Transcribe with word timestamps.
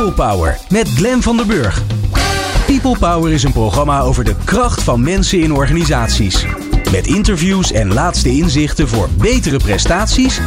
People 0.00 0.26
Power 0.26 0.58
met 0.68 0.88
Glen 0.88 1.22
van 1.22 1.36
der 1.36 1.46
Burg. 1.46 1.82
People 2.66 2.98
Power 2.98 3.32
is 3.32 3.42
een 3.42 3.52
programma 3.52 4.00
over 4.00 4.24
de 4.24 4.34
kracht 4.44 4.82
van 4.82 5.02
mensen 5.02 5.40
in 5.40 5.52
organisaties. 5.52 6.46
Met 6.92 7.06
interviews 7.06 7.72
en 7.72 7.92
laatste 7.92 8.28
inzichten 8.28 8.88
voor 8.88 9.08
betere 9.18 9.56
prestaties 9.56 10.40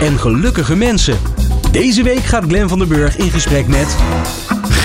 en 0.00 0.18
gelukkige 0.18 0.76
mensen. 0.76 1.18
Deze 1.70 2.02
week 2.02 2.24
gaat 2.24 2.44
Glen 2.44 2.68
van 2.68 2.78
der 2.78 2.88
Burg 2.88 3.16
in 3.16 3.30
gesprek 3.30 3.66
met 3.66 3.96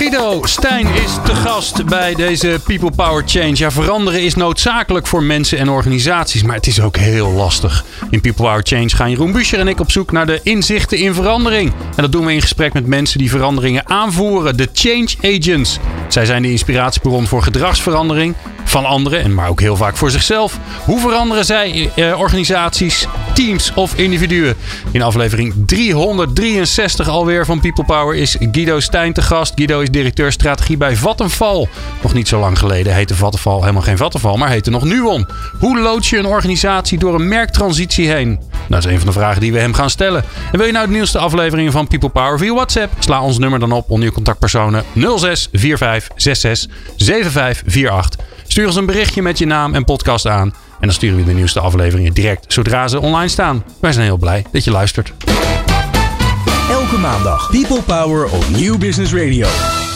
Guido 0.00 0.40
Stijn 0.44 0.86
is 0.86 1.18
te 1.24 1.34
gast 1.34 1.84
bij 1.84 2.14
deze 2.14 2.60
People 2.64 2.90
Power 2.90 3.22
Change. 3.26 3.56
Ja, 3.56 3.70
veranderen 3.70 4.22
is 4.22 4.34
noodzakelijk 4.34 5.06
voor 5.06 5.22
mensen 5.22 5.58
en 5.58 5.68
organisaties, 5.68 6.42
maar 6.42 6.56
het 6.56 6.66
is 6.66 6.80
ook 6.80 6.96
heel 6.96 7.30
lastig. 7.30 7.84
In 8.10 8.20
People 8.20 8.44
Power 8.44 8.62
Change 8.62 8.88
gaan 8.88 9.10
Jeroen 9.10 9.32
Buescher 9.32 9.58
en 9.58 9.68
ik 9.68 9.80
op 9.80 9.90
zoek 9.90 10.12
naar 10.12 10.26
de 10.26 10.40
inzichten 10.42 10.98
in 10.98 11.14
verandering. 11.14 11.72
En 11.96 12.02
dat 12.02 12.12
doen 12.12 12.26
we 12.26 12.32
in 12.32 12.40
gesprek 12.40 12.72
met 12.72 12.86
mensen 12.86 13.18
die 13.18 13.30
veranderingen 13.30 13.88
aanvoeren, 13.88 14.56
de 14.56 14.68
Change 14.72 15.08
Agents. 15.22 15.78
Zij 16.08 16.24
zijn 16.24 16.42
de 16.42 16.50
inspiratiebron 16.50 17.26
voor 17.26 17.42
gedragsverandering 17.42 18.34
van 18.70 18.84
anderen, 18.84 19.22
en 19.22 19.34
maar 19.34 19.48
ook 19.48 19.60
heel 19.60 19.76
vaak 19.76 19.96
voor 19.96 20.10
zichzelf. 20.10 20.58
Hoe 20.84 21.00
veranderen 21.00 21.44
zij 21.44 21.90
eh, 21.96 22.18
organisaties, 22.18 23.06
teams 23.34 23.72
of 23.74 23.94
individuen? 23.94 24.56
In 24.90 25.02
aflevering 25.02 25.54
363 25.66 27.08
alweer 27.08 27.44
van 27.44 27.60
People 27.60 27.84
Power 27.84 28.16
is 28.16 28.36
Guido 28.52 28.80
Stijn 28.80 29.12
te 29.12 29.22
gast. 29.22 29.52
Guido 29.54 29.80
is 29.80 29.90
directeur 29.90 30.32
strategie 30.32 30.76
bij 30.76 30.96
Vattenfall. 30.96 31.68
Nog 32.02 32.14
niet 32.14 32.28
zo 32.28 32.40
lang 32.40 32.58
geleden 32.58 32.94
heette 32.94 33.14
Vattenfall 33.14 33.60
helemaal 33.60 33.82
geen 33.82 33.96
Vattenfall, 33.96 34.36
maar 34.36 34.50
heette 34.50 34.70
nog 34.70 34.84
Nuon. 34.84 35.28
Hoe 35.58 35.78
loods 35.78 36.10
je 36.10 36.18
een 36.18 36.26
organisatie 36.26 36.98
door 36.98 37.14
een 37.14 37.28
merktransitie 37.28 38.08
heen? 38.08 38.40
Dat 38.68 38.78
is 38.84 38.92
een 38.92 38.98
van 38.98 39.06
de 39.06 39.12
vragen 39.12 39.40
die 39.40 39.52
we 39.52 39.58
hem 39.58 39.74
gaan 39.74 39.90
stellen. 39.90 40.24
En 40.52 40.58
wil 40.58 40.66
je 40.66 40.72
nou 40.72 40.86
de 40.86 40.92
nieuwste 40.92 41.18
afleveringen 41.18 41.72
van 41.72 41.86
People 41.86 42.08
Power 42.08 42.38
via 42.38 42.52
WhatsApp? 42.52 42.92
Sla 42.98 43.22
ons 43.22 43.38
nummer 43.38 43.58
dan 43.58 43.72
op 43.72 43.90
onder 43.90 44.08
je 44.08 44.14
contactpersonen 44.14 44.84
06 45.16 45.48
45 45.52 46.08
66 46.16 46.76
7548. 46.96 48.30
Stuur 48.50 48.66
ons 48.66 48.76
een 48.76 48.86
berichtje 48.86 49.22
met 49.22 49.38
je 49.38 49.46
naam 49.46 49.74
en 49.74 49.84
podcast 49.84 50.26
aan. 50.26 50.48
En 50.48 50.86
dan 50.86 50.92
sturen 50.92 51.16
we 51.16 51.24
de 51.24 51.32
nieuwste 51.32 51.60
afleveringen 51.60 52.12
direct 52.12 52.52
zodra 52.52 52.88
ze 52.88 53.00
online 53.00 53.28
staan. 53.28 53.64
Wij 53.80 53.92
zijn 53.92 54.04
heel 54.04 54.16
blij 54.16 54.44
dat 54.52 54.64
je 54.64 54.70
luistert. 54.70 55.12
elke 56.70 56.98
maandag 56.98 57.50
People 57.50 57.82
Power 57.82 58.30
op 58.30 58.48
Nieuw 58.48 58.78
Business 58.78 59.12
Radio. 59.12 59.48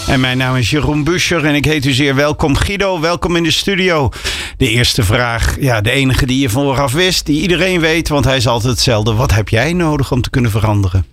En 0.07 0.21
mijn 0.21 0.39
naam 0.39 0.57
is 0.57 0.71
Jeroen 0.71 1.05
Buscher 1.05 1.45
en 1.45 1.55
ik 1.55 1.65
heet 1.65 1.85
u 1.85 1.93
zeer 1.93 2.15
welkom. 2.15 2.57
Guido, 2.57 3.01
welkom 3.01 3.37
in 3.37 3.43
de 3.43 3.51
studio. 3.51 4.09
De 4.57 4.69
eerste 4.69 5.03
vraag, 5.03 5.57
ja, 5.61 5.81
de 5.81 5.91
enige 5.91 6.27
die 6.27 6.41
je 6.41 6.49
vooraf 6.49 6.93
wist, 6.93 7.27
die 7.27 7.41
iedereen 7.41 7.81
weet, 7.81 8.09
want 8.09 8.25
hij 8.25 8.37
is 8.37 8.47
altijd 8.47 8.73
hetzelfde. 8.73 9.15
Wat 9.15 9.33
heb 9.33 9.49
jij 9.49 9.73
nodig 9.73 10.13
om 10.13 10.23
te 10.23 10.31
kunnen 10.31 10.51
veranderen? 10.51 11.07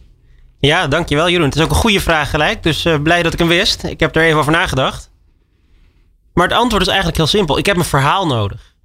Ja, 0.60 0.88
dankjewel 0.88 1.30
Jeroen. 1.30 1.46
Het 1.46 1.56
is 1.56 1.62
ook 1.62 1.70
een 1.70 1.76
goede 1.76 2.02
vraag 2.02 2.30
gelijk, 2.30 2.64
dus 2.64 2.86
uh, 2.86 3.02
blij 3.04 3.24
dat 3.24 3.34
ik 3.34 3.40
hem 3.40 3.48
wist. 3.48 3.84
Ik 3.84 4.00
heb 4.00 4.16
er 4.16 4.24
even 4.24 4.40
over 4.40 4.52
nagedacht. 4.52 5.11
Maar 6.34 6.48
het 6.48 6.58
antwoord 6.58 6.82
is 6.82 6.88
eigenlijk 6.88 7.18
heel 7.18 7.28
simpel. 7.28 7.58
Ik 7.58 7.66
heb 7.66 7.78
een 7.78 7.84
verhaal 7.84 8.28
nodig. 8.28 8.76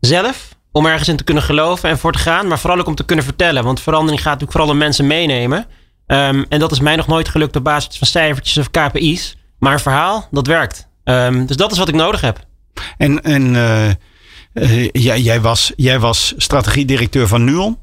Zelf, 0.00 0.48
om 0.72 0.86
ergens 0.86 1.08
in 1.08 1.16
te 1.16 1.24
kunnen 1.24 1.42
geloven 1.42 1.88
en 1.88 1.98
voor 1.98 2.12
te 2.12 2.18
gaan, 2.18 2.48
maar 2.48 2.58
vooral 2.58 2.78
ook 2.78 2.86
om 2.86 2.94
te 2.94 3.04
kunnen 3.04 3.24
vertellen. 3.24 3.64
Want 3.64 3.80
verandering 3.80 4.22
gaat 4.22 4.32
natuurlijk 4.32 4.52
vooral 4.52 4.70
om 4.70 4.78
mensen 4.78 5.06
meenemen. 5.06 5.66
Um, 6.06 6.46
en 6.48 6.58
dat 6.58 6.72
is 6.72 6.80
mij 6.80 6.96
nog 6.96 7.06
nooit 7.06 7.28
gelukt 7.28 7.56
op 7.56 7.64
basis 7.64 7.98
van 7.98 8.06
cijfertjes 8.06 8.58
of 8.58 8.70
KPI's. 8.70 9.36
Maar 9.58 9.72
een 9.72 9.80
verhaal, 9.80 10.28
dat 10.30 10.46
werkt. 10.46 10.88
Um, 11.04 11.46
dus 11.46 11.56
dat 11.56 11.72
is 11.72 11.78
wat 11.78 11.88
ik 11.88 11.94
nodig 11.94 12.20
heb. 12.20 12.46
En, 12.96 13.22
en 13.22 13.54
uh, 13.54 13.88
uh, 14.54 14.88
jij, 14.92 15.20
jij, 15.20 15.40
was, 15.40 15.72
jij 15.76 16.00
was 16.00 16.34
strategiedirecteur 16.36 17.28
van 17.28 17.44
Nuon. 17.44 17.78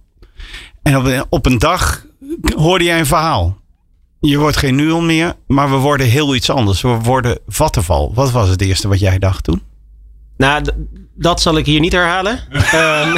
En 0.83 1.25
op 1.29 1.45
een 1.45 1.57
dag 1.57 2.05
hoorde 2.55 2.83
jij 2.83 2.99
een 2.99 3.05
verhaal. 3.05 3.57
Je 4.25 4.37
wordt 4.37 4.57
geen 4.57 4.75
Nuon 4.75 5.05
meer, 5.05 5.33
maar 5.47 5.69
we 5.69 5.75
worden 5.75 6.07
heel 6.07 6.35
iets 6.35 6.49
anders. 6.49 6.81
We 6.81 6.87
worden 6.89 7.39
Vattenval. 7.47 8.11
Wat 8.13 8.31
was 8.31 8.49
het 8.49 8.61
eerste 8.61 8.87
wat 8.87 8.99
jij 8.99 9.19
dacht 9.19 9.43
toen? 9.43 9.61
Nou, 10.37 10.63
dat 11.15 11.41
zal 11.41 11.57
ik 11.57 11.65
hier 11.65 11.79
niet 11.79 11.91
herhalen. 11.91 12.39
um, 12.73 13.15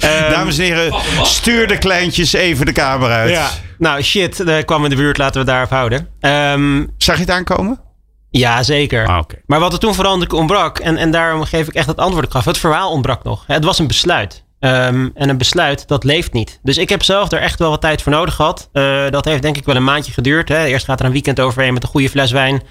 Dames 0.30 0.58
en 0.58 0.64
heren, 0.64 0.94
stuur 1.22 1.66
de 1.66 1.78
kleintjes 1.78 2.32
even 2.32 2.66
de 2.66 2.72
kamer 2.72 3.10
uit. 3.10 3.30
Ja. 3.30 3.50
Nou, 3.78 4.02
shit, 4.02 4.48
er 4.48 4.64
kwam 4.64 4.84
in 4.84 4.90
de 4.90 4.96
buurt. 4.96 5.18
Laten 5.18 5.40
we 5.40 5.46
daarop 5.46 5.70
houden. 5.70 6.08
Um, 6.20 6.90
Zag 6.96 7.14
je 7.14 7.20
het 7.20 7.30
aankomen? 7.30 7.80
Ja, 8.30 8.62
zeker. 8.62 9.06
Ah, 9.06 9.18
okay. 9.18 9.42
Maar 9.46 9.60
wat 9.60 9.72
er 9.72 9.78
toen 9.78 9.94
vooral 9.94 10.26
ontbrak, 10.34 10.78
en, 10.78 10.96
en 10.96 11.10
daarom 11.10 11.44
geef 11.44 11.68
ik 11.68 11.74
echt 11.74 11.86
het 11.86 11.98
antwoord 11.98 12.24
ik 12.24 12.30
gaf. 12.30 12.44
Het 12.44 12.58
verhaal 12.58 12.90
ontbrak 12.90 13.22
nog. 13.22 13.44
Het 13.46 13.64
was 13.64 13.78
een 13.78 13.86
besluit. 13.86 14.44
Um, 14.64 15.10
en 15.14 15.28
een 15.28 15.38
besluit, 15.38 15.88
dat 15.88 16.04
leeft 16.04 16.32
niet. 16.32 16.60
Dus 16.62 16.78
ik 16.78 16.88
heb 16.88 17.02
zelf 17.02 17.32
er 17.32 17.40
echt 17.40 17.58
wel 17.58 17.70
wat 17.70 17.80
tijd 17.80 18.02
voor 18.02 18.12
nodig 18.12 18.34
gehad. 18.34 18.68
Uh, 18.72 19.10
dat 19.10 19.24
heeft 19.24 19.42
denk 19.42 19.56
ik 19.56 19.64
wel 19.64 19.76
een 19.76 19.84
maandje 19.84 20.12
geduurd. 20.12 20.48
Hè. 20.48 20.64
Eerst 20.64 20.84
gaat 20.84 21.00
er 21.00 21.06
een 21.06 21.12
weekend 21.12 21.40
overheen 21.40 21.72
met 21.72 21.82
een 21.82 21.88
goede 21.88 22.10
fles 22.10 22.30
wijn. 22.30 22.54
Uh, 22.54 22.62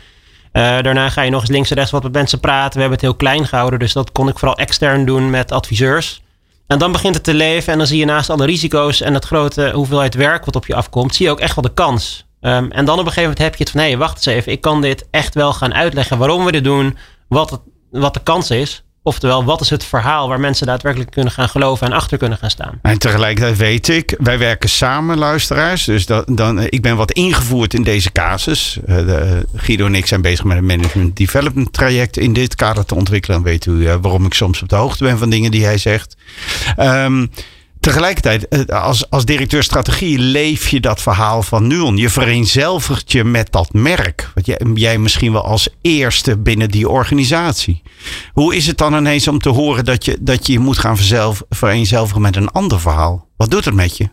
daarna 0.82 1.10
ga 1.10 1.22
je 1.22 1.32
nog 1.32 1.42
eens 1.42 1.50
links 1.50 1.70
en 1.70 1.76
rechts 1.76 1.92
wat 1.92 2.04
met 2.04 2.12
mensen 2.12 2.40
praten. 2.40 2.74
We 2.74 2.80
hebben 2.80 2.98
het 2.98 3.08
heel 3.08 3.16
klein 3.16 3.48
gehouden. 3.48 3.80
Dus 3.80 3.94
dat 3.94 4.12
kon 4.12 4.28
ik 4.28 4.40
vooral 4.40 4.58
extern 4.58 5.06
doen 5.06 5.30
met 5.30 5.52
adviseurs. 5.52 6.22
En 6.68 6.78
dan 6.78 6.92
begint 6.92 7.16
het 7.16 7.24
te 7.24 7.34
leven. 7.34 7.72
En 7.72 7.78
dan 7.78 7.88
zie 7.88 8.00
je 8.00 8.06
naast 8.06 8.30
alle 8.30 8.46
risico's 8.46 9.02
en 9.02 9.14
het 9.14 9.26
grote 9.26 9.72
hoeveelheid 9.74 10.16
werk 10.16 10.46
wat 10.46 10.56
op 10.56 10.66
je 10.66 10.76
afkomt, 10.76 11.16
zie 11.16 11.26
je 11.26 11.32
ook 11.32 11.40
echt 11.40 11.56
wel 11.56 11.64
de 11.64 11.74
kans. 11.74 12.26
Um, 12.42 12.72
en 12.72 12.86
dan 12.86 13.00
op 13.00 13.06
een 13.06 13.12
gegeven 13.12 13.22
moment 13.22 13.38
heb 13.38 13.56
je 13.56 13.64
het 13.64 13.72
van 13.72 13.82
hé, 13.82 13.88
hey, 13.88 13.98
wacht 13.98 14.16
eens 14.16 14.26
even. 14.26 14.52
Ik 14.52 14.62
kan 14.62 14.82
dit 14.82 15.08
echt 15.12 15.34
wel 15.34 15.54
gaan 15.54 15.74
uitleggen 15.74 16.18
waarom 16.18 16.46
we 16.46 16.52
dit 16.52 16.64
doen. 16.64 16.98
Wat, 17.28 17.62
wat 17.92 18.14
de 18.14 18.24
kans 18.24 18.52
is. 18.52 18.84
Oftewel, 19.04 19.44
wat 19.44 19.62
is 19.62 19.70
het 19.70 19.84
verhaal 19.84 20.28
waar 20.28 20.40
mensen 20.40 20.68
daadwerkelijk 20.68 21.12
kunnen 21.12 21.32
gaan 21.32 21.50
geloven 21.50 21.88
en 21.88 21.94
achter 21.94 22.18
kunnen 22.18 22.38
gaan 22.38 22.50
staan? 22.50 22.80
En 22.82 22.98
tegelijkertijd 22.98 23.58
weet 23.58 23.88
ik, 23.88 24.16
wij 24.20 24.38
werken 24.38 24.70
samen, 24.70 25.18
luisteraars. 25.18 25.84
Dus 25.84 26.06
dat, 26.06 26.26
dan, 26.28 26.60
ik 26.60 26.82
ben 26.82 26.96
wat 26.96 27.12
ingevoerd 27.12 27.74
in 27.74 27.84
deze 27.84 28.12
casus. 28.12 28.80
Uh, 28.86 28.96
de, 28.96 29.46
Guido 29.56 29.86
en 29.86 29.96
ik 29.96 30.06
zijn 30.06 30.22
bezig 30.22 30.46
met 30.46 30.58
een 30.58 30.66
management 30.66 31.18
development 31.18 31.74
traject 31.74 32.18
in 32.18 32.34
dit 32.34 32.56
kader 32.56 32.86
te 32.86 32.96
ontwikkelen. 32.96 33.38
Dan 33.38 33.52
weet 33.52 33.66
u 33.66 33.88
waarom 34.02 34.26
ik 34.26 34.34
soms 34.34 34.62
op 34.62 34.70
de 34.70 34.76
hoogte 34.76 35.04
ben 35.04 35.18
van 35.18 35.30
dingen 35.30 35.52
die 35.52 35.66
hij 35.66 35.78
zegt. 35.78 36.16
Um, 36.80 37.32
Tegelijkertijd, 37.82 38.70
als, 38.72 39.10
als 39.10 39.26
directeur 39.26 39.64
strategie 39.64 40.20
leef 40.20 40.68
je 40.68 40.80
dat 40.80 41.02
verhaal 41.02 41.44
van 41.44 41.68
Nuon. 41.68 41.98
Je 41.98 42.10
vereenzelvigt 42.10 43.12
je 43.12 43.24
met 43.24 43.52
dat 43.52 43.74
merk. 43.74 44.32
Wat 44.36 44.46
jij, 44.46 44.60
jij 44.74 44.98
misschien 44.98 45.32
wel 45.32 45.46
als 45.46 45.70
eerste 45.82 46.38
binnen 46.38 46.70
die 46.70 46.90
organisatie. 46.90 47.82
Hoe 48.34 48.56
is 48.56 48.68
het 48.68 48.78
dan 48.78 48.96
ineens 48.96 49.28
om 49.28 49.40
te 49.40 49.50
horen 49.50 49.86
dat 49.86 50.06
je 50.06 50.18
dat 50.20 50.48
je 50.48 50.60
moet 50.60 50.78
gaan 50.78 50.96
verzelf, 50.96 51.44
vereenzelvigen 51.50 52.22
met 52.22 52.36
een 52.36 52.52
ander 52.52 52.80
verhaal? 52.80 53.28
Wat 53.38 53.52
doet 53.52 53.66
het 53.66 53.74
met 53.74 53.98
je? 53.98 54.10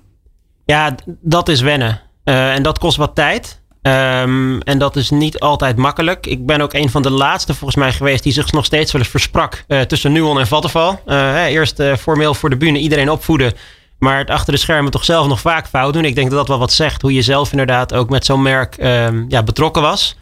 Ja, 0.65 0.95
dat 1.21 1.49
is 1.49 1.61
wennen. 1.61 2.01
Uh, 2.25 2.55
en 2.55 2.63
dat 2.63 2.79
kost 2.79 2.97
wat 2.97 3.15
tijd. 3.15 3.63
Um, 3.89 4.61
en 4.63 4.79
dat 4.79 4.97
is 4.97 5.11
niet 5.11 5.41
altijd 5.41 5.77
makkelijk. 5.77 6.27
Ik 6.27 6.47
ben 6.47 6.61
ook 6.61 6.73
een 6.73 6.91
van 6.91 7.03
de 7.03 7.11
laatste 7.11 7.55
volgens 7.55 7.77
mij 7.77 7.93
geweest 7.93 8.23
die 8.23 8.33
zich 8.33 8.53
nog 8.53 8.65
steeds 8.65 8.93
wel 8.93 9.01
eens 9.01 9.11
versprak 9.11 9.65
uh, 9.69 9.81
tussen 9.81 10.13
Nuon 10.13 10.39
en 10.39 10.47
Vattenval. 10.47 11.03
Uh, 11.07 11.45
eerst 11.45 11.81
uh, 11.81 11.95
formeel 11.95 12.35
voor 12.35 12.51
de 12.51 12.57
bühne 12.57 12.79
iedereen 12.79 13.11
opvoeden. 13.11 13.53
Maar 13.99 14.19
het 14.19 14.31
achter 14.31 14.53
de 14.53 14.59
schermen 14.59 14.91
toch 14.91 15.05
zelf 15.05 15.27
nog 15.27 15.41
vaak 15.41 15.67
fout 15.67 15.93
doen. 15.93 16.05
Ik 16.05 16.15
denk 16.15 16.29
dat 16.29 16.39
dat 16.39 16.49
wel 16.49 16.59
wat 16.59 16.73
zegt 16.73 17.03
hoe 17.03 17.13
je 17.13 17.23
zelf 17.23 17.51
inderdaad 17.51 17.95
ook 17.95 18.11
met 18.11 18.25
zo'n 18.25 18.43
merk 18.43 18.77
um, 18.81 19.25
ja, 19.29 19.43
betrokken 19.43 19.83
was. 19.83 20.17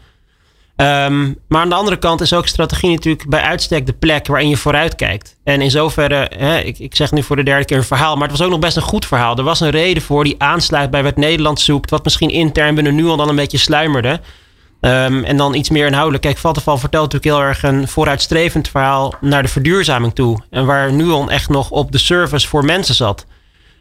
Um, 0.81 1.37
maar 1.47 1.61
aan 1.61 1.69
de 1.69 1.75
andere 1.75 1.97
kant 1.97 2.21
is 2.21 2.33
ook 2.33 2.47
strategie 2.47 2.89
natuurlijk 2.89 3.29
bij 3.29 3.41
uitstek 3.41 3.85
de 3.85 3.93
plek 3.93 4.27
waarin 4.27 4.49
je 4.49 4.57
vooruit 4.57 4.95
kijkt. 4.95 5.37
En 5.43 5.61
in 5.61 5.71
zoverre, 5.71 6.31
hè, 6.37 6.59
ik, 6.59 6.79
ik 6.79 6.95
zeg 6.95 7.11
nu 7.11 7.23
voor 7.23 7.35
de 7.35 7.43
derde 7.43 7.65
keer 7.65 7.77
een 7.77 7.83
verhaal, 7.83 8.15
maar 8.15 8.27
het 8.27 8.37
was 8.37 8.45
ook 8.45 8.51
nog 8.51 8.59
best 8.59 8.75
een 8.75 8.81
goed 8.81 9.05
verhaal. 9.05 9.37
Er 9.37 9.43
was 9.43 9.59
een 9.59 9.69
reden 9.69 10.03
voor 10.03 10.23
die 10.23 10.35
aansluit 10.37 10.91
bij 10.91 11.03
wat 11.03 11.15
Nederland 11.15 11.59
zoekt, 11.59 11.89
wat 11.89 12.03
misschien 12.03 12.29
intern 12.29 12.75
binnen 12.75 12.95
nu 12.95 13.05
al 13.05 13.17
dan 13.17 13.29
een 13.29 13.35
beetje 13.35 13.57
sluimerde. 13.57 14.19
Um, 14.81 15.23
en 15.23 15.37
dan 15.37 15.53
iets 15.53 15.69
meer 15.69 15.85
inhoudelijk. 15.85 16.23
Kijk, 16.23 16.37
Vattenfall 16.37 16.77
vertelt 16.77 17.13
natuurlijk 17.13 17.39
heel 17.39 17.49
erg 17.49 17.63
een 17.63 17.87
vooruitstrevend 17.87 18.69
verhaal 18.69 19.13
naar 19.21 19.41
de 19.41 19.49
verduurzaming 19.49 20.15
toe. 20.15 20.39
En 20.49 20.65
waar 20.65 20.93
Nuon 20.93 21.29
echt 21.29 21.49
nog 21.49 21.69
op 21.69 21.91
de 21.91 21.97
service 21.97 22.47
voor 22.47 22.65
mensen 22.65 22.95
zat. 22.95 23.25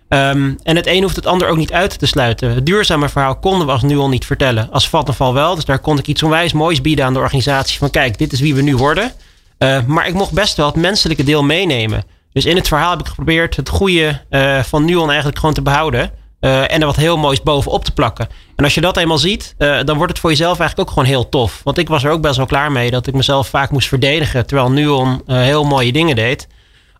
Um, 0.08 0.58
en 0.62 0.76
het 0.76 0.86
een 0.86 1.02
hoeft 1.02 1.16
het 1.16 1.26
ander 1.26 1.48
ook 1.48 1.56
niet 1.56 1.72
uit 1.72 1.98
te 1.98 2.06
sluiten. 2.06 2.54
Het 2.54 2.66
duurzame 2.66 3.08
verhaal 3.08 3.38
konden 3.38 3.66
we 3.66 3.72
als 3.72 3.82
nu 3.82 3.98
al 3.98 4.08
niet 4.08 4.24
vertellen. 4.24 4.68
Als 4.70 4.88
Vattenfall 4.88 5.32
wel. 5.32 5.54
Dus 5.54 5.64
daar 5.64 5.78
kon 5.78 5.98
ik 5.98 6.06
iets 6.06 6.22
onwijs 6.22 6.52
moois 6.52 6.80
bieden 6.80 7.04
aan 7.04 7.12
de 7.12 7.18
organisatie. 7.18 7.78
Van 7.78 7.90
kijk, 7.90 8.18
dit 8.18 8.32
is 8.32 8.40
wie 8.40 8.54
we 8.54 8.62
nu 8.62 8.76
worden. 8.76 9.12
Uh, 9.58 9.78
maar 9.86 10.06
ik 10.06 10.14
mocht 10.14 10.32
best 10.32 10.56
wel 10.56 10.66
het 10.66 10.76
menselijke 10.76 11.24
deel 11.24 11.42
meenemen. 11.42 12.04
Dus 12.32 12.44
in 12.44 12.56
het 12.56 12.68
verhaal 12.68 12.90
heb 12.90 13.00
ik 13.00 13.06
geprobeerd 13.06 13.56
het 13.56 13.68
goede 13.68 14.20
uh, 14.30 14.62
van 14.62 14.84
Nuon 14.84 15.08
eigenlijk 15.08 15.38
gewoon 15.38 15.54
te 15.54 15.62
behouden. 15.62 16.10
Uh, 16.40 16.72
en 16.72 16.80
er 16.80 16.86
wat 16.86 16.96
heel 16.96 17.16
moois 17.16 17.42
bovenop 17.42 17.84
te 17.84 17.92
plakken. 17.92 18.28
En 18.56 18.64
als 18.64 18.74
je 18.74 18.80
dat 18.80 18.96
eenmaal 18.96 19.18
ziet, 19.18 19.54
dan 19.58 19.96
wordt 19.96 20.12
het 20.12 20.18
voor 20.18 20.30
jezelf 20.30 20.58
eigenlijk 20.58 20.88
ook 20.88 20.94
gewoon 20.94 21.08
heel 21.08 21.28
tof. 21.28 21.60
Want 21.64 21.78
ik 21.78 21.88
was 21.88 22.04
er 22.04 22.10
ook 22.10 22.20
best 22.20 22.36
wel 22.36 22.46
klaar 22.46 22.72
mee 22.72 22.90
dat 22.90 23.06
ik 23.06 23.14
mezelf 23.14 23.48
vaak 23.48 23.70
moest 23.70 23.88
verdedigen. 23.88 24.46
Terwijl 24.46 24.70
Nuon 24.70 25.22
heel 25.26 25.64
mooie 25.64 25.92
dingen 25.92 26.16
deed 26.16 26.46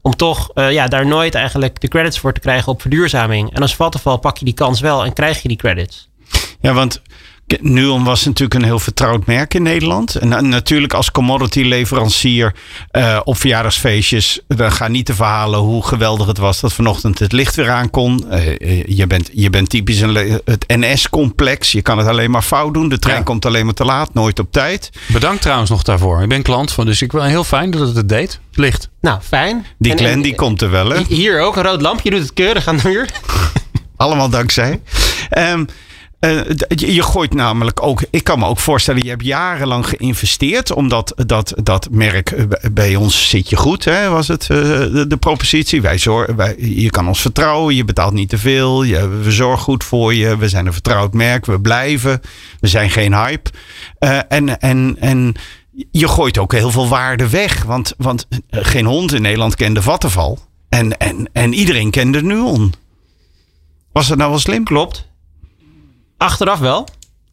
om 0.07 0.17
toch 0.17 0.51
uh, 0.55 0.73
ja, 0.73 0.89
daar 0.89 1.07
nooit 1.07 1.35
eigenlijk 1.35 1.81
de 1.81 1.89
credits 1.89 2.19
voor 2.19 2.33
te 2.33 2.41
krijgen 2.41 2.73
op 2.73 2.81
verduurzaming. 2.81 3.55
En 3.55 3.63
als 3.63 3.77
Vattenfall 3.77 4.19
pak 4.19 4.37
je 4.37 4.45
die 4.45 4.55
kans 4.55 4.81
wel 4.81 5.05
en 5.05 5.13
krijg 5.13 5.43
je 5.43 5.49
die 5.49 5.57
credits. 5.57 6.09
Ja, 6.61 6.73
want 6.73 7.03
Nuon 7.61 8.05
was 8.05 8.25
natuurlijk 8.25 8.55
een 8.55 8.65
heel 8.65 8.79
vertrouwd 8.79 9.27
merk 9.27 9.55
in 9.55 9.63
Nederland. 9.63 10.15
En 10.15 10.49
natuurlijk 10.49 10.95
als 10.95 11.11
commodity 11.11 11.63
leverancier 11.63 12.55
uh, 12.93 13.21
op 13.25 13.37
verjaardagsfeestjes. 13.37 14.41
Dan 14.49 14.73
gaan 14.73 14.93
niet 14.93 15.07
de 15.07 15.15
verhalen 15.15 15.59
hoe 15.59 15.87
geweldig 15.87 16.27
het 16.27 16.39
was 16.39 16.61
dat 16.61 16.73
vanochtend 16.73 17.19
het 17.19 17.33
licht 17.33 17.55
weer 17.55 17.71
aan 17.71 17.91
kon. 17.91 18.25
Uh, 18.31 18.83
je, 18.85 19.07
bent, 19.07 19.31
je 19.33 19.51
bent 19.51 19.69
typisch 19.69 20.01
een, 20.01 20.41
het 20.45 20.65
NS-complex. 20.67 21.73
Je 21.73 21.83
kan 21.83 21.99
het 21.99 22.07
alleen 22.07 22.31
maar 22.31 22.43
fout 22.43 22.75
doen. 22.75 22.89
De 22.89 22.99
trein 22.99 23.23
komt 23.23 23.47
alleen 23.47 23.65
maar 23.65 23.75
te 23.75 23.85
laat, 23.85 24.15
nooit 24.15 24.39
op 24.39 24.53
tijd. 24.53 24.91
Bedankt 25.07 25.43
trouwens 25.43 25.71
nog 25.71 25.83
daarvoor. 25.83 26.23
Ik 26.23 26.29
ben 26.29 26.43
klant 26.43 26.73
van, 26.73 26.87
dus 26.87 27.03
ik 27.03 27.13
wil 27.13 27.23
heel 27.23 27.45
fijn 27.45 27.71
dat 27.71 27.81
het 27.81 27.97
het 27.97 28.09
deed. 28.09 28.41
Licht. 28.53 28.89
Nou, 29.01 29.21
fijn. 29.21 29.67
Die 29.79 29.97
Glen 29.97 30.23
die 30.23 30.35
komt 30.35 30.63
er 30.63 30.71
wel, 30.71 30.89
hè? 30.91 31.03
Hier 31.09 31.41
ook 31.41 31.57
een 31.57 31.63
rood 31.63 31.83
lampje 31.83 32.11
doet 32.11 32.21
het 32.21 32.33
keurig 32.33 32.67
aan 32.67 32.77
de 32.77 32.89
muur. 32.89 33.09
Allemaal 33.97 34.29
dankzij. 34.29 34.81
Um, 35.39 35.67
uh, 36.21 36.41
je 36.69 37.03
gooit 37.03 37.35
namelijk 37.35 37.83
ook, 37.83 38.05
ik 38.11 38.25
kan 38.25 38.39
me 38.39 38.47
ook 38.47 38.59
voorstellen, 38.59 39.03
je 39.03 39.09
hebt 39.09 39.25
jarenlang 39.25 39.89
geïnvesteerd, 39.89 40.73
omdat 40.73 41.13
dat, 41.27 41.55
dat 41.63 41.89
merk, 41.91 42.31
eh, 42.31 42.45
bij 42.73 42.97
ons 42.97 43.29
zit 43.29 43.49
je 43.51 43.57
goed, 43.57 43.85
hè, 43.85 44.09
was 44.09 44.29
het 44.29 44.43
uh, 44.43 44.59
de, 45.09 45.17
propositie. 45.21 45.83
Wij 45.83 45.99
zorgen, 45.99 46.37
wij, 46.37 46.55
je 46.59 46.91
kan 46.91 47.09
ons 47.09 47.21
vertrouwen, 47.21 47.75
je 47.75 47.85
betaalt 47.85 48.13
niet 48.13 48.29
te 48.29 48.39
veel, 48.39 48.81
we 49.23 49.33
zorgen 49.33 49.65
goed 49.65 49.85
voor 49.85 50.15
je, 50.15 50.37
we 50.37 50.49
zijn 50.49 50.67
een 50.67 50.73
vertrouwd 50.73 51.13
merk, 51.13 51.47
we 51.47 51.61
blijven, 51.61 52.21
we 52.61 52.69
zijn 52.69 52.91
geen 52.91 53.15
hype. 53.15 53.51
En, 54.29 54.61
en, 54.61 54.97
en 55.01 55.35
je 55.91 56.09
gooit 56.09 56.39
ook 56.39 56.53
heel 56.53 56.71
veel 56.71 56.89
waarde 56.89 57.29
weg, 57.29 57.63
want, 57.63 57.95
want 57.97 58.27
geen 58.51 58.87
hond 58.87 59.13
in 59.13 59.23
Nederland 59.23 59.55
kende 59.55 59.83
Vattenval 59.83 60.39
en, 60.69 60.99
en, 60.99 61.29
en 61.33 61.53
iedereen 61.53 61.91
kende 61.91 62.23
Nuon. 62.23 62.75
Was 63.93 64.09
dat 64.09 64.19
nou 64.19 64.31
wel 64.31 64.39
slim? 64.39 64.65
Klopt. 64.65 65.09
Achteraf 66.17 66.59
wel. 66.59 66.87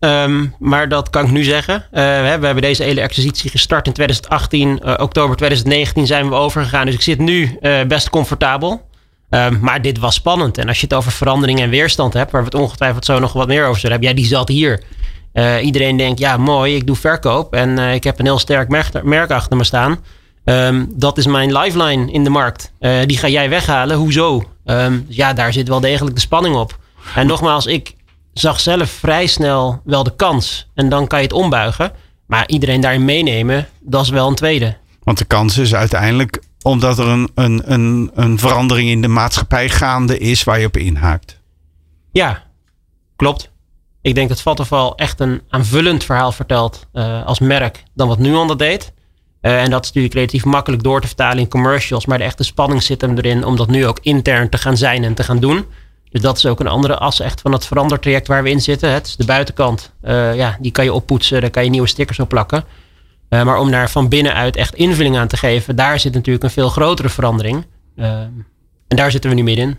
Um, 0.03 0.55
maar 0.59 0.89
dat 0.89 1.09
kan 1.09 1.25
ik 1.25 1.31
nu 1.31 1.43
zeggen. 1.43 1.75
Uh, 1.75 1.89
we 1.91 1.99
hebben 2.45 2.61
deze 2.61 2.83
hele 2.83 3.01
exercitie 3.01 3.49
gestart 3.49 3.87
in 3.87 3.93
2018. 3.93 4.69
Uh, 4.69 4.93
oktober 4.97 5.35
2019 5.35 6.07
zijn 6.07 6.29
we 6.29 6.35
overgegaan. 6.35 6.85
Dus 6.85 6.95
ik 6.95 7.01
zit 7.01 7.19
nu 7.19 7.57
uh, 7.61 7.81
best 7.83 8.09
comfortabel. 8.09 8.89
Um, 9.29 9.59
maar 9.61 9.81
dit 9.81 9.99
was 9.99 10.15
spannend. 10.15 10.57
En 10.57 10.67
als 10.67 10.79
je 10.79 10.85
het 10.85 10.95
over 10.95 11.11
verandering 11.11 11.59
en 11.59 11.69
weerstand 11.69 12.13
hebt, 12.13 12.31
waar 12.31 12.41
we 12.41 12.47
het 12.47 12.61
ongetwijfeld 12.61 13.05
zo 13.05 13.19
nog 13.19 13.33
wat 13.33 13.47
meer 13.47 13.65
over 13.65 13.79
zullen 13.79 13.91
hebben. 13.91 14.09
Ja, 14.09 14.15
die 14.15 14.25
zat 14.25 14.47
hier. 14.47 14.83
iedereen 15.61 15.97
denkt, 15.97 16.19
ja 16.19 16.37
mooi, 16.37 16.75
ik 16.75 16.87
doe 16.87 16.95
verkoop. 16.95 17.53
En 17.53 17.77
ik 17.79 18.03
heb 18.03 18.19
een 18.19 18.25
heel 18.25 18.39
sterk 18.39 18.69
merk, 19.03 19.31
achter 19.31 19.57
me 19.57 19.63
staan. 19.63 19.99
Um, 20.45 20.91
dat 20.95 21.17
is 21.17 21.25
mijn 21.25 21.57
lifeline 21.57 22.11
in 22.11 22.23
de 22.23 22.29
markt. 22.29 22.73
die 23.05 23.17
ga 23.17 23.27
jij 23.27 23.49
weghalen. 23.49 23.97
Hoezo? 23.97 24.43
ja, 25.07 25.33
daar 25.33 25.53
zit 25.53 25.67
wel 25.67 25.79
degelijk 25.79 26.15
de 26.15 26.21
spanning 26.21 26.55
op. 26.55 26.77
En 27.15 27.27
nogmaals, 27.27 27.65
ik 27.65 27.93
zag 28.33 28.59
zelf 28.59 28.89
vrij 28.89 29.25
snel 29.25 29.81
wel 29.83 30.03
de 30.03 30.15
kans. 30.15 30.67
En 30.73 30.89
dan 30.89 31.07
kan 31.07 31.19
je 31.19 31.25
het 31.25 31.33
ombuigen. 31.33 31.91
Maar 32.25 32.47
iedereen 32.47 32.81
daarin 32.81 33.05
meenemen, 33.05 33.67
dat 33.79 34.03
is 34.03 34.09
wel 34.09 34.27
een 34.27 34.35
tweede. 34.35 34.77
Want 35.03 35.17
de 35.17 35.25
kans 35.25 35.57
is 35.57 35.75
uiteindelijk 35.75 36.41
omdat 36.61 36.99
er 36.99 37.07
een, 37.07 37.29
een, 37.35 37.61
een, 37.71 38.11
een 38.13 38.39
verandering 38.39 38.89
in 38.89 39.01
de 39.01 39.07
maatschappij 39.07 39.69
gaande 39.69 40.17
is 40.17 40.43
waar 40.43 40.59
je 40.59 40.65
op 40.65 40.77
inhaakt. 40.77 41.41
Ja, 42.11 42.43
klopt. 43.15 43.51
Ik 44.01 44.15
denk 44.15 44.29
dat 44.29 44.41
Vattenfall 44.41 44.93
echt 44.95 45.19
een 45.19 45.41
aanvullend 45.49 46.03
verhaal 46.03 46.31
vertelt 46.31 46.87
uh, 46.93 47.25
als 47.25 47.39
merk 47.39 47.83
dan 47.93 48.07
wat 48.07 48.19
Nuon 48.19 48.47
dat 48.47 48.59
deed. 48.59 48.93
Uh, 49.41 49.61
en 49.61 49.69
dat 49.69 49.81
is 49.81 49.87
natuurlijk 49.87 50.13
relatief 50.13 50.45
makkelijk 50.45 50.83
door 50.83 51.01
te 51.01 51.07
vertalen 51.07 51.37
in 51.37 51.47
commercials. 51.47 52.05
Maar 52.05 52.17
de 52.17 52.23
echte 52.23 52.43
spanning 52.43 52.83
zit 52.83 53.01
hem 53.01 53.17
erin 53.17 53.45
om 53.45 53.55
dat 53.55 53.69
nu 53.69 53.87
ook 53.87 53.99
intern 54.01 54.49
te 54.49 54.57
gaan 54.57 54.77
zijn 54.77 55.03
en 55.03 55.13
te 55.13 55.23
gaan 55.23 55.39
doen. 55.39 55.65
Dus 56.13 56.21
dat 56.21 56.37
is 56.37 56.45
ook 56.45 56.59
een 56.59 56.67
andere 56.67 56.97
as 56.97 57.19
echt 57.19 57.41
van 57.41 57.51
het 57.51 57.65
verandertraject 57.65 58.27
waar 58.27 58.43
we 58.43 58.49
in 58.49 58.61
zitten. 58.61 58.91
Het 58.91 59.07
is 59.07 59.15
de 59.15 59.25
buitenkant. 59.25 59.91
Uh, 60.03 60.35
ja, 60.35 60.57
die 60.59 60.71
kan 60.71 60.83
je 60.83 60.93
oppoetsen, 60.93 61.41
daar 61.41 61.49
kan 61.49 61.63
je 61.63 61.69
nieuwe 61.69 61.87
stickers 61.87 62.19
op 62.19 62.29
plakken. 62.29 62.63
Uh, 63.29 63.43
maar 63.43 63.57
om 63.57 63.71
daar 63.71 63.89
van 63.89 64.09
binnenuit 64.09 64.55
echt 64.55 64.75
invulling 64.75 65.17
aan 65.17 65.27
te 65.27 65.37
geven, 65.37 65.75
daar 65.75 65.99
zit 65.99 66.13
natuurlijk 66.13 66.43
een 66.43 66.49
veel 66.49 66.69
grotere 66.69 67.09
verandering. 67.09 67.65
Uh, 67.95 68.05
en 68.87 68.95
daar 68.95 69.11
zitten 69.11 69.29
we 69.29 69.35
nu 69.35 69.43
middenin. 69.43 69.77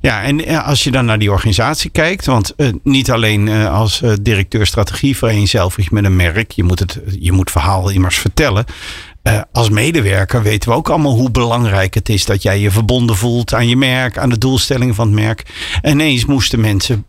Ja, 0.00 0.22
en 0.22 0.62
als 0.62 0.84
je 0.84 0.90
dan 0.90 1.04
naar 1.04 1.18
die 1.18 1.30
organisatie 1.30 1.90
kijkt, 1.90 2.26
want 2.26 2.54
niet 2.82 3.10
alleen 3.10 3.46
uh, 3.46 3.74
als 3.74 4.02
uh, 4.02 4.12
directeur 4.22 4.66
strategie 4.66 5.16
vereenzelvig 5.16 5.90
met 5.90 6.04
een 6.04 6.16
merk, 6.16 6.50
je 6.50 6.62
moet 6.62 6.78
het 6.78 7.00
je 7.20 7.32
moet 7.32 7.50
verhaal 7.50 7.90
immers 7.90 8.18
vertellen. 8.18 8.64
Uh, 9.26 9.40
als 9.52 9.70
medewerker 9.70 10.42
weten 10.42 10.70
we 10.70 10.76
ook 10.76 10.88
allemaal 10.88 11.14
hoe 11.14 11.30
belangrijk 11.30 11.94
het 11.94 12.08
is 12.08 12.24
dat 12.24 12.42
jij 12.42 12.58
je 12.58 12.70
verbonden 12.70 13.16
voelt 13.16 13.54
aan 13.54 13.68
je 13.68 13.76
merk, 13.76 14.18
aan 14.18 14.28
de 14.28 14.38
doelstellingen 14.38 14.94
van 14.94 15.06
het 15.06 15.16
merk. 15.16 15.42
En 15.82 15.92
ineens 15.92 16.24
moesten 16.24 16.60
mensen 16.60 17.06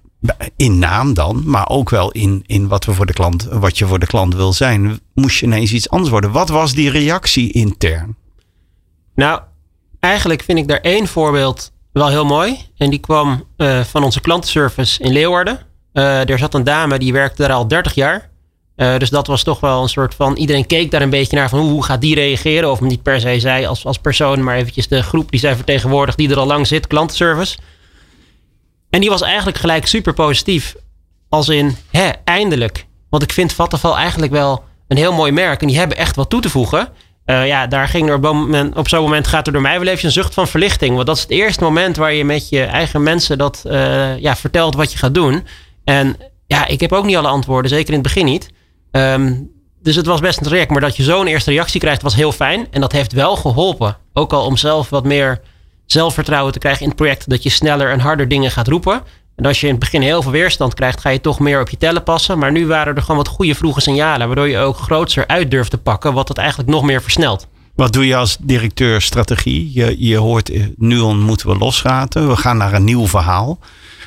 in 0.56 0.80
naam 0.80 1.14
dan, 1.14 1.44
maar 1.46 1.70
ook 1.70 1.90
wel 1.90 2.12
in, 2.12 2.44
in 2.46 2.68
wat, 2.68 2.86
we 2.86 2.94
voor 2.94 3.06
de 3.06 3.14
klant, 3.14 3.44
wat 3.44 3.78
je 3.78 3.86
voor 3.86 4.00
de 4.00 4.06
klant 4.06 4.36
wil 4.36 4.54
zijn, 4.54 5.00
moest 5.14 5.40
je 5.40 5.46
ineens 5.46 5.74
iets 5.74 5.90
anders 5.90 6.12
worden. 6.12 6.32
Wat 6.32 6.50
was 6.50 6.74
die 6.74 6.90
reactie 6.90 7.52
intern? 7.52 8.16
Nou, 9.16 9.42
eigenlijk 10.00 10.44
vind 10.44 10.58
ik 10.58 10.68
daar 10.68 10.82
één 10.82 11.08
voorbeeld 11.08 11.72
wel 11.92 12.08
heel 12.08 12.26
mooi. 12.26 12.58
En 12.78 12.90
die 12.90 13.00
kwam 13.00 13.44
uh, 13.58 13.84
van 13.84 14.04
onze 14.04 14.22
klantenservice 14.22 15.04
in 15.04 15.12
Leeuwarden. 15.12 15.60
Uh, 15.94 16.30
er 16.30 16.38
zat 16.38 16.54
een 16.54 16.64
dame 16.64 17.00
die 17.00 17.14
werkte 17.14 17.42
daar 17.42 17.52
al 17.52 17.68
30 17.68 17.94
jaar. 17.94 18.27
Uh, 18.78 18.98
dus 18.98 19.10
dat 19.10 19.28
was 19.28 19.44
toch 19.44 19.60
wel 19.60 19.82
een 19.82 19.90
soort 19.90 20.16
van. 20.16 20.36
Iedereen 20.36 20.66
keek 20.66 20.92
daar 20.92 21.02
een 21.02 21.10
beetje 21.10 21.38
naar 21.38 21.50
van 21.50 21.60
hoe, 21.60 21.84
gaat 21.84 22.02
die 22.02 22.16
reageren? 22.16 22.72
Of 22.72 22.82
niet 22.82 23.04
per 23.04 23.20
se 23.20 23.40
zij 23.40 23.68
als, 23.68 23.86
als 23.86 23.98
persoon, 23.98 24.44
maar 24.44 24.56
eventjes 24.56 24.88
de 24.88 25.04
groep 25.04 25.32
die 25.32 25.40
zij 25.40 25.56
vertegenwoordigt, 25.56 26.18
die 26.18 26.30
er 26.30 26.40
al 26.40 26.46
lang 26.46 26.68
zit, 26.68 26.88
klantenservice. 26.88 27.58
En 28.90 29.02
die 29.02 29.10
was 29.10 29.22
eigenlijk 29.22 29.58
gelijk 29.58 29.86
super 29.86 30.14
positief. 30.14 30.76
Als 31.30 31.50
in, 31.50 31.76
hè, 31.92 32.10
eindelijk. 32.24 32.86
Want 33.10 33.24
ik 33.24 33.32
vind 33.32 33.54
Vattenfall 33.54 33.94
eigenlijk 33.94 34.32
wel 34.32 34.64
een 34.88 34.98
heel 34.98 35.14
mooi 35.14 35.32
merk. 35.32 35.62
En 35.62 35.68
die 35.68 35.78
hebben 35.78 35.98
echt 35.98 36.16
wat 36.16 36.30
toe 36.30 36.42
te 36.42 36.50
voegen. 36.50 36.90
Uh, 37.26 37.48
ja, 37.48 37.68
daar 37.68 37.88
ging 37.88 38.10
er 38.10 38.16
op, 38.78 38.88
zo'n 38.88 39.02
moment 39.02 39.28
gaat 39.28 39.48
er 39.48 39.54
door 39.54 39.62
mij 39.62 39.80
wel 39.80 39.88
even 39.88 40.06
een 40.06 40.12
zucht 40.12 40.34
van 40.34 40.48
verlichting. 40.48 40.96
Want 40.96 41.08
dat 41.08 41.16
is 41.16 41.22
het 41.22 41.32
eerste 41.32 41.64
moment 41.64 41.96
waar 41.96 42.14
je 42.14 42.26
met 42.26 42.50
je 42.50 42.64
eigen 42.64 43.04
mensen 43.04 43.38
dat 43.38 43.64
uh, 43.66 44.18
ja, 44.18 44.36
vertelt 44.36 44.76
wat 44.76 44.92
je 44.92 44.98
gaat 44.98 45.14
doen. 45.14 45.48
En 45.84 46.18
ja, 46.48 46.68
ik 46.68 46.80
heb 46.80 46.92
ook 46.92 47.06
niet 47.06 47.16
alle 47.16 47.28
antwoorden, 47.28 47.70
zeker 47.70 47.88
in 47.88 47.94
het 47.94 48.04
begin 48.04 48.26
niet. 48.26 48.50
Um, 48.92 49.56
dus 49.82 49.96
het 49.96 50.06
was 50.06 50.20
best 50.20 50.38
een 50.38 50.46
traject. 50.46 50.72
Maar 50.72 50.82
dat 50.82 50.96
je 50.96 51.04
zo'n 51.04 51.28
eerste 51.28 51.52
reactie 51.52 51.80
krijgt, 51.80 52.02
was 52.02 52.16
heel 52.16 52.32
fijn. 52.32 52.68
En 52.72 52.82
dat 52.82 52.92
heeft 52.92 53.14
wel 53.14 53.36
geholpen. 53.36 53.98
Ook 54.14 54.34
al 54.34 54.46
om 54.46 54.58
zelf 54.58 54.90
wat 54.90 55.04
meer 55.04 55.42
zelfvertrouwen 55.86 56.54
te 56.54 56.60
krijgen 56.60 56.82
in 56.82 56.88
het 56.88 56.98
project. 56.98 57.30
Dat 57.30 57.44
je 57.44 57.50
sneller 57.50 57.92
en 57.92 58.00
harder 58.00 58.28
dingen 58.28 58.52
gaat 58.52 58.68
roepen. 58.68 59.02
En 59.36 59.46
als 59.46 59.60
je 59.60 59.66
in 59.66 59.72
het 59.72 59.82
begin 59.82 60.02
heel 60.02 60.22
veel 60.22 60.32
weerstand 60.32 60.74
krijgt, 60.74 61.02
ga 61.02 61.10
je 61.10 61.22
toch 61.22 61.40
meer 61.40 61.62
op 61.62 61.70
je 61.70 61.78
tellen 61.78 62.04
passen. 62.04 62.40
Maar 62.40 62.52
nu 62.52 62.68
waren 62.68 62.96
er 62.96 63.02
gewoon 63.02 63.18
wat 63.18 63.28
goede 63.28 63.56
vroege 63.56 63.82
signalen. 63.82 64.28
Waardoor 64.28 64.48
je 64.48 64.58
ook 64.58 64.78
grootser 64.78 65.28
uit 65.28 65.52
durft 65.52 65.72
te 65.72 65.78
pakken. 65.78 66.14
Wat 66.14 66.28
het 66.28 66.38
eigenlijk 66.38 66.70
nog 66.70 66.84
meer 66.84 67.02
versnelt. 67.02 67.48
Wat 67.76 67.94
doe 67.94 68.08
je 68.08 68.16
als 68.16 68.38
directeur 68.42 69.02
strategie? 69.02 69.72
Je, 69.74 69.96
je 70.08 70.18
hoort, 70.18 70.50
eh, 70.50 70.64
nu 70.76 71.14
moeten 71.14 71.48
we 71.48 71.58
losraten. 71.58 72.28
We 72.28 72.36
gaan 72.36 72.58
naar 72.58 72.74
een 72.74 72.84
nieuw 72.84 73.08
verhaal. 73.08 73.60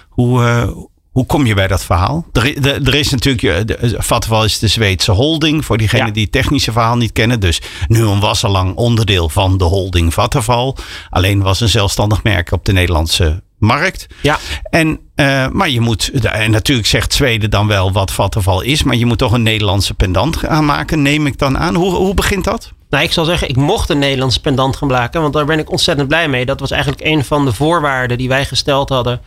Hoe, 0.09 0.43
uh, 0.43 0.71
hoe 1.11 1.27
kom 1.27 1.47
je 1.47 1.55
bij 1.55 1.67
dat 1.67 1.85
verhaal? 1.85 2.27
Er, 2.33 2.65
er 2.87 2.95
is 2.95 3.11
natuurlijk, 3.11 3.67
de, 3.69 3.95
Vattenfall 3.99 4.45
is 4.45 4.59
de 4.59 4.69
Zweedse 4.69 5.13
holding, 5.13 5.65
voor 5.65 5.79
diegenen 5.79 6.13
die 6.13 6.23
het 6.23 6.33
technische 6.33 6.73
verhaal 6.73 6.97
niet 6.97 7.13
kennen. 7.13 7.41
Dus 7.41 7.61
Nuon 7.89 8.21
was 8.21 8.45
al 8.45 8.51
lang 8.51 8.77
onderdeel 8.77 9.29
van 9.29 9.59
de 9.59 9.65
holding 9.65 10.15
Vattenfall. 10.15 10.75
Alleen 11.11 11.43
was 11.43 11.61
een 11.61 11.69
zelfstandig 11.69 12.23
merk 12.23 12.53
op 12.53 12.65
de 12.65 12.73
Nederlandse 12.73 13.43
markt. 13.59 14.07
Ja. 14.23 14.39
En, 14.71 14.99
uh, 15.17 15.49
maar 15.49 15.69
je 15.69 15.81
moet, 15.81 16.11
en 16.11 16.51
natuurlijk 16.51 16.89
zegt 16.89 17.13
Zweden 17.13 17.51
dan 17.51 17.67
wel 17.67 17.93
wat 17.93 18.13
Vattenfall 18.13 18.65
is, 18.65 18.83
maar 18.83 18.97
je 18.97 19.07
moet 19.07 19.19
toch 19.19 19.33
een 19.33 19.43
Nederlandse 19.43 19.95
pendant 19.95 20.47
aanmaken, 20.47 21.03
neem 21.03 21.27
ik 21.27 21.39
dan 21.39 21.59
aan. 21.59 21.75
Hoe, 21.75 21.95
hoe 21.95 22.15
begint 22.15 22.45
dat? 22.45 22.73
Nou, 22.91 23.05
ik 23.05 23.13
zal 23.13 23.25
zeggen, 23.25 23.49
ik 23.49 23.57
mocht 23.57 23.91
een 23.91 23.99
Nederlandse 23.99 24.41
pendant 24.41 24.77
gaan 24.77 24.89
maken, 24.89 25.21
want 25.21 25.33
daar 25.33 25.45
ben 25.45 25.59
ik 25.59 25.71
ontzettend 25.71 26.09
blij 26.09 26.29
mee. 26.29 26.47
Dat 26.47 26.61
was 26.61 26.71
eigenlijk 26.71 27.05
een 27.05 27.25
van 27.25 27.45
de 27.45 27.53
voorwaarden 27.53 28.19
die 28.19 28.29
wij 28.29 28.45
gesteld 28.45 28.89
hadden. 28.89 29.21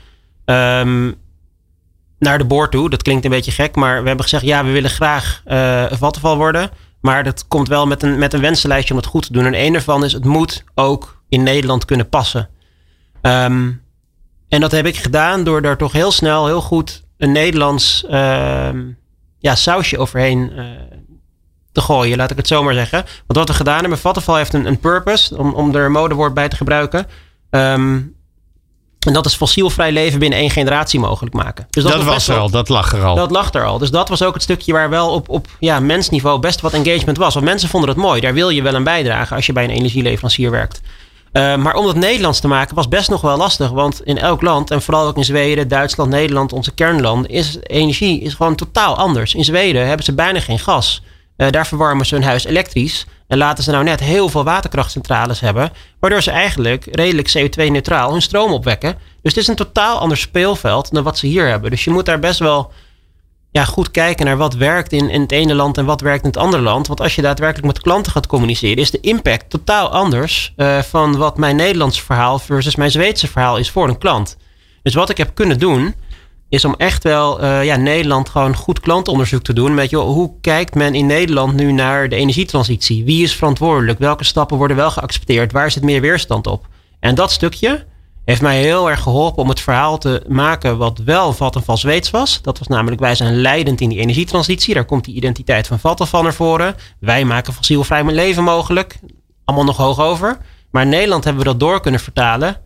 Um, 0.45 1.15
naar 2.23 2.37
de 2.37 2.45
boord 2.45 2.71
toe. 2.71 2.89
Dat 2.89 3.01
klinkt 3.01 3.25
een 3.25 3.31
beetje 3.31 3.51
gek, 3.51 3.75
maar 3.75 4.01
we 4.01 4.07
hebben 4.07 4.23
gezegd: 4.23 4.43
ja, 4.43 4.65
we 4.65 4.71
willen 4.71 4.89
graag 4.89 5.41
uh, 5.47 5.91
een 5.91 5.97
vattenval 5.97 6.37
worden. 6.37 6.69
Maar 7.01 7.23
dat 7.23 7.47
komt 7.47 7.67
wel 7.67 7.87
met 7.87 8.03
een, 8.03 8.19
met 8.19 8.33
een 8.33 8.41
wensenlijstje 8.41 8.93
om 8.93 8.99
het 8.99 9.09
goed 9.09 9.25
te 9.25 9.33
doen. 9.33 9.45
En 9.45 9.59
een 9.59 9.73
daarvan 9.73 10.03
is: 10.03 10.13
het 10.13 10.25
moet 10.25 10.63
ook 10.75 11.21
in 11.29 11.43
Nederland 11.43 11.85
kunnen 11.85 12.09
passen. 12.09 12.49
Um, 13.21 13.81
en 14.49 14.61
dat 14.61 14.71
heb 14.71 14.85
ik 14.85 14.97
gedaan 14.97 15.43
door 15.43 15.61
daar 15.61 15.77
toch 15.77 15.91
heel 15.91 16.11
snel, 16.11 16.45
heel 16.45 16.61
goed 16.61 17.03
een 17.17 17.31
Nederlands 17.31 18.03
uh, 18.09 18.69
ja, 19.39 19.55
sausje 19.55 19.97
overheen 19.97 20.51
uh, 20.55 20.65
te 21.71 21.81
gooien, 21.81 22.17
laat 22.17 22.31
ik 22.31 22.37
het 22.37 22.47
zo 22.47 22.63
maar 22.63 22.73
zeggen. 22.73 23.03
Want 23.27 23.39
wat 23.39 23.47
we 23.47 23.53
gedaan 23.53 23.79
hebben, 23.79 23.97
Vattenval 23.97 24.35
heeft 24.35 24.53
een, 24.53 24.65
een 24.65 24.79
purpose, 24.79 25.37
om, 25.37 25.53
om 25.53 25.75
er 25.75 25.85
een 25.85 25.91
modewoord 25.91 26.33
bij 26.33 26.49
te 26.49 26.55
gebruiken. 26.55 27.07
Um, 27.49 28.15
en 29.05 29.13
dat 29.13 29.25
is 29.25 29.36
fossielvrij 29.36 29.91
leven 29.91 30.19
binnen 30.19 30.39
één 30.39 30.50
generatie 30.50 31.00
mogelijk 31.00 31.36
maken. 31.36 31.67
Dus 31.69 31.83
dat, 31.83 31.91
dat 31.91 32.03
was 32.03 32.27
er 32.27 32.38
al, 32.38 32.50
dat 32.50 32.69
lag 32.69 32.93
er 32.93 33.03
al. 33.03 33.15
Dat 33.15 33.31
lag 33.31 33.53
er 33.53 33.65
al. 33.65 33.77
Dus 33.77 33.91
dat 33.91 34.10
was 34.10 34.24
ook 34.24 34.33
het 34.33 34.43
stukje 34.43 34.74
waar 34.74 34.89
wel 34.89 35.10
op, 35.10 35.29
op 35.29 35.48
ja, 35.60 35.79
mensniveau 35.79 36.39
best 36.39 36.62
wat 36.62 36.74
engagement 36.74 37.17
was. 37.17 37.33
Want 37.33 37.45
mensen 37.45 37.69
vonden 37.69 37.89
het 37.89 37.98
mooi. 37.98 38.22
Daar 38.22 38.33
wil 38.33 38.50
je 38.50 38.62
wel 38.62 38.74
een 38.74 38.83
bijdrage 38.83 39.36
als 39.36 39.45
je 39.45 39.53
bij 39.53 39.63
een 39.63 39.69
energieleverancier 39.69 40.51
werkt. 40.51 40.81
Uh, 41.33 41.55
maar 41.55 41.75
om 41.75 41.86
dat 41.86 41.95
Nederlands 41.95 42.39
te 42.39 42.48
maken 42.48 42.75
was 42.75 42.88
best 42.88 43.10
nog 43.10 43.22
wel 43.22 43.38
lastig. 43.38 43.69
Want 43.69 44.01
in 44.03 44.17
elk 44.17 44.41
land, 44.41 44.72
en 44.72 44.81
vooral 44.81 45.07
ook 45.07 45.17
in 45.17 45.25
Zweden, 45.25 45.67
Duitsland, 45.67 46.10
Nederland, 46.10 46.53
onze 46.53 46.72
kernlanden, 46.72 47.31
is 47.31 47.57
energie 47.63 48.22
is 48.22 48.33
gewoon 48.33 48.55
totaal 48.55 48.98
anders. 48.98 49.33
In 49.33 49.43
Zweden 49.43 49.88
hebben 49.88 50.05
ze 50.05 50.13
bijna 50.13 50.39
geen 50.39 50.60
gas. 50.60 51.01
Uh, 51.37 51.49
daar 51.49 51.67
verwarmen 51.67 52.05
ze 52.05 52.15
hun 52.15 52.23
huis 52.23 52.45
elektrisch. 52.45 53.05
En 53.27 53.37
laten 53.37 53.63
ze 53.63 53.71
nou 53.71 53.83
net 53.83 53.99
heel 53.99 54.29
veel 54.29 54.43
waterkrachtcentrales 54.43 55.39
hebben. 55.39 55.71
Waardoor 55.99 56.21
ze 56.21 56.31
eigenlijk 56.31 56.87
redelijk 56.91 57.33
CO2-neutraal 57.37 58.11
hun 58.11 58.21
stroom 58.21 58.51
opwekken. 58.51 58.97
Dus 59.21 59.33
het 59.33 59.37
is 59.37 59.47
een 59.47 59.55
totaal 59.55 59.99
ander 59.99 60.17
speelveld 60.17 60.93
dan 60.93 61.03
wat 61.03 61.17
ze 61.17 61.27
hier 61.27 61.47
hebben. 61.47 61.71
Dus 61.71 61.83
je 61.83 61.91
moet 61.91 62.05
daar 62.05 62.19
best 62.19 62.39
wel 62.39 62.71
ja, 63.51 63.65
goed 63.65 63.91
kijken 63.91 64.25
naar 64.25 64.37
wat 64.37 64.53
werkt 64.53 64.91
in, 64.91 65.21
het 65.21 65.31
ene 65.31 65.55
land 65.55 65.77
en 65.77 65.85
wat 65.85 66.01
werkt 66.01 66.23
in 66.23 66.29
het 66.29 66.37
andere 66.37 66.63
land. 66.63 66.87
Want 66.87 67.01
als 67.01 67.15
je 67.15 67.21
daadwerkelijk 67.21 67.67
met 67.67 67.81
klanten 67.81 68.11
gaat 68.11 68.27
communiceren, 68.27 68.77
is 68.77 68.91
de 68.91 68.99
impact 68.99 69.49
totaal 69.49 69.89
anders 69.89 70.53
uh, 70.57 70.79
van 70.79 71.17
wat 71.17 71.37
mijn 71.37 71.55
Nederlandse 71.55 72.03
verhaal 72.03 72.39
versus 72.39 72.75
mijn 72.75 72.91
Zweedse 72.91 73.27
verhaal 73.27 73.57
is 73.57 73.71
voor 73.71 73.87
een 73.87 73.97
klant. 73.97 74.37
Dus 74.83 74.93
wat 74.93 75.09
ik 75.09 75.17
heb 75.17 75.31
kunnen 75.33 75.59
doen, 75.59 75.95
is 76.50 76.65
om 76.65 76.75
echt 76.77 77.03
wel 77.03 77.43
uh, 77.43 77.65
ja, 77.65 77.75
Nederland 77.75 78.29
gewoon 78.29 78.55
goed 78.55 78.79
klantonderzoek 78.79 79.43
te 79.43 79.53
doen. 79.53 79.73
Met 79.73 79.91
hoe 79.91 80.33
kijkt 80.41 80.75
men 80.75 80.95
in 80.95 81.05
Nederland 81.05 81.53
nu 81.53 81.71
naar 81.71 82.09
de 82.09 82.15
energietransitie? 82.15 83.05
Wie 83.05 83.23
is 83.23 83.35
verantwoordelijk? 83.35 84.00
Welke 84.00 84.23
stappen 84.23 84.57
worden 84.57 84.77
wel 84.77 84.91
geaccepteerd? 84.91 85.51
Waar 85.51 85.71
zit 85.71 85.83
meer 85.83 86.01
weerstand 86.01 86.47
op? 86.47 86.67
En 87.00 87.15
dat 87.15 87.31
stukje, 87.31 87.85
heeft 88.25 88.41
mij 88.41 88.62
heel 88.62 88.89
erg 88.89 89.01
geholpen 89.01 89.43
om 89.43 89.50
het 89.50 89.59
verhaal 89.59 89.97
te 89.97 90.23
maken 90.27 90.77
wat 90.77 91.00
wel 91.05 91.33
Vattenfall 91.33 91.77
Zweeds 91.77 92.09
was. 92.09 92.41
Dat 92.41 92.59
was 92.59 92.67
namelijk 92.67 93.01
wij 93.01 93.15
zijn 93.15 93.41
leidend 93.41 93.81
in 93.81 93.89
die 93.89 94.00
energietransitie. 94.00 94.73
Daar 94.73 94.85
komt 94.85 95.05
die 95.05 95.15
identiteit 95.15 95.67
van 95.67 95.79
Vattenfall 95.79 96.21
naar 96.21 96.33
voren. 96.33 96.75
Wij 97.00 97.25
maken 97.25 97.53
fossielvrij 97.53 98.03
leven 98.03 98.43
mogelijk. 98.43 99.00
Allemaal 99.45 99.65
nog 99.65 99.77
hoog 99.77 100.00
over. 100.00 100.38
Maar 100.71 100.83
in 100.83 100.89
Nederland 100.89 101.23
hebben 101.23 101.43
we 101.43 101.50
dat 101.50 101.59
door 101.59 101.81
kunnen 101.81 102.00
vertalen 102.00 102.57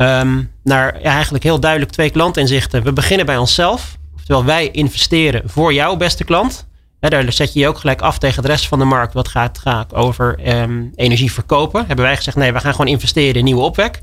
um, 0.00 0.50
naar 0.64 1.00
ja, 1.02 1.10
eigenlijk 1.10 1.44
heel 1.44 1.60
duidelijk 1.60 1.92
twee 1.92 2.10
klantinzichten. 2.10 2.82
We 2.82 2.92
beginnen 2.92 3.26
bij 3.26 3.36
onszelf. 3.36 3.96
Oftewel 4.14 4.44
wij 4.44 4.70
investeren 4.70 5.42
voor 5.44 5.72
jouw 5.72 5.96
beste 5.96 6.24
klant. 6.24 6.66
daar 7.00 7.32
zet 7.32 7.52
je 7.52 7.60
je 7.60 7.68
ook 7.68 7.78
gelijk 7.78 8.00
af 8.00 8.18
tegen 8.18 8.42
de 8.42 8.48
rest 8.48 8.68
van 8.68 8.78
de 8.78 8.84
markt. 8.84 9.14
Wat 9.14 9.28
gaat, 9.28 9.58
gaat 9.58 9.94
over 9.94 10.58
um, 10.60 10.92
energie 10.94 11.32
verkopen. 11.32 11.86
Hebben 11.86 12.04
wij 12.04 12.16
gezegd 12.16 12.36
nee, 12.36 12.52
we 12.52 12.60
gaan 12.60 12.72
gewoon 12.72 12.86
investeren 12.86 13.34
in 13.34 13.44
nieuwe 13.44 13.62
opwek. 13.62 14.00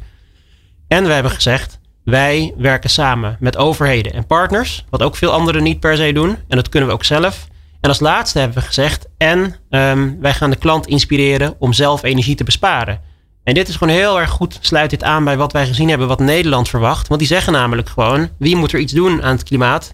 En 0.87 1.05
we 1.05 1.11
hebben 1.11 1.31
gezegd, 1.31 1.79
wij 2.03 2.53
werken 2.57 2.89
samen 2.89 3.37
met 3.39 3.57
overheden 3.57 4.13
en 4.13 4.25
partners, 4.25 4.85
wat 4.89 5.03
ook 5.03 5.15
veel 5.15 5.31
anderen 5.31 5.63
niet 5.63 5.79
per 5.79 5.97
se 5.97 6.13
doen. 6.13 6.37
En 6.47 6.55
dat 6.55 6.69
kunnen 6.69 6.89
we 6.89 6.95
ook 6.95 7.03
zelf. 7.03 7.47
En 7.81 7.89
als 7.89 7.99
laatste 7.99 8.39
hebben 8.39 8.57
we 8.57 8.63
gezegd, 8.63 9.07
en 9.17 9.55
um, 9.69 10.17
wij 10.21 10.33
gaan 10.33 10.49
de 10.49 10.55
klant 10.55 10.87
inspireren 10.87 11.55
om 11.59 11.73
zelf 11.73 12.03
energie 12.03 12.35
te 12.35 12.43
besparen. 12.43 13.01
En 13.45 13.53
dit 13.53 13.67
is 13.67 13.75
gewoon 13.75 13.93
heel 13.93 14.19
erg 14.19 14.29
goed, 14.29 14.57
sluit 14.61 14.89
dit 14.89 15.03
aan 15.03 15.23
bij 15.23 15.37
wat 15.37 15.51
wij 15.53 15.67
gezien 15.67 15.89
hebben, 15.89 16.07
wat 16.07 16.19
Nederland 16.19 16.69
verwacht. 16.69 17.07
Want 17.07 17.19
die 17.19 17.29
zeggen 17.29 17.53
namelijk 17.53 17.89
gewoon, 17.89 18.29
wie 18.37 18.55
moet 18.55 18.73
er 18.73 18.79
iets 18.79 18.93
doen 18.93 19.23
aan 19.23 19.35
het 19.35 19.43
klimaat? 19.43 19.93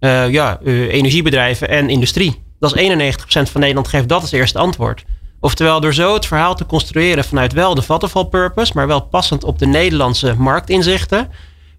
Uh, 0.00 0.30
ja, 0.30 0.58
uh, 0.62 0.92
energiebedrijven 0.92 1.68
en 1.68 1.88
industrie. 1.88 2.42
Dat 2.58 2.76
is 2.76 2.90
91% 2.90 3.16
van 3.26 3.60
Nederland 3.60 3.88
geeft 3.88 4.08
dat 4.08 4.20
als 4.20 4.32
eerste 4.32 4.58
antwoord. 4.58 5.04
Oftewel, 5.40 5.80
door 5.80 5.94
zo 5.94 6.14
het 6.14 6.26
verhaal 6.26 6.54
te 6.54 6.66
construeren 6.66 7.24
vanuit 7.24 7.52
wel 7.52 7.74
de 7.74 7.82
Vattenfall 7.82 8.24
purpose, 8.24 8.72
maar 8.74 8.86
wel 8.86 9.00
passend 9.00 9.44
op 9.44 9.58
de 9.58 9.66
Nederlandse 9.66 10.34
marktinzichten, 10.38 11.30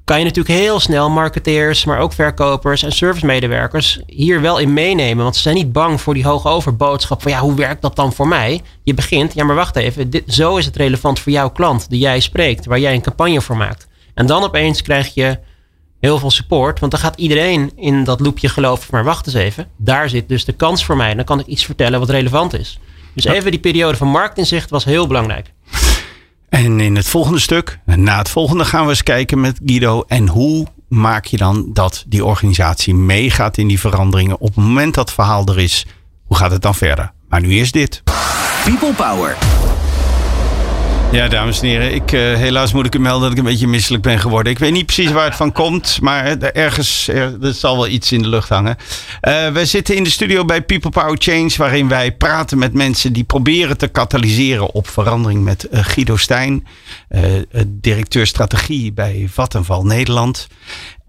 kan 0.10 0.20
je 0.20 0.26
natuurlijk 0.26 0.60
heel 0.60 0.80
snel 0.80 1.10
marketeers, 1.10 1.86
maar 1.86 2.00
ook 2.00 2.14
verkopers 2.14 2.84
en 2.84 2.92
servicemedewerkers 2.92 4.00
hier 4.06 4.42
wel 4.42 4.58
in 4.58 4.74
meenemen. 4.74 5.24
Want 5.24 5.36
ze 5.36 5.42
zijn 5.42 5.56
niet 5.56 5.72
bang 5.72 6.02
voor 6.02 6.14
die 6.14 6.26
hoge 6.26 6.48
overboodschap 6.48 7.22
van 7.22 7.32
ja, 7.32 7.40
hoe 7.40 7.56
werkt 7.56 7.82
dat 7.82 7.96
dan 7.96 8.14
voor 8.14 8.28
mij? 8.28 8.62
Je 8.84 8.94
begint, 8.94 9.34
ja 9.34 9.44
maar 9.44 9.56
wacht 9.56 9.76
even, 9.76 10.10
dit, 10.10 10.34
zo 10.34 10.58
is 10.58 10.66
het 10.66 10.76
relevant 10.76 11.20
voor 11.20 11.32
jouw 11.32 11.50
klant 11.50 11.90
die 11.90 12.00
jij 12.00 12.20
spreekt, 12.20 12.66
waar 12.66 12.80
jij 12.80 12.94
een 12.94 13.02
campagne 13.02 13.42
voor 13.42 13.58
maakt. 13.58 13.88
En 14.14 14.26
dan 14.26 14.44
opeens 14.44 14.82
krijg 14.82 15.14
je 15.14 15.40
heel 16.00 16.20
veel 16.20 16.32
support, 16.32 16.80
want 16.80 16.92
dan 16.92 17.02
gaat 17.02 17.18
iedereen 17.18 17.72
in 17.76 18.04
dat 18.04 18.20
loopje 18.20 18.50
geloven, 18.50 18.88
maar 18.92 19.04
wacht 19.04 19.26
eens 19.26 19.36
even, 19.36 19.68
daar 19.78 20.10
zit 20.10 20.30
dus 20.30 20.46
de 20.46 20.54
kans 20.54 20.86
voor 20.86 20.98
mij. 20.98 21.14
Dan 21.14 21.26
kan 21.26 21.40
ik 21.40 21.46
iets 21.46 21.66
vertellen 21.66 22.00
wat 22.00 22.10
relevant 22.10 22.54
is. 22.54 22.80
Dus 23.14 23.26
even 23.26 23.52
die 23.52 23.60
periode 23.60 23.98
van 23.98 24.08
marktinzicht 24.08 24.70
was 24.70 24.84
heel 24.84 25.08
belangrijk. 25.08 25.52
En 26.50 26.80
in 26.80 26.96
het 26.96 27.08
volgende 27.08 27.40
stuk, 27.40 27.80
na 27.86 28.18
het 28.18 28.30
volgende, 28.30 28.66
gaan 28.66 28.84
we 28.84 28.90
eens 28.90 29.04
kijken 29.04 29.40
met 29.40 29.60
Guido. 29.66 30.04
En 30.08 30.28
hoe 30.28 30.68
maak 30.88 31.26
je 31.26 31.38
dan 31.38 31.70
dat 31.74 32.04
die 32.08 32.26
organisatie 32.26 32.96
meegaat 32.96 33.58
in 33.58 33.68
die 33.68 33.80
veranderingen? 33.80 34.40
Op 34.40 34.56
het 34.56 34.66
moment 34.66 34.94
dat 34.94 35.06
het 35.06 35.14
verhaal 35.14 35.46
er 35.46 35.60
is, 35.60 35.86
hoe 36.26 36.38
gaat 36.38 36.52
het 36.52 36.62
dan 36.62 36.76
verder? 36.76 37.12
Maar 37.30 37.42
nu 37.42 37.50
eerst 37.50 37.74
dit. 37.74 38.04
People 38.64 38.94
Power. 38.94 39.59
Ja, 41.12 41.28
dames 41.28 41.62
en 41.62 41.68
heren, 41.68 41.94
ik, 41.94 42.12
uh, 42.12 42.36
helaas 42.36 42.74
moet 42.74 42.86
ik 42.86 42.96
u 42.96 43.00
melden 43.00 43.22
dat 43.22 43.32
ik 43.32 43.38
een 43.38 43.44
beetje 43.44 43.68
misselijk 43.68 44.04
ben 44.04 44.20
geworden. 44.20 44.52
Ik 44.52 44.60
weet 44.60 44.72
niet 44.72 44.86
precies 44.86 45.12
waar 45.12 45.26
het 45.26 45.36
van 45.36 45.52
komt, 45.52 46.02
maar 46.02 46.38
ergens 46.38 47.08
er, 47.08 47.38
er 47.42 47.54
zal 47.54 47.76
wel 47.76 47.88
iets 47.88 48.12
in 48.12 48.22
de 48.22 48.28
lucht 48.28 48.50
hangen. 48.50 48.78
Uh, 49.22 49.50
wij 49.50 49.66
zitten 49.66 49.96
in 49.96 50.04
de 50.04 50.10
studio 50.10 50.46
bij 50.46 50.62
People 50.62 50.90
Power 50.90 51.16
Change, 51.18 51.52
waarin 51.58 51.88
wij 51.88 52.12
praten 52.12 52.58
met 52.58 52.74
mensen 52.74 53.14
die 53.14 53.24
proberen 53.24 53.78
te 53.78 53.88
katalyseren 53.88 54.74
op 54.74 54.90
verandering 54.90 55.44
met 55.44 55.68
uh, 55.72 55.80
Guido 55.84 56.18
Stijn, 56.18 56.68
directeur 57.68 58.28
strategie 58.28 58.94
bij 58.94 59.28
Vattenval 59.32 59.86
Nederland. 59.86 60.48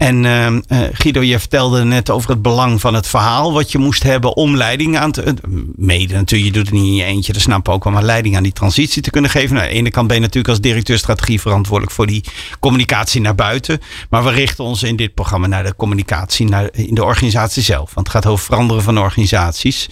En 0.01 0.25
uh, 0.25 0.59
Guido, 0.93 1.23
je 1.23 1.39
vertelde 1.39 1.85
net 1.85 2.11
over 2.11 2.31
het 2.31 2.43
belang 2.43 2.81
van 2.81 2.95
het 2.95 3.07
verhaal. 3.07 3.53
Wat 3.53 3.73
je 3.73 3.79
moest 3.79 4.03
hebben 4.03 4.37
om 4.37 4.57
leiding 4.57 4.99
aan 4.99 5.13
te. 5.13 5.35
Mede 5.75 6.15
natuurlijk, 6.15 6.55
je 6.55 6.59
doet 6.59 6.71
het 6.71 6.81
niet 6.81 6.87
in 6.87 6.95
je 6.95 7.05
eentje. 7.05 7.33
Dat 7.33 7.43
snap 7.43 7.69
ook 7.69 7.85
wel. 7.85 7.93
Maar 7.93 8.03
leiding 8.03 8.37
aan 8.37 8.43
die 8.43 8.53
transitie 8.53 9.03
te 9.03 9.11
kunnen 9.11 9.31
geven. 9.31 9.55
Nou, 9.55 9.67
aan 9.67 9.73
de 9.73 9.79
ene 9.79 9.91
kant 9.91 10.07
ben 10.07 10.17
je 10.17 10.23
natuurlijk 10.23 10.49
als 10.49 10.61
directeur 10.61 10.99
strategie 10.99 11.41
verantwoordelijk 11.41 11.95
voor 11.95 12.07
die 12.07 12.25
communicatie 12.61 13.21
naar 13.21 13.35
buiten. 13.35 13.81
Maar 14.11 14.25
we 14.25 14.31
richten 14.31 14.65
ons 14.65 14.83
in 14.83 14.97
dit 14.97 15.15
programma 15.15 15.47
naar 15.47 15.65
de 15.65 15.77
communicatie 15.77 16.49
naar, 16.49 16.69
in 16.73 16.95
de 16.95 17.05
organisatie 17.05 17.63
zelf. 17.63 17.95
Want 17.95 18.07
het 18.07 18.17
gaat 18.17 18.33
over 18.33 18.45
veranderen 18.45 18.83
van 18.83 18.99
organisaties. 18.99 19.89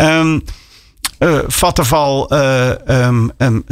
Um, 0.00 0.42
uh, 1.22 1.38
Vattenval 1.46 2.34
uh, 2.34 2.70
um, 2.88 3.30
um, 3.38 3.64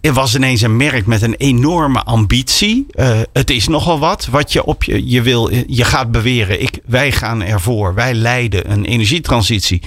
uh, 0.00 0.12
was 0.12 0.34
ineens 0.34 0.60
een 0.60 0.76
merk 0.76 1.06
met 1.06 1.22
een 1.22 1.34
enorme 1.34 2.02
ambitie. 2.02 2.86
het 3.32 3.50
is 3.50 3.68
nogal 3.68 3.98
wat 3.98 4.26
wat 4.26 4.52
je 4.52 4.64
op 4.64 4.84
je, 4.84 5.08
je 5.10 5.22
wil. 5.22 5.50
Je 5.66 5.84
gaat 5.84 6.10
beweren, 6.10 6.62
ik, 6.62 6.78
wij 6.86 7.12
gaan 7.12 7.42
ervoor. 7.42 7.94
Wij 7.94 8.14
leiden 8.14 8.70
een 8.70 8.84
energietransitie. 8.84 9.82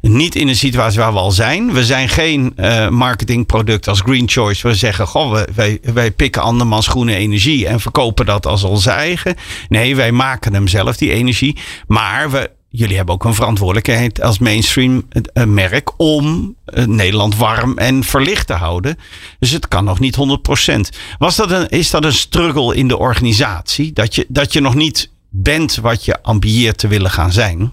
Niet 0.00 0.34
in 0.34 0.48
een 0.48 0.56
situatie 0.56 0.98
waar 0.98 1.12
we 1.12 1.18
al 1.18 1.30
zijn. 1.30 1.72
We 1.72 1.84
zijn 1.84 2.08
geen 2.08 2.54
marketingproduct 2.90 3.88
als 3.88 4.00
Green 4.00 4.28
Choice. 4.28 4.68
We 4.68 4.74
zeggen, 4.74 5.06
goh, 5.06 5.42
wij, 5.54 5.80
wij 5.94 6.10
pikken 6.10 6.42
andermans 6.42 6.86
groene 6.86 7.14
energie 7.14 7.66
en 7.66 7.80
verkopen 7.80 8.26
dat 8.26 8.46
als 8.46 8.64
onze 8.64 8.90
eigen. 8.90 9.34
Nee, 9.68 9.96
wij 9.96 10.12
maken 10.12 10.54
hem 10.54 10.68
zelf, 10.68 10.96
die 10.96 11.12
energie. 11.12 11.56
Maar 11.86 12.30
we 12.30 12.50
jullie 12.72 12.96
hebben 12.96 13.14
ook 13.14 13.24
een 13.24 13.34
verantwoordelijkheid 13.34 14.22
als 14.22 14.38
mainstream 14.38 15.04
uh, 15.12 15.44
merk 15.44 16.00
om 16.00 16.56
uh, 16.66 16.84
Nederland 16.84 17.36
warm 17.36 17.78
en 17.78 18.04
verlicht 18.04 18.46
te 18.46 18.52
houden. 18.52 18.98
Dus 19.38 19.50
het 19.50 19.68
kan 19.68 19.84
nog 19.84 20.00
niet 20.00 20.16
100%. 20.16 20.98
Was 21.18 21.36
dat 21.36 21.50
een, 21.50 21.68
is 21.68 21.90
dat 21.90 22.04
een 22.04 22.12
struggle 22.12 22.76
in 22.76 22.88
de 22.88 22.98
organisatie? 22.98 23.92
Dat 23.92 24.14
je, 24.14 24.26
dat 24.28 24.52
je 24.52 24.60
nog 24.60 24.74
niet 24.74 25.10
bent 25.28 25.76
wat 25.76 26.04
je 26.04 26.22
ambieert 26.22 26.78
te 26.78 26.88
willen 26.88 27.10
gaan 27.10 27.32
zijn? 27.32 27.72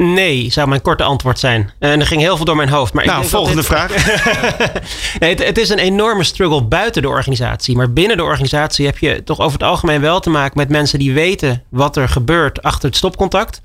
Nee, 0.00 0.50
zou 0.50 0.68
mijn 0.68 0.82
korte 0.82 1.02
antwoord 1.02 1.38
zijn. 1.38 1.70
En 1.78 2.00
er 2.00 2.06
ging 2.06 2.20
heel 2.20 2.36
veel 2.36 2.44
door 2.44 2.56
mijn 2.56 2.68
hoofd. 2.68 2.92
Maar 2.92 3.06
nou, 3.06 3.22
ik 3.22 3.28
volgende 3.28 3.62
vraag. 3.62 4.06
nee, 5.20 5.30
het, 5.30 5.44
het, 5.44 5.58
is 5.58 5.68
een 5.68 5.78
enorme 5.78 6.24
struggle 6.24 6.64
buiten 6.64 7.02
de 7.02 7.08
organisatie. 7.08 7.76
Maar 7.76 7.92
binnen 7.92 8.16
de 8.16 8.22
organisatie 8.22 8.86
heb 8.86 8.98
je 8.98 9.24
toch 9.24 9.40
over 9.40 9.52
het 9.52 9.68
algemeen 9.68 10.00
wel 10.00 10.20
te 10.20 10.30
maken 10.30 10.58
met 10.58 10.68
mensen 10.68 10.98
die 10.98 11.12
weten 11.12 11.64
wat 11.70 11.96
er 11.96 12.08
gebeurt 12.08 12.62
achter 12.62 12.88
het 12.88 12.96
stopcontact. 12.96 13.60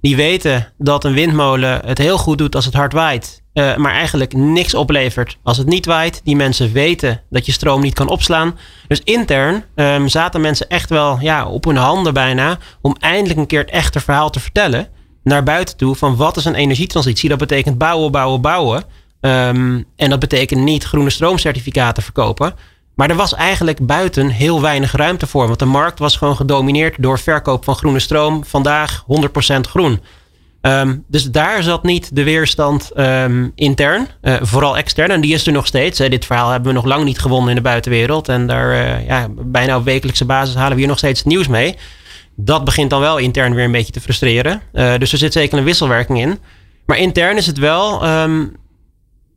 Die 0.00 0.16
weten 0.16 0.72
dat 0.78 1.04
een 1.04 1.14
windmolen 1.14 1.80
het 1.86 1.98
heel 1.98 2.18
goed 2.18 2.38
doet 2.38 2.54
als 2.54 2.64
het 2.64 2.74
hard 2.74 2.92
waait. 2.92 3.42
Uh, 3.54 3.76
maar 3.76 3.92
eigenlijk 3.92 4.32
niks 4.32 4.74
oplevert 4.74 5.38
als 5.42 5.56
het 5.56 5.66
niet 5.66 5.86
waait. 5.86 6.20
Die 6.24 6.36
mensen 6.36 6.72
weten 6.72 7.22
dat 7.30 7.46
je 7.46 7.52
stroom 7.52 7.80
niet 7.80 7.94
kan 7.94 8.08
opslaan. 8.08 8.58
Dus 8.88 9.00
intern 9.04 9.64
um, 9.74 10.08
zaten 10.08 10.40
mensen 10.40 10.68
echt 10.68 10.90
wel 10.90 11.18
ja, 11.20 11.46
op 11.46 11.64
hun 11.64 11.76
handen 11.76 12.14
bijna. 12.14 12.58
om 12.80 12.96
eindelijk 12.98 13.38
een 13.38 13.46
keer 13.46 13.60
het 13.60 13.70
echte 13.70 14.00
verhaal 14.00 14.30
te 14.30 14.40
vertellen 14.40 14.88
naar 15.24 15.42
buiten 15.42 15.76
toe 15.76 15.94
van 15.94 16.16
wat 16.16 16.36
is 16.36 16.44
een 16.44 16.54
energietransitie. 16.54 17.28
Dat 17.28 17.38
betekent 17.38 17.78
bouwen, 17.78 18.12
bouwen, 18.12 18.40
bouwen. 18.40 18.84
Um, 19.20 19.84
en 19.96 20.10
dat 20.10 20.18
betekent 20.18 20.60
niet 20.60 20.84
groene 20.84 21.10
stroomcertificaten 21.10 22.02
verkopen. 22.02 22.54
Maar 22.94 23.10
er 23.10 23.16
was 23.16 23.34
eigenlijk 23.34 23.86
buiten 23.86 24.28
heel 24.28 24.60
weinig 24.60 24.92
ruimte 24.92 25.26
voor. 25.26 25.46
Want 25.46 25.58
de 25.58 25.64
markt 25.64 25.98
was 25.98 26.16
gewoon 26.16 26.36
gedomineerd 26.36 27.02
door 27.02 27.18
verkoop 27.18 27.64
van 27.64 27.74
groene 27.74 27.98
stroom. 27.98 28.44
Vandaag 28.44 29.04
100% 29.56 29.60
groen. 29.60 30.00
Um, 30.60 31.04
dus 31.08 31.30
daar 31.30 31.62
zat 31.62 31.82
niet 31.82 32.16
de 32.16 32.22
weerstand 32.22 32.90
um, 32.96 33.52
intern, 33.54 34.08
uh, 34.22 34.34
vooral 34.40 34.76
extern. 34.76 35.10
En 35.10 35.20
die 35.20 35.34
is 35.34 35.46
er 35.46 35.52
nog 35.52 35.66
steeds. 35.66 35.98
Dit 35.98 36.24
verhaal 36.24 36.50
hebben 36.50 36.68
we 36.68 36.74
nog 36.74 36.84
lang 36.84 37.04
niet 37.04 37.18
gewonnen 37.18 37.48
in 37.48 37.56
de 37.56 37.62
buitenwereld. 37.62 38.28
En 38.28 38.46
daar, 38.46 38.72
uh, 38.72 39.06
ja, 39.06 39.28
bijna 39.30 39.76
op 39.76 39.84
wekelijkse 39.84 40.24
basis 40.24 40.54
halen 40.54 40.72
we 40.72 40.78
hier 40.78 40.88
nog 40.88 40.98
steeds 40.98 41.24
nieuws 41.24 41.48
mee. 41.48 41.76
Dat 42.36 42.64
begint 42.64 42.90
dan 42.90 43.00
wel 43.00 43.18
intern 43.18 43.54
weer 43.54 43.64
een 43.64 43.72
beetje 43.72 43.92
te 43.92 44.00
frustreren. 44.00 44.62
Uh, 44.72 44.98
dus 44.98 45.12
er 45.12 45.18
zit 45.18 45.32
zeker 45.32 45.58
een 45.58 45.64
wisselwerking 45.64 46.20
in. 46.20 46.38
Maar 46.86 46.98
intern 46.98 47.36
is 47.36 47.46
het 47.46 47.58
wel. 47.58 48.06
Um, 48.06 48.56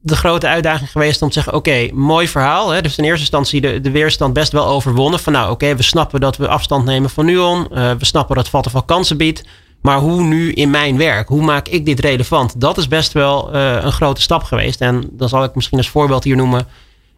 de 0.08 0.16
grote 0.16 0.48
uitdaging 0.48 0.92
geweest 0.92 1.22
om 1.22 1.28
te 1.28 1.34
zeggen: 1.34 1.54
oké, 1.54 1.90
mooi 1.94 2.28
verhaal. 2.28 2.70
Hè? 2.70 2.82
Dus 2.82 2.98
in 2.98 3.04
eerste 3.04 3.20
instantie 3.20 3.62
de, 3.62 3.82
de 3.82 3.92
weerstand 3.92 4.34
best 4.34 4.52
wel 4.52 4.66
overwonnen. 4.66 5.20
Van 5.20 5.34
nou, 5.34 5.52
oké, 5.52 5.76
we 5.76 5.84
snappen 5.84 6.20
dat 6.20 6.38
we 6.38 6.48
afstand 6.48 6.86
nemen 6.86 7.10
van 7.10 7.26
Nuon. 7.26 7.68
Uh, 7.72 7.92
we 7.92 8.06
snappen 8.06 8.36
dat 8.36 8.50
Vattenfall 8.50 8.84
kansen 8.86 9.18
biedt. 9.18 9.44
Maar 9.82 9.98
hoe 9.98 10.22
nu 10.22 10.52
in 10.52 10.70
mijn 10.70 10.98
werk? 10.98 11.28
Hoe 11.28 11.42
maak 11.42 11.68
ik 11.68 11.86
dit 11.86 12.00
relevant? 12.00 12.62
Dat 12.62 12.78
is 12.78 12.88
best 12.88 13.12
wel 13.12 13.56
uh, 13.56 13.78
een 13.82 13.92
grote 13.92 14.22
stap 14.22 14.44
geweest. 14.44 14.82
En 14.82 15.10
dan 15.12 15.30
zal 15.30 15.44
ik 15.44 15.56
misschien 15.56 15.78
als 15.78 15.90
voorbeeld 15.90 16.24
hier 16.24 16.36
noemen. 16.36 16.68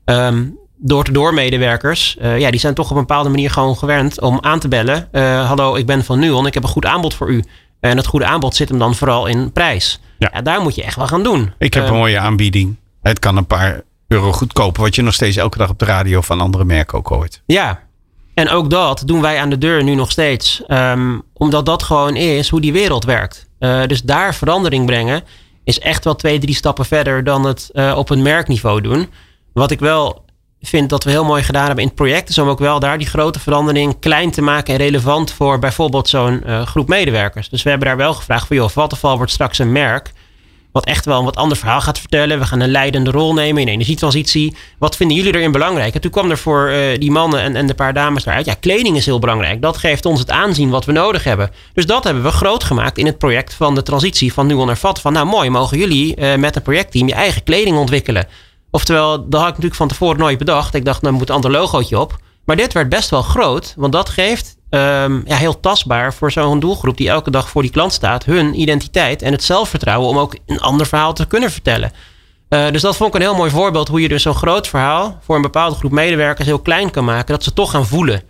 Um, 0.06 0.59
door-to-door 0.80 1.34
medewerkers, 1.34 2.18
uh, 2.22 2.40
ja, 2.40 2.52
die 2.52 2.60
zijn 2.60 2.74
toch 2.74 2.90
op 2.90 2.96
een 2.96 3.06
bepaalde 3.06 3.30
manier 3.30 3.52
gewoon 3.52 3.78
gewend 3.78 4.22
om 4.22 4.38
aan 4.42 4.60
te 4.60 4.68
bellen. 4.68 5.08
Uh, 5.12 5.48
hallo, 5.48 5.76
ik 5.76 5.86
ben 5.86 6.04
van 6.04 6.20
Nuon, 6.20 6.46
ik 6.46 6.54
heb 6.54 6.64
een 6.64 6.70
goed 6.70 6.86
aanbod 6.86 7.14
voor 7.14 7.30
u. 7.30 7.44
En 7.80 7.98
het 7.98 8.06
goede 8.06 8.26
aanbod 8.26 8.56
zit 8.56 8.70
hem 8.70 8.80
dan 8.80 8.96
vooral 8.96 9.26
in 9.26 9.52
prijs. 9.52 10.00
Ja. 10.18 10.30
ja 10.34 10.42
daar 10.42 10.62
moet 10.62 10.76
je 10.76 10.84
echt 10.84 10.96
wel 10.96 11.08
gaan 11.08 11.24
doen. 11.24 11.54
Ik 11.58 11.74
heb 11.74 11.84
uh, 11.84 11.90
een 11.90 11.96
mooie 11.96 12.20
aanbieding. 12.20 12.76
Het 13.02 13.20
kan 13.20 13.38
een 13.38 13.46
paar 13.46 13.82
euro 14.08 14.32
goedkoper, 14.32 14.82
wat 14.82 14.96
je 14.96 15.02
nog 15.02 15.14
steeds 15.14 15.38
elke 15.38 15.58
dag 15.58 15.70
op 15.70 15.80
de 15.80 15.86
radio 15.86 16.22
van 16.22 16.42
andere 16.42 16.66
merken 16.66 16.98
ook 16.98 17.08
hoort. 17.08 17.42
Ja, 17.46 17.80
en 18.34 18.50
ook 18.50 18.70
dat 18.70 19.04
doen 19.06 19.22
wij 19.22 19.40
aan 19.40 19.50
de 19.50 19.58
deur 19.58 19.84
nu 19.84 19.96
nog 19.96 20.12
steeds. 20.12 20.64
Um, 20.68 21.22
omdat 21.34 21.66
dat 21.66 21.84
gewoon 21.84 22.16
is 22.16 22.50
hoe 22.50 22.62
die 22.62 22.72
wereld 22.72 23.06
werkt. 23.06 23.50
dus 23.60 24.02
daar 24.02 24.36
verandering 24.36 24.86
brengen 24.86 25.24
is 25.64 25.80
echt 25.80 26.04
wel 26.04 26.16
twee, 26.16 26.40
drie 26.40 26.56
stappen 26.56 26.86
verder 26.86 27.24
dan 27.24 27.46
het 27.46 27.72
op 27.96 28.10
een 28.10 28.22
merkniveau 28.22 28.82
doen. 28.82 29.10
Wat 29.54 29.72
ik 29.72 29.80
wel 29.80 30.24
vind 30.62 30.90
dat 30.90 31.04
we 31.04 31.10
heel 31.10 31.26
mooi 31.26 31.44
gedaan 31.44 31.66
hebben 31.66 31.84
in 31.84 31.88
het 31.88 31.98
project. 31.98 32.30
Is 32.30 32.38
om 32.38 32.50
ook 32.50 32.60
wel 32.60 32.80
daar 32.80 32.98
die 32.98 33.08
grote 33.08 33.40
verandering 33.40 34.00
klein 34.00 34.32
te 34.32 34.42
maken 34.42 34.74
en 34.74 34.80
relevant 34.80 35.32
voor 35.32 35.60
bijvoorbeeld 35.60 36.10
zo'n 36.10 36.44
uh, 36.46 36.62
groep 36.62 36.88
medewerkers. 36.88 37.50
Dus 37.50 37.64
we 37.64 37.70
hebben 37.70 37.88
daar 37.88 37.98
wel 37.98 38.14
gevraagd 38.14 38.48
van 38.48 38.56
joh, 38.56 38.70
Vattenfall 38.70 39.18
wordt 39.18 39.32
straks 39.32 39.60
een 39.60 39.72
merk. 39.72 40.12
Wat 40.72 40.86
echt 40.86 41.06
wel 41.06 41.20
een 41.20 41.26
wat 41.26 41.36
ander 41.36 41.58
verhaal 41.58 41.82
gaat 41.82 42.00
vertellen. 42.00 42.40
We 42.40 42.46
gaan 42.46 42.60
een 42.60 42.72
leidende 42.72 43.12
rol 43.12 43.34
nemen 43.34 43.62
in 43.62 43.68
energietransitie. 43.68 44.56
Wat 44.78 44.96
vinden 44.96 45.18
jullie 45.18 45.34
erin 45.34 45.52
belangrijk? 45.52 45.94
En 45.94 46.02
toen 46.02 46.12
kwam 46.12 46.30
er 46.30 46.38
voor 46.38 46.70
uh, 46.70 47.00
die 47.00 47.12
mannen 47.12 47.42
en, 47.42 47.56
en 47.56 47.68
de 47.68 47.74
paar 47.74 47.94
dames 47.94 48.24
daaruit. 48.24 48.46
Ja, 48.46 48.54
kleding 48.54 48.98
is 48.98 49.06
heel 49.06 49.20
belangrijk. 49.20 49.62
Dat 49.62 49.78
geeft 49.78 50.06
ons 50.06 50.20
het 50.20 50.30
aanzien 50.30 50.70
wat 50.70 50.86
we 50.86 50.92
nodig 50.92 51.24
hebben. 51.24 51.52
Dus 51.74 51.86
dat 51.86 52.04
hebben 52.04 52.24
we 52.24 52.32
groot 52.32 52.64
gemaakt 52.64 52.98
in 52.98 53.06
het 53.06 53.18
project 53.18 53.54
van 53.54 53.76
de 53.76 53.84
transitie 53.84 54.34
van 54.34 54.48
Nuon 54.48 54.66
naar 54.66 54.78
Vattenfall. 54.78 55.12
Nou 55.12 55.26
mooi, 55.26 55.50
mogen 55.50 55.78
jullie 55.78 56.20
uh, 56.20 56.36
met 56.36 56.56
een 56.56 56.62
projectteam 56.62 57.08
je 57.08 57.14
eigen 57.14 57.44
kleding 57.44 57.78
ontwikkelen. 57.78 58.28
Oftewel, 58.72 59.30
dat 59.30 59.40
had 59.40 59.50
ik 59.50 59.56
natuurlijk 59.56 59.76
van 59.76 59.88
tevoren 59.88 60.20
nooit 60.20 60.38
bedacht. 60.38 60.74
Ik 60.74 60.86
dacht, 60.86 61.02
nou 61.02 61.14
moet 61.14 61.30
een 61.30 61.36
ander 61.36 61.52
logootje 61.52 62.00
op. 62.00 62.18
Maar 62.46 62.56
dit 62.56 62.74
werd 62.74 62.90
best 62.90 63.10
wel 63.10 63.22
groot, 63.22 63.74
want 63.78 63.94
dat 63.94 64.10
geeft 64.10 64.58
um, 64.70 65.24
ja, 65.26 65.36
heel 65.36 65.60
tastbaar 65.60 66.14
voor 66.14 66.32
zo'n 66.32 66.60
doelgroep 66.60 66.98
die 66.98 67.10
elke 67.10 67.32
dag 67.32 67.50
voor 67.50 67.62
die 67.62 67.72
klant 67.72 67.94
staat, 67.94 68.26
hun 68.26 68.60
identiteit 68.60 69.22
en 69.22 69.32
het 69.32 69.44
zelfvertrouwen 69.44 70.10
om 70.10 70.18
ook 70.18 70.36
een 70.46 70.60
ander 70.60 70.86
verhaal 70.86 71.14
te 71.14 71.28
kunnen 71.28 71.52
vertellen. 71.52 71.92
Uh, 72.50 72.72
dus 72.72 72.82
dat 72.82 72.96
vond 72.96 73.10
ik 73.10 73.16
een 73.16 73.28
heel 73.28 73.36
mooi 73.36 73.52
voorbeeld 73.52 73.88
hoe 73.88 74.02
je 74.02 74.08
dus 74.08 74.22
zo'n 74.22 74.34
groot 74.34 74.68
verhaal 74.68 75.20
voor 75.22 75.36
een 75.36 75.42
bepaalde 75.42 75.76
groep 75.76 75.92
medewerkers 75.92 76.48
heel 76.48 76.60
klein 76.60 76.92
kan 76.92 77.06
maken, 77.06 77.34
dat 77.34 77.44
ze 77.44 77.54
toch 77.54 77.72
gaan 77.72 77.86
voelen. 77.86 78.22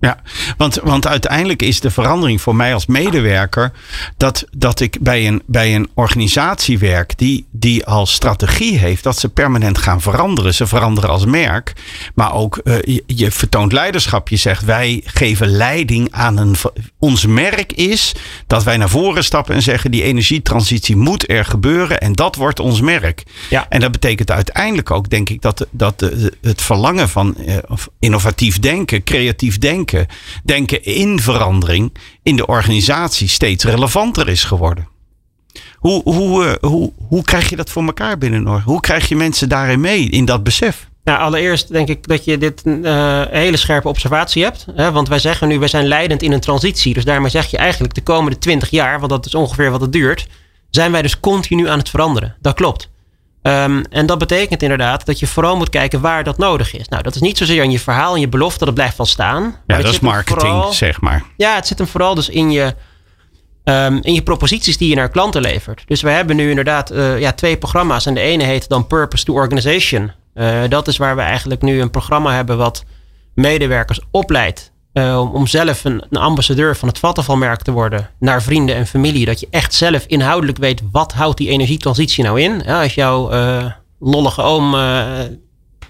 Ja, 0.00 0.18
want, 0.56 0.74
want 0.74 1.06
uiteindelijk 1.06 1.62
is 1.62 1.80
de 1.80 1.90
verandering 1.90 2.40
voor 2.40 2.56
mij 2.56 2.74
als 2.74 2.86
medewerker 2.86 3.72
dat, 4.16 4.44
dat 4.50 4.80
ik 4.80 4.96
bij 5.00 5.26
een, 5.26 5.42
bij 5.46 5.74
een 5.74 5.88
organisatie 5.94 6.78
werk 6.78 7.18
die, 7.18 7.46
die 7.50 7.86
als 7.86 8.12
strategie 8.12 8.78
heeft 8.78 9.02
dat 9.02 9.18
ze 9.18 9.28
permanent 9.28 9.78
gaan 9.78 10.00
veranderen. 10.00 10.54
Ze 10.54 10.66
veranderen 10.66 11.10
als 11.10 11.24
merk, 11.24 11.72
maar 12.14 12.34
ook 12.34 12.60
uh, 12.64 12.76
je, 12.82 13.02
je, 13.06 13.30
vertoont 13.30 13.72
leiderschap. 13.72 14.28
Je 14.28 14.36
zegt 14.36 14.64
wij 14.64 15.00
geven 15.04 15.48
leiding 15.48 16.08
aan 16.10 16.36
een. 16.36 16.56
Ons 16.98 17.26
merk 17.26 17.72
is 17.72 18.14
dat 18.46 18.64
wij 18.64 18.76
naar 18.76 18.88
voren 18.88 19.24
stappen 19.24 19.54
en 19.54 19.62
zeggen 19.62 19.90
die 19.90 20.02
energietransitie 20.02 20.96
moet 20.96 21.30
er 21.30 21.44
gebeuren 21.44 22.00
en 22.00 22.12
dat 22.12 22.36
wordt 22.36 22.60
ons 22.60 22.80
merk. 22.80 23.22
Ja. 23.50 23.66
En 23.68 23.80
dat 23.80 23.92
betekent 23.92 24.30
uiteindelijk 24.30 24.90
ook, 24.90 25.10
denk 25.10 25.28
ik, 25.28 25.42
dat, 25.42 25.66
dat 25.70 26.10
het 26.40 26.62
verlangen 26.62 27.08
van 27.08 27.34
uh, 27.38 27.56
innovatief 27.98 28.58
denken, 28.58 29.04
creatief 29.04 29.58
denken 29.58 29.87
denken, 30.44 30.84
in 30.84 31.20
verandering 31.20 31.94
in 32.22 32.36
de 32.36 32.46
organisatie 32.46 33.28
steeds 33.28 33.64
relevanter 33.64 34.28
is 34.28 34.44
geworden. 34.44 34.88
Hoe, 35.76 36.02
hoe, 36.02 36.44
uh, 36.44 36.70
hoe, 36.70 36.92
hoe 37.08 37.22
krijg 37.22 37.48
je 37.48 37.56
dat 37.56 37.70
voor 37.70 37.84
elkaar 37.84 38.18
binnen 38.18 38.62
Hoe 38.62 38.80
krijg 38.80 39.08
je 39.08 39.16
mensen 39.16 39.48
daarin 39.48 39.80
mee, 39.80 40.10
in 40.10 40.24
dat 40.24 40.42
besef? 40.42 40.88
Nou, 41.04 41.20
allereerst 41.20 41.72
denk 41.72 41.88
ik 41.88 42.06
dat 42.06 42.24
je 42.24 42.38
dit 42.38 42.62
een 42.64 42.84
hele 43.30 43.56
scherpe 43.56 43.88
observatie 43.88 44.42
hebt. 44.42 44.66
Hè? 44.74 44.92
Want 44.92 45.08
wij 45.08 45.18
zeggen 45.18 45.48
nu, 45.48 45.58
wij 45.58 45.68
zijn 45.68 45.86
leidend 45.86 46.22
in 46.22 46.32
een 46.32 46.40
transitie. 46.40 46.94
Dus 46.94 47.04
daarmee 47.04 47.30
zeg 47.30 47.50
je 47.50 47.56
eigenlijk 47.56 47.94
de 47.94 48.02
komende 48.02 48.38
20 48.38 48.70
jaar, 48.70 48.98
want 48.98 49.10
dat 49.10 49.26
is 49.26 49.34
ongeveer 49.34 49.70
wat 49.70 49.80
het 49.80 49.92
duurt, 49.92 50.28
zijn 50.70 50.92
wij 50.92 51.02
dus 51.02 51.20
continu 51.20 51.68
aan 51.68 51.78
het 51.78 51.88
veranderen. 51.88 52.36
Dat 52.40 52.54
klopt. 52.54 52.90
Um, 53.48 53.84
en 53.90 54.06
dat 54.06 54.18
betekent 54.18 54.62
inderdaad 54.62 55.06
dat 55.06 55.18
je 55.18 55.26
vooral 55.26 55.56
moet 55.56 55.68
kijken 55.68 56.00
waar 56.00 56.24
dat 56.24 56.38
nodig 56.38 56.74
is. 56.74 56.88
Nou, 56.88 57.02
dat 57.02 57.14
is 57.14 57.20
niet 57.20 57.38
zozeer 57.38 57.62
in 57.62 57.70
je 57.70 57.78
verhaal 57.78 58.14
en 58.14 58.20
je 58.20 58.28
belofte, 58.28 58.64
dat 58.64 58.74
blijft 58.74 58.96
wel 58.96 59.06
staan. 59.06 59.56
Ja, 59.66 59.76
dat 59.76 59.92
is 59.92 60.00
marketing, 60.00 60.52
vooral, 60.52 60.72
zeg 60.72 61.00
maar. 61.00 61.22
Ja, 61.36 61.54
het 61.54 61.66
zit 61.66 61.78
hem 61.78 61.86
vooral 61.86 62.14
dus 62.14 62.28
in 62.28 62.50
je, 62.50 62.74
um, 63.64 63.98
in 64.02 64.14
je 64.14 64.22
proposities 64.22 64.76
die 64.76 64.88
je 64.88 64.94
naar 64.94 65.08
klanten 65.08 65.40
levert. 65.40 65.82
Dus 65.86 66.02
we 66.02 66.10
hebben 66.10 66.36
nu 66.36 66.48
inderdaad 66.48 66.92
uh, 66.92 67.20
ja, 67.20 67.32
twee 67.32 67.56
programma's. 67.56 68.06
En 68.06 68.14
de 68.14 68.20
ene 68.20 68.44
heet 68.44 68.68
dan 68.68 68.86
Purpose 68.86 69.24
to 69.24 69.32
Organization. 69.32 70.12
Uh, 70.34 70.60
dat 70.68 70.88
is 70.88 70.96
waar 70.96 71.16
we 71.16 71.22
eigenlijk 71.22 71.62
nu 71.62 71.80
een 71.80 71.90
programma 71.90 72.34
hebben 72.34 72.56
wat 72.56 72.84
medewerkers 73.34 74.00
opleidt 74.10 74.72
uh, 74.98 75.34
om 75.34 75.46
zelf 75.46 75.84
een, 75.84 76.02
ambassadeur 76.10 76.76
van 76.76 76.88
het 76.88 76.98
Vattenfall-merk 76.98 77.62
te 77.62 77.72
worden 77.72 78.10
naar 78.18 78.42
vrienden 78.42 78.74
en 78.74 78.86
familie. 78.86 79.26
Dat 79.26 79.40
je 79.40 79.48
echt 79.50 79.74
zelf 79.74 80.04
inhoudelijk 80.06 80.58
weet 80.58 80.82
wat 80.92 81.12
houdt 81.12 81.38
die 81.38 81.48
energietransitie 81.48 82.24
nou 82.24 82.40
in. 82.40 82.62
Ja, 82.64 82.82
als 82.82 82.94
jouw 82.94 83.32
uh, 83.32 83.64
lollige 84.00 84.42
oom 84.42 84.74
uh, 84.74 84.80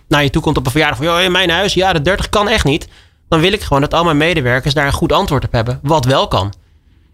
naar 0.08 0.22
je 0.22 0.30
toe 0.30 0.42
komt 0.42 0.56
op 0.56 0.64
een 0.64 0.70
verjaardag 0.70 0.98
van 0.98 1.06
joh, 1.06 1.20
in 1.20 1.32
mijn 1.32 1.50
huis, 1.50 1.74
ja, 1.74 1.92
de 1.92 2.00
30 2.00 2.28
kan 2.28 2.48
echt 2.48 2.64
niet. 2.64 2.88
Dan 3.28 3.40
wil 3.40 3.52
ik 3.52 3.62
gewoon 3.62 3.82
dat 3.82 3.94
al 3.94 4.04
mijn 4.04 4.16
medewerkers 4.16 4.74
daar 4.74 4.86
een 4.86 4.92
goed 4.92 5.12
antwoord 5.12 5.44
op 5.44 5.52
hebben, 5.52 5.80
wat 5.82 6.04
wel 6.04 6.28
kan. 6.28 6.52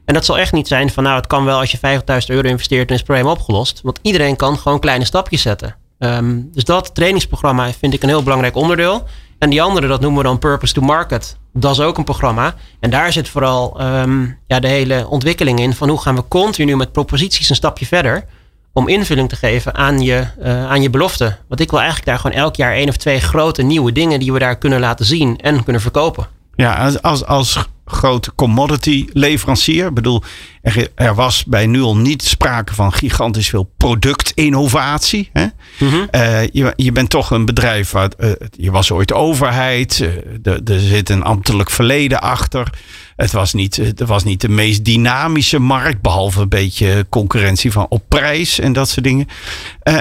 En 0.05 0.15
dat 0.15 0.25
zal 0.25 0.39
echt 0.39 0.53
niet 0.53 0.69
zijn 0.69 0.91
van 0.91 1.03
nou, 1.03 1.17
het 1.17 1.27
kan 1.27 1.45
wel 1.45 1.59
als 1.59 1.71
je 1.71 1.79
50.000 1.79 2.27
euro 2.27 2.49
investeert 2.49 2.89
en 2.89 2.95
is 2.95 3.01
het 3.01 3.09
probleem 3.09 3.31
opgelost. 3.31 3.81
Want 3.83 3.99
iedereen 4.03 4.37
kan 4.37 4.59
gewoon 4.59 4.81
kleine 4.81 5.05
stapjes 5.05 5.43
zetten. 5.43 5.77
Um, 5.99 6.49
dus 6.53 6.65
dat 6.65 6.95
trainingsprogramma 6.95 7.73
vind 7.73 7.95
ik 7.95 8.03
een 8.03 8.09
heel 8.09 8.23
belangrijk 8.23 8.57
onderdeel. 8.57 9.05
En 9.39 9.51
die 9.51 9.63
andere, 9.63 9.87
dat 9.87 10.01
noemen 10.01 10.23
we 10.23 10.29
dan 10.29 10.39
Purpose 10.39 10.75
to 10.75 10.81
Market. 10.81 11.37
Dat 11.57 11.73
is 11.73 11.81
ook 11.81 11.99
een 11.99 12.05
programma. 12.05 12.55
En 12.81 12.91
daar 12.91 13.13
zit 13.13 13.29
vooral 13.29 13.81
um, 13.81 14.39
ja, 14.47 14.61
de 14.61 14.69
hele 14.69 15.07
ontwikkeling 15.09 15.61
in. 15.61 15.75
Van 15.75 15.89
hoe 15.89 16.01
gaan 16.01 16.15
we 16.15 16.29
continu 16.29 16.77
met 16.77 16.93
proposities 16.93 17.49
een 17.49 17.57
stapje 17.57 17.87
verder. 17.87 18.25
Om 18.73 18.89
invulling 18.89 19.29
te 19.29 19.37
geven 19.37 19.75
aan 19.75 20.01
je, 20.01 20.27
uh, 20.43 20.71
aan 20.71 20.83
je 20.83 20.91
belofte. 20.91 21.37
Want 21.49 21.61
ik 21.61 21.71
wil 21.71 21.79
eigenlijk 21.79 22.09
daar 22.09 22.19
gewoon 22.19 22.37
elk 22.37 22.57
jaar 22.57 22.73
één 22.73 22.89
of 22.89 22.97
twee 22.97 23.21
grote 23.21 23.63
nieuwe 23.63 23.93
dingen 23.93 24.19
die 24.21 24.33
we 24.33 24.39
daar 24.39 24.59
kunnen 24.59 24.81
laten 24.81 25.07
zien 25.07 25.39
en 25.41 25.65
kunnen 25.65 25.83
verkopen. 25.83 26.27
Ja, 26.57 26.97
als, 27.03 27.25
als 27.25 27.69
grote 27.87 28.35
commodity 28.35 29.07
leverancier. 29.13 29.87
Ik 29.87 29.95
bedoel, 29.95 30.23
er, 30.63 30.89
er, 30.95 31.15
was 31.15 31.45
bij 31.45 31.67
Nuon 31.67 32.03
niet 32.03 32.23
sprake 32.23 32.75
van 32.75 32.93
gigantisch 32.93 33.49
veel 33.49 33.73
productinnovatie. 33.77 35.31
Hè? 35.33 35.45
Mm 35.79 35.89
-hmm. 35.89 36.09
uh, 36.11 36.47
je, 36.47 36.73
je 36.77 36.93
bent 36.93 37.11
toch 37.11 37.31
een 37.31 37.45
bedrijf 37.45 37.91
waar 37.91 38.11
uh, 38.19 38.31
je 38.51 38.71
was 38.71 38.91
ooit 38.91 39.13
overheid. 39.13 39.99
Uh, 40.45 40.69
er 40.69 40.81
zit 40.81 41.11
een 41.11 41.23
ambtelijk 41.23 41.71
verleden 41.71 42.21
achter. 42.21 42.71
Het 43.17 43.33
was, 43.33 43.53
niet, 43.53 43.77
het 43.77 44.01
was 44.01 44.25
niet 44.25 44.41
de 44.41 44.49
meest 44.49 44.85
dynamische 44.85 45.59
markt, 45.59 46.01
behalve 46.01 46.41
een 46.41 46.49
beetje 46.49 47.07
concurrentie 47.09 47.73
van 47.73 47.87
op 47.89 48.03
prijs 48.09 48.59
en 48.59 48.73
dat 48.73 48.89
soort 48.89 49.05
dingen. 49.05 49.27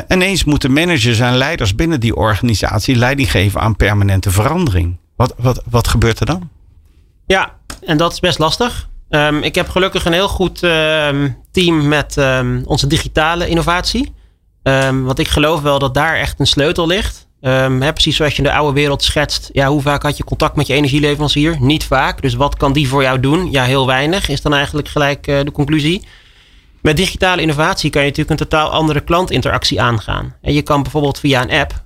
ineens 0.07 0.43
moeten 0.43 0.73
managers 0.73 1.19
en 1.19 1.37
leiders 1.37 1.75
binnen 1.75 1.99
die 1.99 2.15
organisatie 2.15 2.95
leiding 2.95 3.31
geven 3.31 3.61
aan 3.61 3.75
permanente 3.75 4.31
verandering. 4.31 4.97
Wat, 5.15 5.33
wat, 5.37 5.63
wat 5.69 5.87
gebeurt 5.87 6.19
er 6.19 6.25
dan? 6.25 6.49
Ja, 7.25 7.53
en 7.81 7.97
dat 7.97 8.11
is 8.11 8.19
best 8.19 8.39
lastig. 8.39 8.89
Um, 9.09 9.43
ik 9.43 9.55
heb 9.55 9.69
gelukkig 9.69 10.05
een 10.05 10.13
heel 10.13 10.27
goed 10.27 10.63
um, 10.63 11.37
team 11.51 11.87
met 11.87 12.17
um, 12.17 12.63
onze 12.65 12.87
digitale 12.87 13.47
innovatie. 13.47 14.13
want 15.03 15.19
ik 15.19 15.27
geloof 15.27 15.61
wel 15.61 15.79
dat 15.79 15.93
daar 15.93 16.15
echt 16.15 16.39
een 16.39 16.47
sleutel 16.47 16.87
ligt. 16.87 17.27
Hè, 17.39 17.93
precies 17.93 18.15
zoals 18.15 18.31
je 18.31 18.37
in 18.37 18.43
de 18.43 18.53
oude 18.53 18.73
wereld 18.73 19.03
schetst. 19.03 19.49
Ja, 19.51 19.67
hoe 19.67 19.81
vaak 19.81 20.03
had 20.03 20.17
je 20.17 20.23
contact 20.23 20.55
met 20.55 20.67
je 20.67 20.73
energieleverancier? 20.73 21.57
Niet 21.59 21.83
vaak. 21.83 22.21
Dus 22.21 22.33
wat 22.33 22.57
kan 22.57 22.73
die 22.73 22.87
voor 22.87 23.01
jou 23.01 23.19
doen? 23.19 23.51
Ja, 23.51 23.63
heel 23.63 23.87
weinig 23.87 24.29
is 24.29 24.41
dan 24.41 24.53
eigenlijk 24.53 24.87
gelijk 24.87 25.27
uh, 25.27 25.39
de 25.43 25.51
conclusie. 25.51 26.07
Met 26.81 26.97
digitale 26.97 27.41
innovatie 27.41 27.89
kan 27.89 28.01
je 28.01 28.07
natuurlijk 28.07 28.39
een 28.39 28.47
totaal 28.47 28.69
andere 28.69 29.01
klantinteractie 29.01 29.81
aangaan. 29.81 30.35
En 30.41 30.53
je 30.53 30.61
kan 30.61 30.81
bijvoorbeeld 30.83 31.19
via 31.19 31.41
een 31.41 31.51
app 31.51 31.83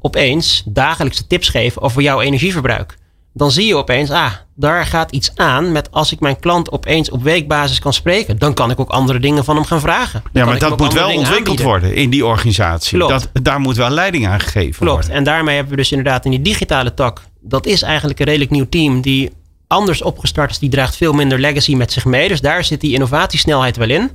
opeens 0.00 0.62
dagelijkse 0.66 1.26
tips 1.26 1.48
geven 1.48 1.82
over 1.82 2.02
jouw 2.02 2.20
energieverbruik 2.20 2.98
dan 3.32 3.50
zie 3.50 3.66
je 3.66 3.76
opeens, 3.76 4.10
ah, 4.10 4.32
daar 4.54 4.86
gaat 4.86 5.10
iets 5.10 5.30
aan 5.34 5.72
met 5.72 5.90
als 5.92 6.12
ik 6.12 6.20
mijn 6.20 6.40
klant 6.40 6.70
opeens 6.70 7.10
op 7.10 7.22
weekbasis 7.22 7.78
kan 7.78 7.92
spreken, 7.92 8.38
dan 8.38 8.54
kan 8.54 8.70
ik 8.70 8.80
ook 8.80 8.90
andere 8.90 9.18
dingen 9.18 9.44
van 9.44 9.56
hem 9.56 9.64
gaan 9.64 9.80
vragen. 9.80 10.22
ja, 10.32 10.44
maar 10.44 10.58
dat 10.58 10.78
moet 10.78 10.92
wel 10.92 11.08
ontwikkeld 11.08 11.38
aanbieden. 11.38 11.64
worden 11.64 11.94
in 11.94 12.10
die 12.10 12.26
organisatie. 12.26 12.98
Dat, 12.98 13.30
daar 13.42 13.60
moet 13.60 13.76
wel 13.76 13.90
leiding 13.90 14.26
aan 14.26 14.40
gegeven 14.40 14.86
Klopt. 14.86 14.92
worden. 14.92 15.10
En 15.10 15.24
daarmee 15.24 15.54
hebben 15.54 15.72
we 15.72 15.78
dus 15.78 15.90
inderdaad 15.90 16.24
in 16.24 16.30
die 16.30 16.42
digitale 16.42 16.94
tak, 16.94 17.22
dat 17.40 17.66
is 17.66 17.82
eigenlijk 17.82 18.18
een 18.18 18.26
redelijk 18.26 18.50
nieuw 18.50 18.68
team 18.68 19.00
die 19.00 19.30
anders 19.66 20.02
opgestart 20.02 20.50
is, 20.50 20.58
die 20.58 20.70
draagt 20.70 20.96
veel 20.96 21.12
minder 21.12 21.38
legacy 21.38 21.74
met 21.74 21.92
zich 21.92 22.04
mee. 22.04 22.28
Dus 22.28 22.40
daar 22.40 22.64
zit 22.64 22.80
die 22.80 22.92
innovatiesnelheid 22.92 23.76
wel 23.76 23.90
in. 23.90 24.10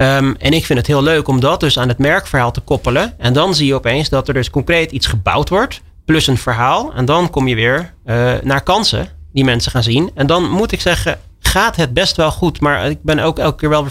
Ehm, 0.00 0.34
en 0.38 0.52
ik 0.52 0.64
vind 0.66 0.78
het 0.78 0.86
heel 0.86 1.02
leuk 1.02 1.28
om 1.28 1.40
dat 1.40 1.60
dus 1.60 1.78
aan 1.78 1.88
het 1.88 1.98
merkverhaal 1.98 2.50
te 2.50 2.60
koppelen. 2.60 3.14
En 3.18 3.32
dan 3.32 3.54
zie 3.54 3.66
je 3.66 3.74
opeens 3.74 4.08
dat 4.08 4.28
er 4.28 4.34
dus 4.34 4.50
concreet 4.50 4.92
iets 4.92 5.06
gebouwd 5.06 5.48
wordt, 5.48 5.80
plus 6.04 6.26
een 6.26 6.38
verhaal. 6.38 6.92
En 6.94 7.04
dan 7.04 7.30
kom 7.30 7.48
je 7.48 7.54
weer 7.54 7.94
uh, 8.06 8.32
naar 8.42 8.62
kansen 8.62 9.08
die 9.32 9.44
mensen 9.44 9.70
gaan 9.70 9.82
zien. 9.82 10.10
En 10.14 10.26
dan 10.26 10.50
moet 10.50 10.72
ik 10.72 10.80
zeggen, 10.80 11.18
gaat 11.40 11.76
het 11.76 11.94
best 11.94 12.16
wel 12.16 12.30
goed. 12.30 12.60
Maar 12.60 12.90
ik 12.90 13.02
ben 13.02 13.18
ook 13.18 13.38
elke 13.38 13.56
keer 13.56 13.68
wel 13.68 13.86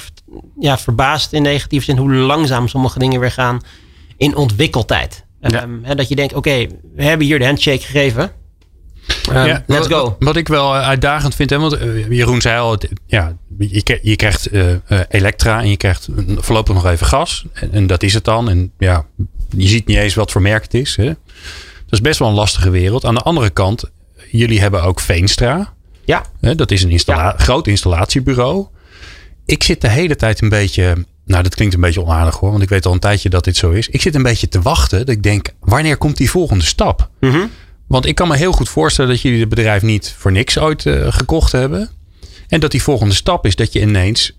ja, 0.59 0.77
verbaasd 0.77 1.33
in 1.33 1.41
negatieve 1.41 1.85
zin 1.85 1.97
hoe 1.97 2.11
langzaam 2.11 2.67
sommige 2.67 2.99
dingen 2.99 3.19
weer 3.19 3.31
gaan 3.31 3.61
in 4.17 4.35
ontwikkeltijd. 4.35 5.25
Ja. 5.41 5.61
Ehm, 5.61 5.95
dat 5.95 6.09
je 6.09 6.15
denkt, 6.15 6.33
oké, 6.33 6.67
we 6.95 7.03
hebben 7.03 7.27
hier 7.27 7.39
de 7.39 7.45
handshake 7.45 7.81
gegeven. 7.81 8.31
Um, 9.29 9.45
ja, 9.45 9.63
let's 9.67 9.87
go. 9.87 10.15
Wat, 10.19 10.35
ik 10.35 10.47
wel 10.47 10.75
eh, 10.75 10.87
uitdagend 10.87 11.35
vind, 11.35 11.49
hè, 11.49 11.59
want 11.59 11.81
uh, 11.81 12.09
Jeroen 12.09 12.41
zei 12.41 12.59
al, 12.59 12.77
ja, 13.05 13.37
je, 13.57 13.99
je 14.01 14.15
krijgt 14.15 14.53
uh, 14.53 14.73
elektra 15.09 15.61
en 15.61 15.69
je 15.69 15.77
krijgt 15.77 16.07
voorlopig 16.37 16.75
nog 16.75 16.85
even 16.85 17.07
gas. 17.07 17.45
En, 17.53 17.71
en, 17.71 17.87
dat 17.87 18.03
is 18.03 18.13
het 18.13 18.23
dan. 18.23 18.49
En 18.49 18.71
ja, 18.77 19.05
je 19.49 19.67
ziet 19.67 19.87
niet 19.87 19.97
eens 19.97 20.15
wat 20.15 20.31
voor 20.31 20.41
merk 20.41 20.63
het 20.63 20.73
is. 20.73 20.95
Hè. 20.95 21.05
Dat 21.05 21.13
is 21.89 22.01
best 22.01 22.19
wel 22.19 22.27
een 22.27 22.33
lastige 22.33 22.69
wereld. 22.69 23.05
Aan 23.05 23.15
de 23.15 23.21
andere 23.21 23.49
kant, 23.49 23.83
jullie 24.31 24.59
hebben 24.59 24.83
ook 24.83 24.99
Veenstra. 24.99 25.73
Ja. 26.05 26.25
Hè, 26.39 26.55
dat 26.55 26.71
is 26.71 26.83
een 26.83 26.91
installa 26.91 27.35
groot 27.37 27.67
installatiebureau. 27.67 28.67
Ik 29.45 29.63
zit 29.63 29.81
de 29.81 29.89
hele 29.89 30.15
tijd 30.15 30.41
een 30.41 30.49
beetje 30.49 31.05
nou, 31.25 31.43
dat 31.43 31.55
klinkt 31.55 31.73
een 31.73 31.81
beetje 31.81 32.01
onaardig 32.01 32.35
hoor, 32.35 32.51
want 32.51 32.63
ik 32.63 32.69
weet 32.69 32.85
al 32.85 32.93
een 32.93 32.99
tijdje 32.99 33.29
dat 33.29 33.43
dit 33.43 33.57
zo 33.57 33.71
is. 33.71 33.87
Ik 33.87 34.01
zit 34.01 34.15
een 34.15 34.23
beetje 34.23 34.47
te 34.47 34.61
wachten. 34.61 34.99
Dat 34.99 35.09
ik 35.09 35.23
denk, 35.23 35.49
wanneer 35.59 35.97
komt 35.97 36.17
die 36.17 36.29
volgende 36.29 36.63
stap? 36.63 37.09
Mm 37.19 37.49
Want 37.89 38.05
ik 38.05 38.15
kan 38.15 38.27
me 38.27 38.35
heel 38.35 38.51
goed 38.51 38.69
voorstellen 38.69 39.11
dat 39.11 39.21
jullie 39.21 39.39
het 39.39 39.49
bedrijf 39.49 39.81
niet 39.81 40.15
voor 40.17 40.31
niks 40.31 40.57
ooit 40.57 40.85
uh, 40.85 41.11
gekocht 41.11 41.51
hebben. 41.51 41.89
En 42.47 42.59
dat 42.59 42.71
die 42.71 42.83
volgende 42.83 43.15
stap 43.15 43.45
is 43.45 43.55
dat 43.55 43.73
je 43.73 43.81
ineens 43.81 44.37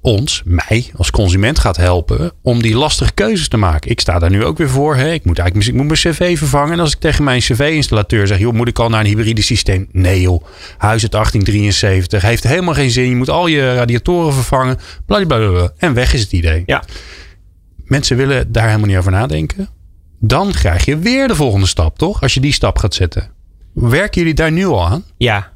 ons, 0.00 0.42
mij 0.44 0.90
als 0.96 1.10
consument 1.10 1.58
gaat 1.58 1.76
helpen 1.76 2.32
om 2.42 2.62
die 2.62 2.76
lastige 2.76 3.12
keuzes 3.12 3.48
te 3.48 3.56
maken. 3.56 3.90
Ik 3.90 4.00
sta 4.00 4.18
daar 4.18 4.30
nu 4.30 4.44
ook 4.44 4.58
weer 4.58 4.68
voor. 4.68 4.96
Hè? 4.96 5.12
Ik 5.12 5.24
moet 5.24 5.38
eigenlijk 5.38 5.68
ik 5.68 5.74
moet 5.74 5.86
mijn 5.86 5.98
cv 5.98 6.38
vervangen. 6.38 6.72
En 6.72 6.80
als 6.80 6.92
ik 6.92 6.98
tegen 6.98 7.24
mijn 7.24 7.40
cv-installateur 7.40 8.26
zeg, 8.26 8.38
joh, 8.38 8.52
moet 8.52 8.68
ik 8.68 8.78
al 8.78 8.88
naar 8.88 9.00
een 9.00 9.06
hybride 9.06 9.42
systeem? 9.42 9.88
Nee 9.92 10.20
joh, 10.20 10.44
huis 10.78 11.02
uit 11.02 11.12
1873, 11.12 12.22
heeft 12.22 12.42
helemaal 12.42 12.74
geen 12.74 12.90
zin. 12.90 13.08
Je 13.08 13.16
moet 13.16 13.30
al 13.30 13.46
je 13.46 13.74
radiatoren 13.74 14.32
vervangen. 14.32 14.78
Blablabla. 15.06 15.72
En 15.76 15.94
weg 15.94 16.14
is 16.14 16.20
het 16.20 16.32
idee. 16.32 16.62
Ja. 16.66 16.84
Mensen 17.84 18.16
willen 18.16 18.52
daar 18.52 18.66
helemaal 18.66 18.88
niet 18.88 18.96
over 18.96 19.12
nadenken. 19.12 19.68
Dan 20.26 20.52
krijg 20.52 20.84
je 20.84 20.98
weer 20.98 21.28
de 21.28 21.34
volgende 21.34 21.66
stap, 21.66 21.98
toch? 21.98 22.22
Als 22.22 22.34
je 22.34 22.40
die 22.40 22.52
stap 22.52 22.78
gaat 22.78 22.94
zetten. 22.94 23.30
Werken 23.72 24.20
jullie 24.20 24.34
daar 24.34 24.52
nu 24.52 24.66
al 24.66 24.86
aan? 24.86 25.04
Ja, 25.16 25.52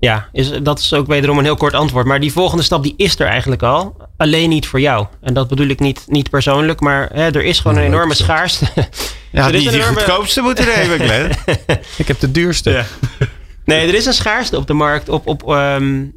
ja, 0.00 0.28
is, 0.32 0.50
dat 0.62 0.78
is 0.78 0.92
ook 0.92 1.06
wederom 1.06 1.38
een 1.38 1.44
heel 1.44 1.56
kort 1.56 1.74
antwoord. 1.74 2.06
Maar 2.06 2.20
die 2.20 2.32
volgende 2.32 2.62
stap 2.62 2.82
die 2.82 2.94
is 2.96 3.18
er 3.18 3.26
eigenlijk 3.26 3.62
al. 3.62 3.96
Alleen 4.16 4.48
niet 4.48 4.66
voor 4.66 4.80
jou. 4.80 5.06
En 5.20 5.34
dat 5.34 5.48
bedoel 5.48 5.66
ik 5.66 5.80
niet, 5.80 6.04
niet 6.06 6.30
persoonlijk. 6.30 6.80
Maar 6.80 7.08
hè, 7.12 7.24
er 7.30 7.44
is 7.44 7.60
gewoon 7.60 7.76
een 7.76 7.82
enorme 7.82 8.14
schaarste. 8.14 8.66
Ja, 9.32 9.46
er 9.46 9.52
niet 9.52 9.70
die 9.70 9.82
goedkoopste 9.82 10.40
moeten 10.40 10.66
nemen, 10.66 10.98
Glenn. 10.98 11.30
ik 11.96 12.08
heb 12.08 12.20
de 12.20 12.30
duurste. 12.30 12.70
Ja. 12.70 12.84
Nee, 13.64 13.88
er 13.88 13.94
is 13.94 14.06
een 14.06 14.12
schaarste 14.12 14.56
op 14.56 14.66
de 14.66 14.72
markt 14.72 15.08
op, 15.08 15.26
op, 15.26 15.48
um, 15.48 16.14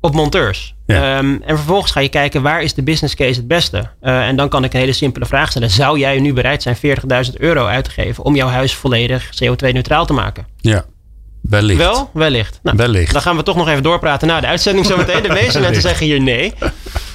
op 0.00 0.14
monteurs. 0.14 0.73
Ja. 0.86 1.18
Um, 1.18 1.42
en 1.46 1.56
vervolgens 1.56 1.92
ga 1.92 2.00
je 2.00 2.08
kijken 2.08 2.42
waar 2.42 2.62
is 2.62 2.74
de 2.74 2.82
business 2.82 3.14
case 3.14 3.38
het 3.38 3.48
beste. 3.48 3.88
Uh, 4.02 4.26
en 4.26 4.36
dan 4.36 4.48
kan 4.48 4.64
ik 4.64 4.72
een 4.72 4.80
hele 4.80 4.92
simpele 4.92 5.26
vraag 5.26 5.50
stellen. 5.50 5.70
Zou 5.70 5.98
jij 5.98 6.20
nu 6.20 6.32
bereid 6.32 6.62
zijn 6.62 6.76
40.000 6.76 6.82
euro 7.36 7.66
uit 7.66 7.84
te 7.84 7.90
geven 7.90 8.24
om 8.24 8.36
jouw 8.36 8.48
huis 8.48 8.74
volledig 8.74 9.30
CO2-neutraal 9.42 10.06
te 10.06 10.12
maken? 10.12 10.46
Ja. 10.56 10.84
Wellicht. 11.42 11.78
Wel? 11.78 12.10
Wellicht. 12.12 12.60
Nou, 12.62 12.76
Wellicht. 12.76 13.12
Dan 13.12 13.22
gaan 13.22 13.36
we 13.36 13.42
toch 13.42 13.56
nog 13.56 13.68
even 13.68 13.82
doorpraten 13.82 14.28
na 14.28 14.40
de 14.40 14.46
uitzending 14.46 14.86
zometeen. 14.86 15.22
De 15.22 15.28
meeste 15.28 15.60
mensen 15.66 15.82
zeggen 15.82 16.06
hier 16.06 16.20
nee. 16.20 16.54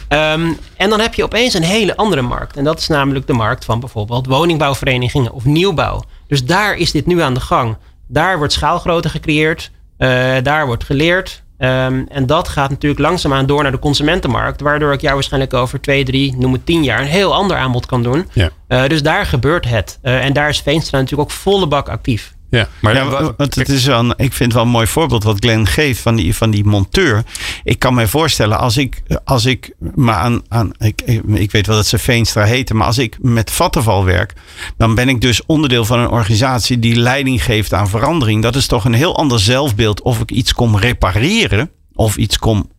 Um, 0.10 0.58
en 0.78 0.90
dan 0.90 1.00
heb 1.00 1.14
je 1.14 1.24
opeens 1.24 1.54
een 1.54 1.64
hele 1.64 1.96
andere 1.96 2.22
markt. 2.22 2.58
En 2.58 2.64
dat 2.64 2.80
is 2.80 2.88
namelijk 2.88 3.28
de 3.28 3.34
markt 3.34 3.66
van 3.66 3.80
bijvoorbeeld 3.80 4.28
woningbouwverenigingen 4.28 5.32
of 5.32 5.46
nieuwbouw. 5.46 6.04
Dus 6.28 6.46
daar 6.46 6.76
is 6.76 6.92
dit 6.92 7.06
nu 7.06 7.22
aan 7.22 7.34
de 7.34 7.40
gang. 7.40 7.78
Daar 8.08 8.38
wordt 8.38 8.54
schaalgrootte 8.54 9.10
gecreëerd. 9.10 9.72
Uh, 9.98 10.36
daar 10.44 10.66
wordt 10.66 10.84
geleerd. 10.84 11.44
Um, 11.62 12.06
en 12.10 12.26
dat 12.26 12.48
gaat 12.48 12.70
natuurlijk 12.70 13.02
langzaamaan 13.02 13.46
door 13.46 13.64
naar 13.64 13.72
de 13.72 13.80
consumentenmarkt. 13.80 14.62
Waardoor 14.62 14.94
ik 14.94 15.02
jou 15.02 15.14
waarschijnlijk 15.14 15.54
over 15.54 15.82
twee, 15.82 16.04
drie, 16.06 16.36
noem 16.38 16.54
het 16.54 16.66
tien 16.66 16.84
jaar 16.84 17.00
een 17.00 17.06
heel 17.06 17.34
ander 17.34 17.58
aanbod 17.58 17.86
kan 17.86 18.04
doen. 18.04 18.30
Ja. 18.34 18.50
Uh, 18.68 18.88
dus 18.88 19.04
daar 19.04 19.26
gebeurt 19.26 19.68
het. 19.68 20.00
Uh, 20.04 20.26
en 20.26 20.34
daar 20.34 20.50
is 20.50 20.62
Veenstra 20.62 21.00
natuurlijk 21.00 21.30
ook 21.30 21.36
volle 21.36 21.68
bak 21.68 21.90
actief. 21.90 22.34
Ja, 22.50 22.68
maar 22.82 22.96
ja, 22.96 23.34
want 23.38 23.56
het 23.56 23.70
is 23.70 23.86
wel, 23.86 24.10
ik 24.10 24.34
vind 24.34 24.40
het 24.40 24.54
wel 24.54 24.64
een 24.64 24.70
mooi 24.70 24.88
voorbeeld 24.88 25.24
wat 25.24 25.38
Glenn 25.40 25.68
geeft 25.68 26.02
van 26.02 26.16
die, 26.16 26.36
van 26.36 26.52
die 26.52 26.66
monteur. 26.66 27.24
Ik 27.64 27.80
kan 27.80 27.94
me 27.94 28.08
voorstellen, 28.08 28.60
als 28.60 28.78
ik, 28.78 29.02
als 29.24 29.46
ik 29.46 29.74
maar 29.96 30.16
aan, 30.16 30.42
aan 30.48 30.72
ik, 30.78 31.02
ik 31.28 31.52
weet 31.52 31.68
wel 31.68 31.76
dat 31.76 31.86
ze 31.86 31.98
Veenstra 31.98 32.44
heten, 32.44 32.76
maar 32.76 32.88
als 32.88 32.98
ik 32.98 33.18
met 33.22 33.52
Vattenval 33.52 34.06
werk, 34.06 34.34
dan 34.78 34.96
ben 34.96 35.10
ik 35.10 35.22
dus 35.22 35.46
onderdeel 35.46 35.86
van 35.86 36.00
een 36.00 36.10
organisatie 36.10 36.80
die 36.80 36.96
leiding 36.96 37.44
geeft 37.44 37.74
aan 37.74 37.90
verandering. 37.90 38.42
Dat 38.42 38.56
is 38.56 38.68
toch 38.68 38.86
een 38.86 38.94
heel 38.94 39.18
ander 39.18 39.40
zelfbeeld 39.40 40.02
of 40.02 40.20
ik 40.20 40.32
iets 40.32 40.54
kom 40.54 40.78
repareren 40.78 41.72
of 41.94 42.18
iets 42.18 42.40
kom, 42.40 42.72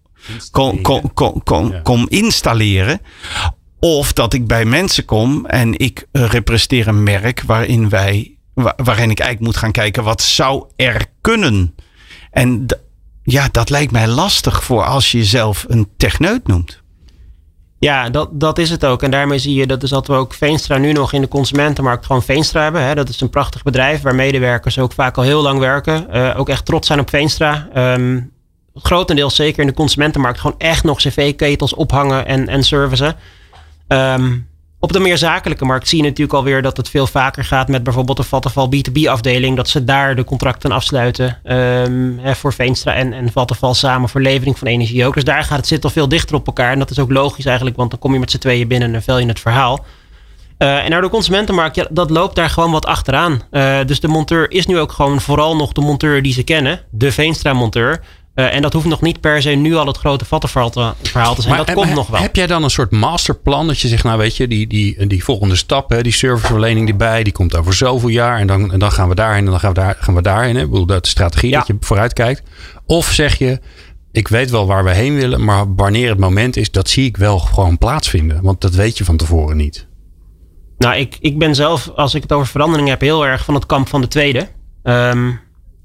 kom, 0.51 0.83
kom, 0.83 1.13
kom, 1.15 1.43
kom, 1.43 1.83
kom 1.83 2.07
installeren. 2.09 3.01
Of 3.81 4.13
dat 4.13 4.33
ik 4.33 4.47
bij 4.47 4.65
mensen 4.65 5.05
kom 5.05 5.47
en 5.47 5.79
ik 5.79 6.07
representeer 6.13 6.89
een 6.89 7.03
merk 7.03 7.43
waarin 7.47 7.89
wij 7.89 8.35
waarin 8.55 9.11
ik 9.11 9.21
eigenlijk 9.21 9.41
moet 9.41 9.57
gaan 9.57 9.73
kijken 9.73 10.05
wat 10.05 10.23
zou 10.23 10.65
er 10.77 11.07
kunnen. 11.21 11.75
En 12.31 12.67
ja, 13.23 13.49
dat 13.51 13.71
lijkt 13.71 13.93
mij 13.93 14.09
lastig 14.09 14.65
voor 14.65 14.85
als 14.85 15.13
je 15.13 15.19
jezelf 15.19 15.65
een 15.69 15.89
techneut 15.97 16.47
noemt. 16.47 16.83
Ja, 17.79 18.11
dat, 18.11 18.41
dat 18.41 18.59
is 18.59 18.71
het 18.71 18.85
ook. 18.85 19.03
En 19.03 19.11
daarmee 19.11 19.39
zie 19.39 19.55
je 19.55 19.67
dat, 19.67 19.81
dus 19.81 19.91
dat 19.91 20.07
we 20.07 20.13
ook 20.13 20.35
Veenstra 20.35 20.79
nu 20.79 20.93
nog 20.93 21.13
in 21.13 21.21
de 21.21 21.29
consumentenmarkt 21.29 22.07
gewoon 22.07 22.23
Veenstra 22.23 22.63
hebben. 22.63 22.83
Hè. 22.83 22.95
Dat 22.95 23.09
is 23.09 23.21
een 23.21 23.31
prachtig 23.31 23.63
bedrijf 23.63 24.03
waar 24.03 24.15
medewerkers 24.15 24.79
ook 24.79 24.93
vaak 24.93 25.17
al 25.17 25.23
heel 25.23 25.43
lang 25.43 25.59
werken. 25.59 26.07
Uh, 26.13 26.35
ook 26.37 26.49
echt 26.49 26.65
trots 26.65 26.87
zijn 26.87 27.01
op 27.01 27.11
Veenstra. 27.11 27.69
Um, 27.77 28.33
grotendeels 28.75 29.35
zeker 29.35 29.61
in 29.61 29.67
de 29.67 29.75
consumentenmarkt 29.75 30.41
gewoon 30.41 30.59
echt 30.59 30.85
nog 30.85 30.99
cv-ketels 30.99 31.75
ophangen 31.75 32.27
en, 32.27 32.49
en 32.49 32.63
servicen. 32.63 33.17
Um, 33.89 34.49
op 34.81 34.93
de 34.93 35.01
meer 35.01 35.19
zakelijke 35.19 35.65
markt 35.65 35.89
zie 35.89 35.99
je 35.99 36.05
natuurlijk 36.05 36.33
alweer 36.33 36.63
dat 36.63 36.77
het 36.77 36.89
veel 36.89 37.07
vaker 37.07 37.45
gaat 37.45 37.69
met 37.69 37.83
bijvoorbeeld 37.83 38.17
de 38.17 38.23
Vattenval 38.23 38.71
B2B-afdeling. 38.75 39.57
Dat 39.57 39.69
ze 39.69 39.85
daar 39.85 40.17
de 40.17 40.25
contracten 40.25 40.73
afsluiten 40.73 41.39
um, 41.45 42.19
hè, 42.19 42.35
voor 42.35 42.53
Veenstra 42.53 42.95
en, 42.95 43.13
en 43.13 43.33
Vattenval 43.33 43.75
samen 43.75 44.09
voor 44.09 44.21
levering 44.21 44.59
van 44.59 44.69
energie 44.69 45.07
ook. 45.07 45.15
Dus 45.15 45.25
daar 45.25 45.45
gaat 45.45 45.57
het 45.57 45.67
zit 45.67 45.85
al 45.85 45.91
veel 45.91 46.09
dichter 46.09 46.37
op 46.37 46.47
elkaar. 46.47 46.73
En 46.73 46.79
dat 46.79 46.91
is 46.91 46.99
ook 46.99 47.11
logisch 47.11 47.45
eigenlijk, 47.45 47.77
want 47.77 47.91
dan 47.91 47.99
kom 47.99 48.13
je 48.13 48.19
met 48.19 48.31
z'n 48.31 48.39
tweeën 48.39 48.69
binnen 48.69 48.95
en 48.95 49.03
vel 49.03 49.19
je 49.19 49.27
het 49.27 49.41
verhaal. 49.41 49.85
Uh, 50.59 50.85
en 50.85 50.91
naar 50.91 51.01
de 51.01 51.09
consumentenmarkt, 51.09 51.77
ja, 51.77 51.87
dat 51.91 52.11
loopt 52.11 52.35
daar 52.35 52.51
gewoon 52.51 52.71
wat 52.71 52.87
achteraan. 52.87 53.43
Uh, 53.51 53.79
dus 53.87 54.01
de 54.01 54.09
monteur 54.09 54.51
is 54.51 54.67
nu 54.67 54.79
ook 54.79 54.93
gewoon 54.93 55.21
vooral 55.21 55.57
nog 55.57 55.73
de 55.73 55.81
monteur 55.81 56.23
die 56.23 56.33
ze 56.33 56.43
kennen. 56.43 56.81
De 56.91 57.13
Veenstra-monteur. 57.13 58.01
Uh, 58.35 58.55
en 58.55 58.63
dat 58.63 58.73
hoeft 58.73 58.87
nog 58.87 59.01
niet 59.01 59.21
per 59.21 59.43
se 59.43 59.51
nu 59.51 59.75
al 59.75 59.87
het 59.87 59.97
grote 59.97 60.25
vattenverhaal 60.25 60.71
te, 60.71 60.93
verhaal 61.03 61.35
te 61.35 61.43
zijn. 61.43 61.55
Maar, 61.55 61.65
dat 61.67 61.75
komt 61.75 61.95
nog 61.95 62.07
wel. 62.07 62.21
Heb 62.21 62.37
jij 62.37 62.47
dan 62.47 62.63
een 62.63 62.71
soort 62.71 62.91
masterplan 62.91 63.67
dat 63.67 63.81
je 63.81 63.89
zegt, 63.89 64.05
nou 64.05 64.19
weet 64.19 64.37
je, 64.37 64.49
die, 64.49 64.67
die, 64.67 65.07
die 65.07 65.25
volgende 65.25 65.57
stap, 65.57 65.91
hè, 65.91 66.03
die 66.03 66.13
serviceverlening 66.13 66.89
erbij, 66.89 67.23
die 67.23 67.33
komt 67.33 67.57
over 67.57 67.75
zoveel 67.75 68.09
jaar 68.09 68.39
en 68.39 68.47
dan, 68.47 68.73
en 68.73 68.79
dan 68.79 68.93
gaan 68.93 69.09
we 69.09 69.15
daarheen 69.15 69.45
en 69.45 69.51
dan 69.51 69.61
gaan 69.61 69.73
we, 69.73 69.81
daar, 69.81 69.97
gaan 70.01 70.15
we 70.15 70.23
daarheen. 70.23 70.57
Hè? 70.57 70.63
Ik 70.63 70.71
bedoel, 70.71 70.87
dat 70.87 71.05
is 71.05 71.11
strategie, 71.11 71.51
dat 71.51 71.67
je 71.67 71.77
vooruit 71.81 72.13
kijkt. 72.13 72.43
Of 72.87 73.07
zeg 73.13 73.39
je, 73.39 73.61
ik 74.13 74.29
weet 74.29 74.51
wel 74.51 74.67
waar 74.67 74.85
we 74.85 74.95
heen 74.95 75.15
willen, 75.15 75.45
maar 75.45 75.75
wanneer 75.75 76.09
het 76.09 76.19
moment 76.19 76.57
is, 76.57 76.71
dat 76.71 76.89
zie 76.89 77.05
ik 77.05 77.17
wel 77.17 77.39
gewoon 77.39 77.79
plaatsvinden. 77.79 78.43
Want 78.43 78.61
dat 78.61 78.75
weet 78.75 78.99
je 78.99 79.05
van 79.05 79.17
tevoren 79.17 79.57
niet. 79.57 79.89
Nou, 80.79 80.97
ik, 80.97 81.17
ik 81.21 81.39
ben 81.39 81.55
zelf, 81.55 81.91
als 81.95 82.15
ik 82.15 82.23
het 82.23 82.33
over 82.33 82.47
verandering 82.47 82.89
heb, 82.89 83.01
heel 83.01 83.27
erg 83.27 83.45
van 83.45 83.55
het 83.55 83.67
kamp 83.67 83.89
van 83.89 84.01
de 84.01 84.09
tweede. 84.09 84.49
Um, 84.83 85.41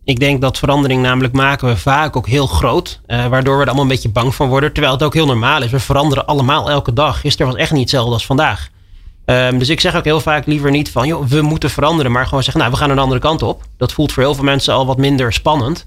ik 0.06 0.20
denk 0.20 0.42
dat 0.42 0.58
verandering 0.58 1.02
namelijk 1.02 1.34
maken 1.34 1.68
we 1.68 1.78
vaak 1.78 2.16
ook 2.16 2.28
heel 2.28 2.48
groot. 2.48 3.00
Uh, 3.08 3.28
waardoor 3.28 3.56
we 3.56 3.62
er 3.62 3.68
allemaal 3.68 3.84
een 3.84 3.90
beetje 3.90 4.10
bang 4.10 4.36
van 4.36 4.48
worden. 4.48 4.74
Terwijl 4.74 4.94
het 4.94 5.04
ook 5.04 5.14
heel 5.14 5.26
normaal 5.26 5.62
is. 5.62 5.72
We 5.72 5.80
veranderen 5.80 6.26
allemaal 6.26 6.70
elke 6.70 6.94
dag. 6.94 7.20
Gisteren 7.20 7.52
was 7.52 7.62
echt 7.62 7.72
niet 7.72 7.82
hetzelfde 7.82 8.14
als 8.14 8.26
vandaag. 8.26 8.70
Um, 9.26 9.60
dus 9.60 9.70
ik 9.70 9.82
zeg 9.82 9.96
ook 9.96 10.04
heel 10.04 10.20
vaak 10.20 10.46
liever 10.46 10.72
niet 10.72 10.92
van... 10.92 11.08
joh, 11.08 11.26
we 11.26 11.42
moeten 11.42 11.70
veranderen. 11.70 12.12
Maar 12.12 12.26
gewoon 12.26 12.44
zeggen, 12.44 12.62
nou, 12.62 12.74
we 12.74 12.80
gaan 12.80 12.90
een 12.90 13.00
andere 13.00 13.20
kant 13.20 13.44
op. 13.44 13.64
Dat 13.78 13.94
voelt 13.94 14.12
voor 14.12 14.24
heel 14.24 14.36
veel 14.36 14.44
mensen 14.44 14.74
al 14.74 14.86
wat 14.86 14.98
minder 14.98 15.34
spannend. 15.34 15.86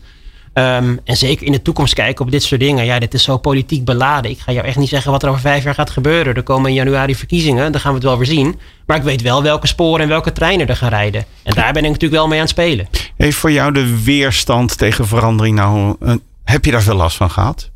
Um, 0.55 1.01
en 1.05 1.17
zeker 1.17 1.47
in 1.47 1.53
de 1.53 1.63
toekomst 1.63 1.95
kijken 1.95 2.25
op 2.25 2.31
dit 2.31 2.43
soort 2.43 2.61
dingen. 2.61 2.85
Ja, 2.85 2.99
dit 2.99 3.15
is 3.15 3.23
zo 3.23 3.37
politiek 3.37 3.85
beladen. 3.85 4.31
Ik 4.31 4.39
ga 4.39 4.53
jou 4.53 4.67
echt 4.67 4.77
niet 4.77 4.89
zeggen 4.89 5.13
wat 5.13 5.23
er 5.23 5.29
over 5.29 5.41
vijf 5.41 5.65
jaar 5.65 5.75
gaat 5.75 5.91
gebeuren. 5.91 6.35
Er 6.35 6.43
komen 6.43 6.69
in 6.69 6.77
januari 6.77 7.15
verkiezingen, 7.15 7.73
dan 7.73 7.81
gaan 7.81 7.91
we 7.91 7.97
het 7.97 8.07
wel 8.07 8.17
weer 8.17 8.27
zien. 8.27 8.59
Maar 8.87 8.97
ik 8.97 9.03
weet 9.03 9.23
wel 9.23 9.43
welke 9.43 9.67
sporen 9.67 10.03
en 10.03 10.09
welke 10.09 10.33
treinen 10.33 10.69
er 10.69 10.77
gaan 10.77 10.89
rijden. 10.89 11.25
En 11.43 11.55
daar 11.55 11.73
ben 11.73 11.85
ik 11.85 11.91
natuurlijk 11.91 12.21
wel 12.21 12.29
mee 12.29 12.39
aan 12.39 12.45
het 12.45 12.55
spelen. 12.55 12.89
Heeft 13.19 13.37
voor 13.37 13.53
jou 13.53 13.73
de 13.73 14.03
weerstand 14.03 14.79
tegen 14.79 15.07
verandering 15.07 15.57
nou... 15.57 15.97
Uh, 16.01 16.15
heb 16.45 16.65
je 16.65 16.71
daar 16.71 16.83
veel 16.83 16.95
last 16.95 17.17
van 17.17 17.31
gehad? 17.31 17.71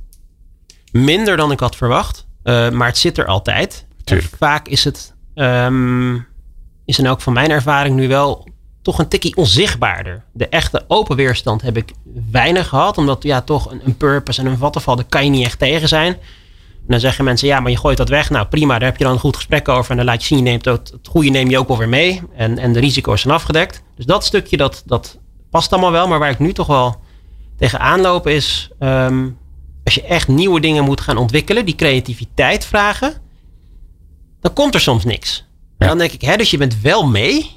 Minder 0.93 1.37
dan 1.37 1.53
ik 1.53 1.61
had 1.61 1.77
verwacht. 1.77 2.27
Uh, 2.45 2.71
maar 2.71 2.87
het 2.87 2.99
zit 2.99 3.19
er 3.19 3.27
altijd. 3.27 3.87
Vaak 4.39 4.69
is 4.69 4.85
het... 4.85 5.15
Um, 5.35 6.27
is 6.85 6.99
in 6.99 7.07
elk 7.07 7.21
van 7.21 7.33
mijn 7.33 7.51
ervaring 7.51 7.97
nu 7.97 8.09
wel 8.09 8.49
toch 8.83 8.99
een 8.99 9.09
tikkie 9.09 9.37
onzichtbaarder. 9.37 10.25
De 10.33 10.49
echte 10.49 10.85
open 10.89 11.17
weerstand 11.17 11.63
heb 11.63 11.77
ik 11.77 11.93
weinig 12.31 12.69
gehad. 12.69 12.99
Omdat 12.99 13.23
ja, 13.23 13.41
toch 13.41 13.71
een, 13.71 13.81
een 13.85 13.97
purpose 13.97 14.41
en 14.41 14.47
een 14.47 14.59
vattenval, 14.59 14.97
daar 14.97 15.05
kan 15.05 15.25
je 15.25 15.31
niet 15.31 15.45
echt 15.45 15.59
tegen 15.59 15.89
zijn. 15.89 16.13
En 16.13 16.89
dan 16.89 17.01
zeggen 17.01 17.25
mensen, 17.25 17.49
ja, 17.49 17.61
maar 17.61 17.71
je 17.71 17.79
gooit 17.79 17.97
dat 17.97 18.09
weg. 18.09 18.31
Nou 18.31 18.47
prima, 18.47 18.79
daar 18.79 18.89
heb 18.89 18.99
je 18.99 19.05
dan 19.05 19.13
een 19.13 19.19
goed 19.19 19.37
gesprek 19.37 19.69
over. 19.69 19.91
En 19.91 19.97
dan 19.97 20.07
laat 20.07 20.21
je 20.21 20.27
zien, 20.27 20.39
je 20.39 20.45
neemt 20.45 20.65
het, 20.65 20.91
het 20.91 21.09
goede 21.09 21.29
neem 21.29 21.51
je 21.51 21.59
ook 21.59 21.69
wel 21.69 21.79
weer 21.79 21.89
mee. 21.89 22.23
En, 22.37 22.59
en 22.59 22.73
de 22.73 22.81
risico's 22.81 23.21
zijn 23.21 23.35
afgedekt. 23.35 23.83
Dus 23.97 24.05
dat 24.05 24.25
stukje, 24.25 24.57
dat, 24.57 24.83
dat 24.87 25.19
past 25.53 25.73
allemaal 25.73 25.93
wel. 25.93 26.09
Maar 26.09 26.19
waar 26.19 26.31
ik 26.31 26.38
nu 26.38 26.53
toch 26.53 26.67
wel 26.67 27.01
tegenaan 27.59 28.01
loop 28.01 28.27
is... 28.29 28.71
ehm, 28.79 29.29
als 29.85 29.95
je 29.95 30.03
echt 30.03 30.29
nieuwe 30.29 30.61
dingen 30.61 30.85
moet 30.85 31.01
gaan 31.01 31.17
ontwikkelen... 31.17 31.65
die 31.65 31.75
creativiteit 31.75 32.65
vragen... 32.67 33.15
dan 34.41 34.53
komt 34.53 34.75
er 34.75 34.81
soms 34.81 35.05
niks. 35.05 35.45
Dan 35.79 35.99
denk 35.99 36.12
ik, 36.12 36.21
hè, 36.23 36.37
dus 36.37 36.51
je 36.51 36.57
bent 36.57 36.81
wel 36.81 37.07
mee. 37.07 37.51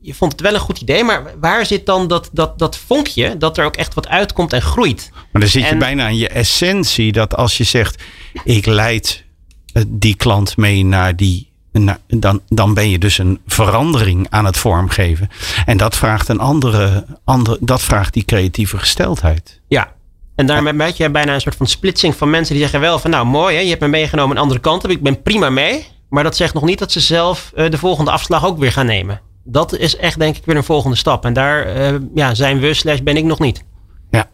Je 0.00 0.14
vond 0.14 0.32
het 0.32 0.40
wel 0.40 0.54
een 0.54 0.60
goed 0.60 0.80
idee. 0.80 1.04
Maar 1.04 1.34
waar 1.40 1.66
zit 1.66 1.86
dan 1.86 2.08
dat, 2.08 2.30
dat, 2.32 2.58
dat 2.58 2.76
vonkje... 2.76 3.36
dat 3.36 3.58
er 3.58 3.64
ook 3.64 3.76
echt 3.76 3.94
wat 3.94 4.08
uitkomt 4.08 4.52
en 4.52 4.62
groeit? 4.62 5.10
Maar 5.12 5.40
dan 5.42 5.50
zit 5.50 5.62
je 5.62 5.68
En- 5.68 5.78
bijna 5.78 6.04
aan 6.04 6.16
je 6.16 6.28
essentie. 6.28 7.12
Dat 7.12 7.36
als 7.36 7.56
je 7.56 7.64
zegt, 7.64 8.02
ik 8.44 8.66
leid 8.66 9.24
eh, 9.72 9.82
die 9.88 10.14
klant 10.16 10.56
mee 10.56 10.84
naar 10.84 11.16
die... 11.16 11.49
naar- 11.72 11.98
dan, 12.06 12.40
dan 12.48 12.74
ben 12.74 12.90
je 12.90 12.98
dus 12.98 13.18
een 13.18 13.40
verandering 13.46 14.26
aan 14.30 14.44
het 14.44 14.56
vormgeven. 14.56 15.28
En 15.66 15.76
dat 15.76 15.96
vraagt 15.96 16.28
een 16.28 16.40
andere, 16.40 17.06
andere 17.24 17.58
dat 17.60 17.82
vraagt 17.82 18.14
die 18.14 18.24
creatieve 18.24 18.78
gesteldheid. 18.78 19.60
Ja. 19.68 19.92
En 20.36 20.46
daarmee 20.46 20.72
merk 20.72 20.94
je 20.94 21.10
bijna 21.10 21.34
een 21.34 21.40
soort 21.40 21.56
van 21.56 21.66
splitsing 21.66 22.16
van 22.16 22.30
mensen 22.30 22.54
die 22.54 22.62
zeggen 22.62 22.80
wel 22.80 22.98
van 22.98 23.10
nou 23.10 23.26
mooi 23.26 23.54
hè, 23.54 23.60
je 23.60 23.68
hebt 23.68 23.80
me 23.80 23.88
meegenomen 23.88 24.36
een 24.36 24.42
andere 24.42 24.60
kant 24.60 24.84
op. 24.84 24.90
Ik 24.90 25.02
ben 25.02 25.22
prima 25.22 25.50
mee. 25.50 25.86
Maar 26.08 26.24
dat 26.24 26.36
zegt 26.36 26.54
nog 26.54 26.62
niet 26.62 26.78
dat 26.78 26.92
ze 26.92 27.00
zelf 27.00 27.52
eh, 27.54 27.70
de 27.70 27.78
volgende 27.78 28.10
afslag 28.10 28.46
ook 28.46 28.58
weer 28.58 28.72
gaan 28.72 28.86
nemen. 28.86 29.20
Dat 29.44 29.76
is 29.76 29.96
echt 29.96 30.18
denk 30.18 30.36
ik 30.36 30.44
weer 30.44 30.56
een 30.56 30.64
volgende 30.64 30.96
stap. 30.96 31.24
En 31.24 31.32
daar 31.32 31.62
eh, 31.62 31.94
ja, 32.14 32.34
zijn 32.34 32.60
we 32.60 32.74
slash 32.74 32.98
ben 32.98 33.16
ik 33.16 33.24
nog 33.24 33.38
niet. 33.38 33.64
Ja. 34.10 34.30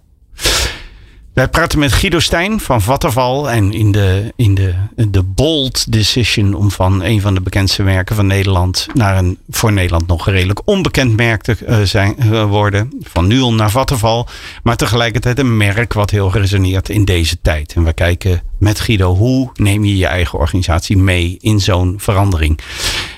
Wij 1.37 1.49
praten 1.49 1.79
met 1.79 1.93
Guido 1.93 2.19
Stijn 2.19 2.61
van 2.61 2.83
Vattenval. 2.83 3.51
En 3.51 3.73
in 3.73 3.93
de, 3.93 4.33
in 4.37 4.55
de, 4.55 4.75
de 5.09 5.23
bold 5.23 5.93
decision 5.93 6.55
om 6.55 6.71
van 6.71 7.03
een 7.03 7.21
van 7.21 7.35
de 7.35 7.41
bekendste 7.41 7.83
merken 7.83 8.17
van 8.17 8.27
Nederland 8.27 8.87
naar 8.95 9.19
een 9.19 9.39
voor 9.51 9.73
Nederland 9.73 10.07
nog 10.07 10.29
redelijk 10.29 10.61
onbekend 10.65 11.17
merk 11.17 11.43
te 11.43 11.57
eh, 11.67 11.81
zijn, 11.83 12.19
eh, 12.19 12.45
worden. 12.45 12.93
Van 13.01 13.27
Nuon 13.27 13.57
naar 13.57 13.71
Vattenval. 13.71 14.29
Maar 14.63 14.77
tegelijkertijd 14.77 15.39
een 15.39 15.57
merk 15.57 15.93
wat 15.93 16.11
heel 16.11 16.33
resoneert 16.33 16.89
in 16.89 17.05
deze 17.05 17.41
tijd. 17.43 17.73
En 17.73 17.85
we 17.85 17.93
kijken 17.93 18.43
met 18.59 18.81
Guido 18.81 19.15
hoe 19.15 19.51
neem 19.55 19.85
je 19.85 19.97
je 19.97 20.07
eigen 20.07 20.39
organisatie 20.39 20.97
mee 20.97 21.37
in 21.41 21.61
zo'n 21.61 21.95
verandering. 21.99 22.59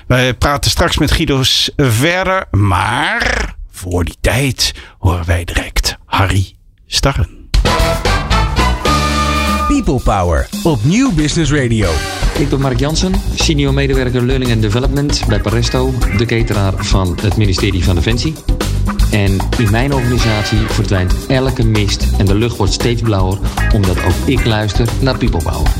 Wij 0.06 0.34
praten 0.34 0.70
straks 0.70 0.98
met 0.98 1.10
Guido's 1.10 1.70
verder. 1.76 2.46
Maar 2.50 3.54
voor 3.70 4.04
die 4.04 4.16
tijd 4.20 4.74
horen 4.98 5.26
wij 5.26 5.44
direct 5.44 5.96
Harry 6.04 6.54
Starren. 6.86 7.37
People 9.88 10.14
Power 10.14 10.48
op 10.62 10.84
Nieuw 10.84 11.12
Business 11.12 11.52
Radio. 11.52 11.90
Ik 12.38 12.48
ben 12.48 12.60
Mark 12.60 12.78
Jansen, 12.78 13.12
senior 13.34 13.74
medewerker 13.74 14.26
Learning 14.26 14.52
and 14.52 14.62
Development 14.62 15.22
bij 15.28 15.40
Paresto, 15.40 15.92
de 16.16 16.26
cateraar 16.26 16.72
van 16.76 17.18
het 17.20 17.36
ministerie 17.36 17.84
van 17.84 17.94
Defensie. 17.94 18.34
En 19.10 19.38
in 19.58 19.70
mijn 19.70 19.94
organisatie 19.94 20.58
verdwijnt 20.58 21.26
elke 21.26 21.64
mist 21.64 22.06
en 22.18 22.26
de 22.26 22.34
lucht 22.34 22.56
wordt 22.56 22.72
steeds 22.72 23.02
blauwer, 23.02 23.38
omdat 23.74 23.96
ook 24.04 24.26
ik 24.26 24.44
luister 24.44 24.88
naar 25.00 25.18
People 25.18 25.42
Power. 25.42 25.70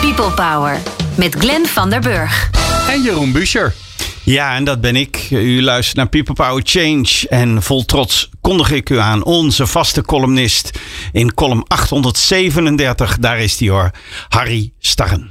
People 0.00 0.30
Power 0.34 0.78
met 1.14 1.34
Glenn 1.34 1.66
van 1.66 1.90
der 1.90 2.00
Burg. 2.00 2.50
En 2.90 3.02
Jeroen 3.02 3.32
Buescher. 3.32 3.87
Ja, 4.36 4.56
en 4.56 4.64
dat 4.64 4.80
ben 4.80 4.96
ik. 4.96 5.28
U 5.30 5.62
luistert 5.62 5.96
naar 5.96 6.08
People 6.08 6.34
Power 6.34 6.62
Change. 6.64 7.26
En 7.28 7.62
vol 7.62 7.84
trots 7.84 8.30
kondig 8.40 8.72
ik 8.72 8.90
u 8.90 8.98
aan 8.98 9.24
onze 9.24 9.66
vaste 9.66 10.02
columnist 10.04 10.80
in 11.12 11.34
column 11.34 11.64
837. 11.66 13.18
Daar 13.18 13.38
is 13.38 13.56
die 13.56 13.70
hoor, 13.70 13.90
Harry 14.28 14.72
Starren. 14.78 15.30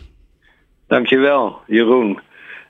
Dankjewel, 0.87 1.59
Jeroen. 1.67 2.19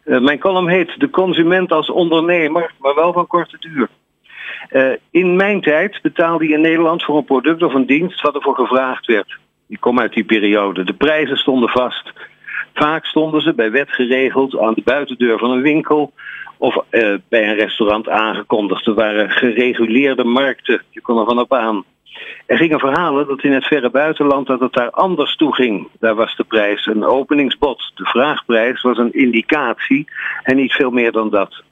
Eh, 0.03 0.19
mijn 0.19 0.39
column 0.39 0.69
heet 0.69 0.99
De 0.99 1.09
consument 1.09 1.71
als 1.71 1.89
ondernemer, 1.89 2.71
maar 2.79 2.95
wel 2.95 3.13
van 3.13 3.27
korte 3.27 3.57
duur. 3.59 3.89
Eh, 4.69 4.97
in 5.11 5.35
mijn 5.35 5.61
tijd 5.61 5.99
betaalde 6.01 6.47
je 6.47 6.53
in 6.53 6.61
Nederland 6.61 7.03
voor 7.03 7.17
een 7.17 7.25
product 7.25 7.63
of 7.63 7.73
een 7.73 7.85
dienst 7.85 8.21
wat 8.21 8.35
ervoor 8.35 8.55
gevraagd 8.55 9.05
werd. 9.05 9.37
Ik 9.67 9.79
kom 9.79 9.99
uit 9.99 10.13
die 10.13 10.25
periode. 10.25 10.83
De 10.83 10.93
prijzen 10.93 11.37
stonden 11.37 11.69
vast. 11.69 12.13
Vaak 12.77 13.05
stonden 13.05 13.41
ze 13.41 13.53
bij 13.53 13.71
wet 13.71 13.89
geregeld 13.89 14.57
aan 14.57 14.73
de 14.73 14.81
buitendeur 14.83 15.37
van 15.37 15.51
een 15.51 15.61
winkel 15.61 16.13
of 16.57 16.77
eh, 16.89 17.13
bij 17.29 17.49
een 17.49 17.55
restaurant 17.55 18.09
aangekondigd. 18.09 18.87
Er 18.87 18.93
waren 18.93 19.29
gereguleerde 19.29 20.23
markten. 20.23 20.81
Je 20.89 21.01
kon 21.01 21.19
er 21.19 21.25
van 21.25 21.39
op 21.39 21.53
aan. 21.53 21.83
Er 22.45 22.57
gingen 22.57 22.79
verhalen 22.79 23.27
dat 23.27 23.43
in 23.43 23.51
het 23.51 23.65
verre 23.65 23.89
buitenland 23.89 24.47
dat 24.47 24.59
het 24.59 24.73
daar 24.73 24.89
anders 24.89 25.35
toe 25.35 25.55
ging. 25.55 25.87
Daar 25.99 26.15
was 26.15 26.35
de 26.35 26.43
prijs 26.43 26.85
een 26.85 27.05
openingsbod. 27.05 27.91
De 27.95 28.05
vraagprijs 28.05 28.81
was 28.81 28.97
een 28.97 29.13
indicatie 29.13 30.07
en 30.43 30.55
niet 30.55 30.73
veel 30.73 30.91
meer 30.91 31.11
dan 31.11 31.29
dat. 31.29 31.63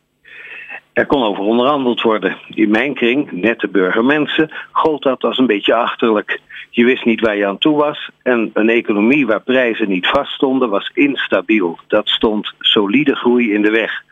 Er 0.93 1.05
kon 1.05 1.23
over 1.23 1.43
onderhandeld 1.43 2.01
worden. 2.01 2.37
In 2.49 2.69
mijn 2.69 2.93
kring, 2.93 3.31
nette 3.31 3.67
burgermensen, 3.67 4.51
gold 4.71 5.03
dat 5.03 5.23
als 5.23 5.37
een 5.37 5.47
beetje 5.47 5.75
achterlijk. 5.75 6.39
Je 6.75 6.85
wist 6.85 7.05
niet 7.05 7.21
waar 7.21 7.37
je 7.37 7.47
aan 7.47 7.57
toe 7.57 7.75
was 7.77 8.09
en 8.23 8.49
een 8.53 8.69
economie 8.69 9.25
waar 9.25 9.41
prijzen 9.41 9.89
niet 9.89 10.07
vaststonden 10.07 10.69
was 10.69 10.91
instabiel. 10.93 11.79
Dat 11.87 12.07
stond 12.07 12.53
solide 12.59 13.15
groei 13.15 13.53
in 13.53 13.61
de 13.61 13.69
weg. 13.69 14.03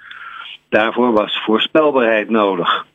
Daarvoor 0.69 1.12
was 1.12 1.41
voorspelbaarheid 1.45 2.30
nodig. 2.30 2.86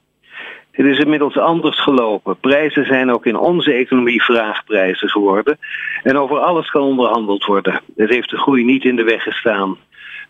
Het 0.70 0.86
is 0.86 0.98
inmiddels 0.98 1.38
anders 1.38 1.82
gelopen. 1.82 2.38
Prijzen 2.40 2.86
zijn 2.86 3.10
ook 3.10 3.26
in 3.26 3.36
onze 3.36 3.72
economie 3.72 4.22
vraagprijzen 4.22 5.08
geworden. 5.08 5.58
En 6.02 6.16
over 6.16 6.38
alles 6.38 6.70
kan 6.70 6.82
onderhandeld 6.82 7.44
worden. 7.44 7.80
Het 7.96 8.10
heeft 8.10 8.30
de 8.30 8.38
groei 8.38 8.64
niet 8.64 8.84
in 8.84 8.96
de 8.96 9.04
weg 9.04 9.22
gestaan. 9.22 9.76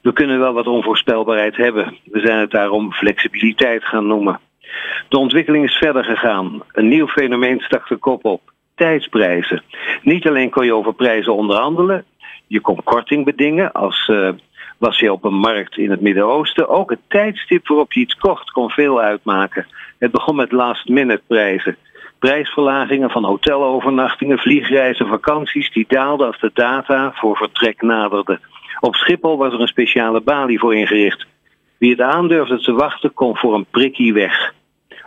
We 0.02 0.12
kunnen 0.12 0.38
wel 0.38 0.52
wat 0.52 0.66
onvoorspelbaarheid 0.66 1.56
hebben. 1.56 1.96
We 2.04 2.20
zijn 2.20 2.38
het 2.38 2.50
daarom 2.50 2.92
flexibiliteit 2.92 3.84
gaan 3.84 4.06
noemen. 4.06 4.40
De 5.08 5.18
ontwikkeling 5.18 5.64
is 5.64 5.76
verder 5.76 6.04
gegaan. 6.04 6.62
Een 6.72 6.88
nieuw 6.88 7.06
fenomeen 7.06 7.60
stak 7.60 7.88
de 7.88 7.96
kop 7.96 8.24
op. 8.24 8.56
Tijdsprijzen. 8.78 9.62
Niet 10.02 10.28
alleen 10.28 10.50
kon 10.50 10.64
je 10.64 10.74
over 10.74 10.94
prijzen 10.94 11.34
onderhandelen. 11.34 12.04
Je 12.46 12.60
kon 12.60 12.82
korting 12.84 13.24
bedingen 13.24 13.72
als 13.72 14.08
uh, 14.08 14.28
was 14.78 14.98
je 14.98 15.12
op 15.12 15.24
een 15.24 15.38
markt 15.38 15.76
in 15.76 15.90
het 15.90 16.00
Midden-Oosten. 16.00 16.68
Ook 16.68 16.90
het 16.90 17.00
tijdstip 17.08 17.68
waarop 17.68 17.92
je 17.92 18.00
iets 18.00 18.14
kocht 18.14 18.50
kon 18.50 18.70
veel 18.70 19.00
uitmaken. 19.00 19.66
Het 19.98 20.10
begon 20.10 20.36
met 20.36 20.52
last-minute 20.52 21.22
prijzen. 21.26 21.76
Prijsverlagingen 22.18 23.10
van 23.10 23.24
hotelovernachtingen, 23.24 24.38
vliegreizen, 24.38 25.06
vakanties 25.06 25.72
die 25.72 25.84
daalden 25.88 26.26
als 26.26 26.40
de 26.40 26.50
data 26.54 27.12
voor 27.14 27.36
vertrek 27.36 27.82
naderde. 27.82 28.40
Op 28.80 28.94
Schiphol 28.94 29.36
was 29.36 29.52
er 29.52 29.60
een 29.60 29.68
speciale 29.68 30.20
balie 30.20 30.58
voor 30.58 30.74
ingericht. 30.74 31.26
Wie 31.78 31.90
het 31.90 32.00
aandurfde 32.00 32.58
te 32.58 32.72
wachten 32.72 33.14
kon 33.14 33.36
voor 33.36 33.54
een 33.54 33.66
prikkie 33.70 34.12
weg. 34.12 34.54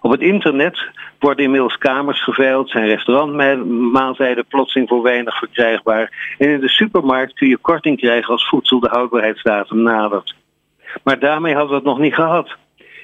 Op 0.04 0.12
het 0.12 0.22
internet 0.22 0.90
worden 1.20 1.46
inmiddels 1.46 1.78
kamers 1.78 2.24
geveild, 2.24 2.70
zijn 2.70 2.88
restaurantmaaltijden 2.88 4.46
plotseling 4.46 4.90
voor 4.90 5.02
weinig 5.02 5.38
verkrijgbaar. 5.38 6.36
En 6.38 6.50
in 6.50 6.60
de 6.60 6.70
supermarkt 6.70 7.34
kun 7.34 7.48
je 7.48 7.58
korting 7.58 8.00
krijgen 8.00 8.34
als 8.34 8.48
voedsel 8.48 8.80
de 8.80 8.90
houdbaarheidsdatum 8.90 9.82
nadert. 9.82 10.36
Maar 11.04 11.20
daarmee 11.20 11.54
hadden 11.54 11.70
we 11.70 11.76
het 11.76 11.86
nog 11.86 12.00
niet 12.00 12.14
gehad. 12.14 12.56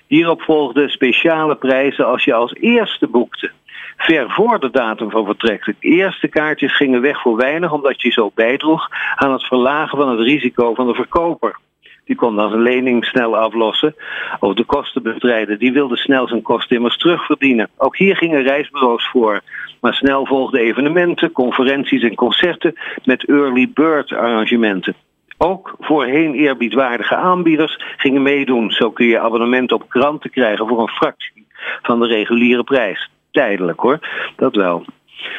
Hierop 0.07 0.41
volgden 0.41 0.89
speciale 0.89 1.55
prijzen 1.55 2.05
als 2.05 2.23
je 2.23 2.33
als 2.33 2.53
eerste 2.53 3.07
boekte. 3.07 3.51
Ver 3.97 4.31
voor 4.31 4.59
de 4.59 4.69
datum 4.69 5.09
van 5.09 5.25
vertrek. 5.25 5.65
De 5.65 5.75
eerste 5.79 6.27
kaartjes 6.27 6.75
gingen 6.75 7.01
weg 7.01 7.21
voor 7.21 7.35
weinig 7.35 7.71
omdat 7.71 8.01
je 8.01 8.11
zo 8.11 8.31
bijdroeg 8.35 8.87
aan 9.15 9.31
het 9.31 9.43
verlagen 9.43 9.97
van 9.97 10.09
het 10.09 10.19
risico 10.19 10.73
van 10.73 10.87
de 10.87 10.93
verkoper. 10.93 11.59
Die 12.07 12.15
kon 12.15 12.35
dan 12.35 12.49
zijn 12.49 12.61
lening 12.61 13.05
snel 13.05 13.37
aflossen 13.37 13.95
of 14.39 14.53
de 14.53 14.63
kosten 14.63 15.03
bestrijden. 15.03 15.59
Die 15.59 15.73
wilde 15.73 15.97
snel 15.97 16.27
zijn 16.27 16.41
kosten 16.41 16.75
immers 16.75 16.97
terugverdienen. 16.97 17.69
Ook 17.77 17.97
hier 17.97 18.15
gingen 18.15 18.43
reisbureaus 18.43 19.07
voor. 19.07 19.41
Maar 19.81 19.93
snel 19.93 20.25
volgden 20.25 20.59
evenementen, 20.59 21.31
conferenties 21.31 22.03
en 22.03 22.15
concerten 22.15 22.75
met 23.03 23.25
early 23.25 23.69
bird 23.73 24.13
arrangementen. 24.13 24.95
Ook 25.37 25.75
voorheen 25.79 26.33
eerbiedwaardige 26.33 27.15
aanbieders 27.15 27.79
gingen 27.97 28.21
meedoen. 28.21 28.71
Zo 28.71 28.91
kun 28.91 29.05
je 29.05 29.19
abonnement 29.19 29.71
op 29.71 29.89
kranten 29.89 30.29
krijgen 30.29 30.67
voor 30.67 30.81
een 30.81 30.87
fractie 30.87 31.47
van 31.81 31.99
de 31.99 32.07
reguliere 32.07 32.63
prijs. 32.63 33.09
Tijdelijk 33.31 33.79
hoor, 33.79 33.99
dat 34.35 34.55
wel. 34.55 34.85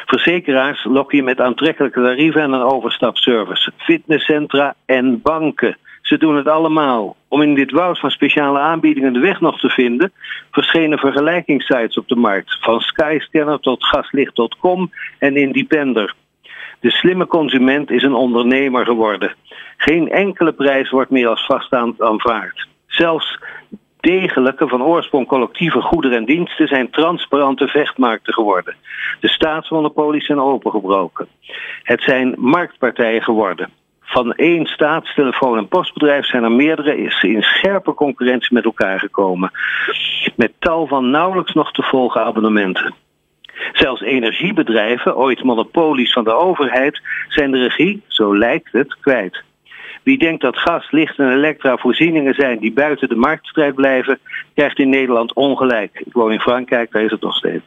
Verzekeraars 0.05 0.83
lokken 0.83 1.17
je 1.17 1.23
met 1.23 1.41
aantrekkelijke 1.41 2.01
tarieven 2.01 2.41
en 2.41 2.51
een 2.51 2.61
overstapservice. 2.61 3.71
Fitnesscentra 3.77 4.75
en 4.85 5.21
banken. 5.21 5.77
Ze 6.09 6.17
doen 6.17 6.35
het 6.35 6.47
allemaal. 6.47 7.15
Om 7.27 7.41
in 7.41 7.55
dit 7.55 7.71
woud 7.71 7.99
van 7.99 8.11
speciale 8.11 8.59
aanbiedingen 8.59 9.13
de 9.13 9.19
weg 9.19 9.39
nog 9.39 9.59
te 9.59 9.69
vinden, 9.69 10.11
verschenen 10.51 10.97
vergelijkingssites 10.97 11.97
op 11.97 12.07
de 12.07 12.15
markt. 12.15 12.57
Van 12.61 12.79
Skyscanner 12.79 13.59
tot 13.59 13.85
gaslicht.com 13.85 14.91
en 15.19 15.35
Independer. 15.35 16.15
De 16.79 16.91
slimme 16.91 17.27
consument 17.27 17.91
is 17.91 18.03
een 18.03 18.13
ondernemer 18.13 18.85
geworden. 18.85 19.33
Geen 19.77 20.09
enkele 20.09 20.51
prijs 20.51 20.89
wordt 20.89 21.11
meer 21.11 21.27
als 21.27 21.45
vast 21.45 21.73
aanvaard. 21.73 22.67
Zelfs 22.87 23.39
degelijke, 23.99 24.67
van 24.67 24.83
oorsprong 24.83 25.27
collectieve 25.27 25.81
goederen 25.81 26.17
en 26.17 26.25
diensten 26.25 26.67
zijn 26.67 26.89
transparante 26.89 27.67
vechtmarkten 27.67 28.33
geworden. 28.33 28.75
De 29.19 29.29
staatsmonopolies 29.29 30.25
zijn 30.25 30.39
opengebroken. 30.39 31.27
Het 31.83 32.01
zijn 32.01 32.35
marktpartijen 32.37 33.23
geworden. 33.23 33.78
Van 34.09 34.33
één 34.33 34.65
staatstelefoon- 34.65 35.57
en 35.57 35.67
postbedrijf 35.67 36.25
zijn 36.25 36.43
er 36.43 36.51
meerdere 36.51 36.97
in 37.21 37.41
scherpe 37.41 37.93
concurrentie 37.93 38.53
met 38.53 38.63
elkaar 38.65 38.99
gekomen. 38.99 39.51
Met 40.35 40.51
tal 40.59 40.87
van 40.87 41.09
nauwelijks 41.09 41.53
nog 41.53 41.71
te 41.71 41.83
volgen 41.83 42.23
abonnementen. 42.23 42.93
Zelfs 43.73 44.01
energiebedrijven, 44.01 45.17
ooit 45.17 45.43
monopolies 45.43 46.13
van 46.13 46.23
de 46.23 46.33
overheid, 46.33 47.01
zijn 47.27 47.51
de 47.51 47.57
regie, 47.57 48.01
zo 48.07 48.37
lijkt 48.37 48.71
het, 48.71 48.99
kwijt. 48.99 49.43
Wie 50.03 50.17
denkt 50.17 50.41
dat 50.41 50.57
gas, 50.57 50.91
licht 50.91 51.17
en 51.17 51.31
elektra 51.31 51.77
voorzieningen 51.77 52.33
zijn 52.33 52.59
die 52.59 52.73
buiten 52.73 53.09
de 53.09 53.15
marktstrijd 53.15 53.75
blijven, 53.75 54.19
krijgt 54.53 54.79
in 54.79 54.89
Nederland 54.89 55.33
ongelijk. 55.33 56.01
Ik 56.05 56.13
woon 56.13 56.31
in 56.31 56.39
Frankrijk, 56.39 56.91
daar 56.91 57.03
is 57.03 57.11
het 57.11 57.21
nog 57.21 57.35
steeds. 57.35 57.65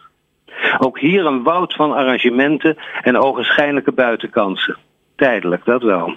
Ook 0.78 0.98
hier 0.98 1.26
een 1.26 1.42
woud 1.42 1.74
van 1.74 1.92
arrangementen 1.92 2.76
en 3.02 3.16
ogenschijnlijke 3.16 3.92
buitenkansen. 3.92 4.76
Tijdelijk, 5.16 5.64
dat 5.64 5.82
wel. 5.82 6.16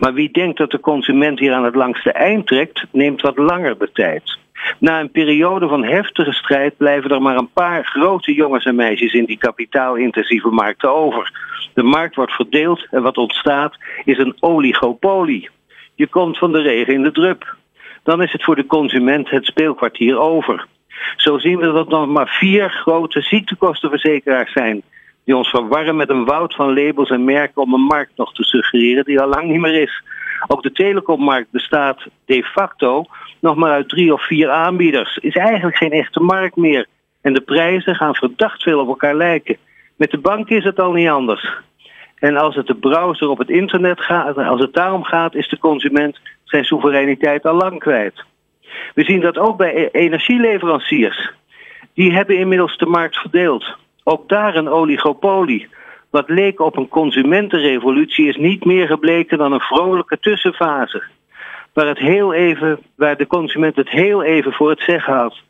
Maar 0.00 0.14
wie 0.14 0.30
denkt 0.30 0.58
dat 0.58 0.70
de 0.70 0.80
consument 0.80 1.38
hier 1.38 1.52
aan 1.52 1.64
het 1.64 1.74
langste 1.74 2.12
eind 2.12 2.46
trekt, 2.46 2.84
neemt 2.92 3.20
wat 3.20 3.38
langer 3.38 3.78
de 3.78 3.90
tijd. 3.92 4.38
Na 4.78 5.00
een 5.00 5.10
periode 5.10 5.68
van 5.68 5.84
heftige 5.84 6.32
strijd 6.32 6.76
blijven 6.76 7.10
er 7.10 7.22
maar 7.22 7.36
een 7.36 7.52
paar 7.52 7.84
grote 7.84 8.34
jongens 8.34 8.64
en 8.64 8.74
meisjes 8.74 9.12
in 9.12 9.24
die 9.24 9.38
kapitaalintensieve 9.38 10.48
markten 10.48 10.94
over. 10.94 11.32
De 11.74 11.82
markt 11.82 12.14
wordt 12.14 12.32
verdeeld 12.32 12.86
en 12.90 13.02
wat 13.02 13.16
ontstaat 13.16 13.76
is 14.04 14.18
een 14.18 14.36
oligopolie. 14.40 15.48
Je 15.94 16.06
komt 16.06 16.38
van 16.38 16.52
de 16.52 16.60
regen 16.60 16.94
in 16.94 17.02
de 17.02 17.12
drup. 17.12 17.56
Dan 18.02 18.22
is 18.22 18.32
het 18.32 18.44
voor 18.44 18.56
de 18.56 18.66
consument 18.66 19.30
het 19.30 19.46
speelkwartier 19.46 20.18
over. 20.18 20.66
Zo 21.16 21.38
zien 21.38 21.58
we 21.58 21.72
dat 21.72 21.86
er 21.86 21.98
nog 21.98 22.06
maar 22.06 22.28
vier 22.28 22.70
grote 22.70 23.20
ziektekostenverzekeraars 23.20 24.52
zijn. 24.52 24.82
Die 25.30 25.38
ons 25.38 25.50
verwarren 25.50 25.96
met 25.96 26.10
een 26.10 26.24
woud 26.24 26.54
van 26.54 26.74
labels 26.74 27.10
en 27.10 27.24
merken 27.24 27.62
om 27.62 27.74
een 27.74 27.80
markt 27.80 28.16
nog 28.16 28.34
te 28.34 28.42
suggereren 28.42 29.04
die 29.04 29.20
al 29.20 29.28
lang 29.28 29.48
niet 29.50 29.60
meer 29.60 29.82
is. 29.82 30.02
Ook 30.46 30.62
de 30.62 30.72
telecommarkt 30.72 31.50
bestaat 31.50 32.06
de 32.24 32.42
facto 32.42 33.04
nog 33.40 33.56
maar 33.56 33.70
uit 33.70 33.88
drie 33.88 34.12
of 34.12 34.26
vier 34.26 34.50
aanbieders. 34.50 35.16
Is 35.16 35.34
eigenlijk 35.34 35.76
geen 35.76 35.90
echte 35.90 36.20
markt 36.20 36.56
meer. 36.56 36.86
En 37.20 37.34
de 37.34 37.40
prijzen 37.40 37.94
gaan 37.94 38.14
verdacht 38.14 38.62
veel 38.62 38.80
op 38.80 38.88
elkaar 38.88 39.14
lijken. 39.14 39.56
Met 39.96 40.10
de 40.10 40.18
bank 40.18 40.48
is 40.48 40.64
het 40.64 40.80
al 40.80 40.92
niet 40.92 41.08
anders. 41.08 41.52
En 42.18 42.36
als 42.36 42.54
het 42.54 42.66
de 42.66 42.76
browser 42.76 43.28
op 43.28 43.38
het 43.38 43.50
internet 43.50 44.00
gaat, 44.00 44.36
als 44.36 44.60
het 44.60 44.74
daarom 44.74 45.04
gaat, 45.04 45.34
is 45.34 45.48
de 45.48 45.58
consument 45.58 46.20
zijn 46.44 46.64
soevereiniteit 46.64 47.46
al 47.46 47.54
lang 47.54 47.78
kwijt. 47.78 48.24
We 48.94 49.04
zien 49.04 49.20
dat 49.20 49.38
ook 49.38 49.56
bij 49.56 49.74
e- 49.74 49.88
energieleveranciers. 49.92 51.32
Die 51.94 52.12
hebben 52.12 52.38
inmiddels 52.38 52.76
de 52.76 52.86
markt 52.86 53.16
verdeeld. 53.16 53.78
Ook 54.10 54.28
daar 54.28 54.56
een 54.56 54.68
oligopolie. 54.68 55.68
Wat 56.10 56.28
leek 56.28 56.60
op 56.60 56.76
een 56.76 56.88
consumentenrevolutie 56.88 58.28
is 58.28 58.36
niet 58.36 58.64
meer 58.64 58.86
gebleken 58.86 59.38
dan 59.38 59.52
een 59.52 59.60
vrolijke 59.60 60.18
tussenfase. 60.18 61.02
Waar, 61.72 61.86
het 61.86 61.98
heel 61.98 62.32
even, 62.32 62.78
waar 62.96 63.16
de 63.16 63.26
consument 63.26 63.76
het 63.76 63.88
heel 63.88 64.22
even 64.22 64.52
voor 64.52 64.70
het 64.70 64.80
zeggen 64.80 65.14
had. 65.14 65.40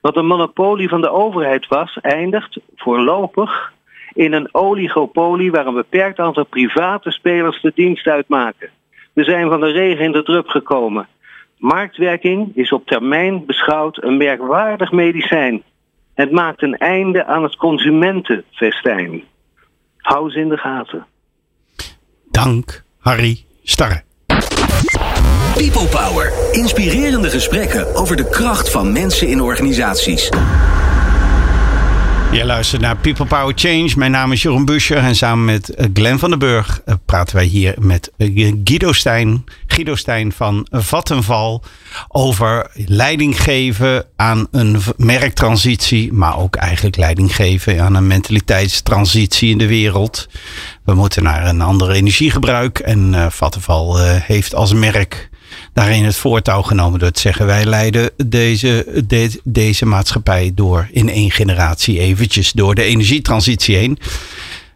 Wat 0.00 0.16
een 0.16 0.26
monopolie 0.26 0.88
van 0.88 1.00
de 1.00 1.10
overheid 1.10 1.66
was, 1.66 1.98
eindigt 2.00 2.58
voorlopig 2.76 3.72
in 4.12 4.32
een 4.32 4.48
oligopolie 4.54 5.50
waar 5.50 5.66
een 5.66 5.74
beperkt 5.74 6.18
aantal 6.18 6.44
private 6.44 7.10
spelers 7.10 7.60
de 7.60 7.72
dienst 7.74 8.06
uitmaken. 8.06 8.70
We 9.12 9.24
zijn 9.24 9.48
van 9.48 9.60
de 9.60 9.70
regen 9.70 10.04
in 10.04 10.12
de 10.12 10.22
drup 10.22 10.48
gekomen. 10.48 11.08
Marktwerking 11.58 12.56
is 12.56 12.72
op 12.72 12.86
termijn 12.86 13.46
beschouwd 13.46 14.02
een 14.02 14.16
merkwaardig 14.16 14.92
medicijn. 14.92 15.62
Het 16.20 16.30
maakt 16.30 16.62
een 16.62 16.76
einde 16.76 17.26
aan 17.26 17.42
het 17.42 17.56
consumentenfestijn. 17.56 19.22
Hou 19.96 20.30
ze 20.30 20.38
in 20.38 20.48
de 20.48 20.56
gaten. 20.56 21.06
Dank, 22.30 22.84
Harry 22.98 23.44
Starre. 23.62 24.02
People 25.54 25.86
Power. 25.90 26.32
Inspirerende 26.52 27.30
gesprekken 27.30 27.94
over 27.94 28.16
de 28.16 28.28
kracht 28.28 28.70
van 28.70 28.92
mensen 28.92 29.28
in 29.28 29.40
organisaties. 29.40 30.30
Je 32.32 32.44
luistert 32.44 32.82
naar 32.82 32.96
People 32.96 33.26
Power 33.26 33.52
Change. 33.56 33.92
Mijn 33.96 34.10
naam 34.10 34.32
is 34.32 34.42
Jeroen 34.42 34.64
Buscher 34.64 34.96
en 34.96 35.14
samen 35.14 35.44
met 35.44 35.68
eh, 35.68 35.86
Glenn 35.92 36.18
van 36.18 36.30
den 36.30 36.38
Burg 36.38 36.80
eh, 36.84 36.94
praten 37.04 37.36
wij 37.36 37.44
hier 37.44 37.74
met 37.78 38.12
eh, 38.16 38.52
Guido 38.64 38.92
Stijn, 38.92 39.44
Guido 39.66 39.94
Stijn 39.94 40.32
van 40.32 40.66
Vattenval 40.70 41.62
over 42.08 42.70
leiding 42.74 43.42
geven 43.42 44.04
aan 44.16 44.46
een 44.50 44.80
merktransitie, 44.96 46.12
maar 46.12 46.38
ook 46.38 46.56
eigenlijk 46.56 46.96
leiding 46.96 47.34
geven 47.34 47.80
aan 47.80 47.94
een 47.94 48.06
mentaliteitstransitie 48.06 49.50
in 49.50 49.58
de 49.58 49.66
wereld. 49.66 50.28
We 50.84 50.94
moeten 50.94 51.22
naar 51.22 51.46
een 51.46 51.60
ander 51.60 51.90
energiegebruik 51.90 52.78
en 52.78 53.32
Vattenval 53.32 53.98
heeft 54.00 54.54
als 54.54 54.74
merk 54.74 55.30
daarin 55.72 56.04
het 56.04 56.16
voortouw 56.16 56.62
genomen 56.62 56.98
door 56.98 57.10
te 57.10 57.20
zeggen: 57.20 57.46
wij 57.46 57.64
leiden 57.64 58.10
deze, 58.26 59.04
deze 59.44 59.86
maatschappij 59.86 60.52
door 60.54 60.88
in 60.92 61.08
één 61.08 61.30
generatie 61.30 61.98
eventjes 61.98 62.52
door 62.52 62.74
de 62.74 62.82
energietransitie 62.82 63.76
heen. 63.76 63.98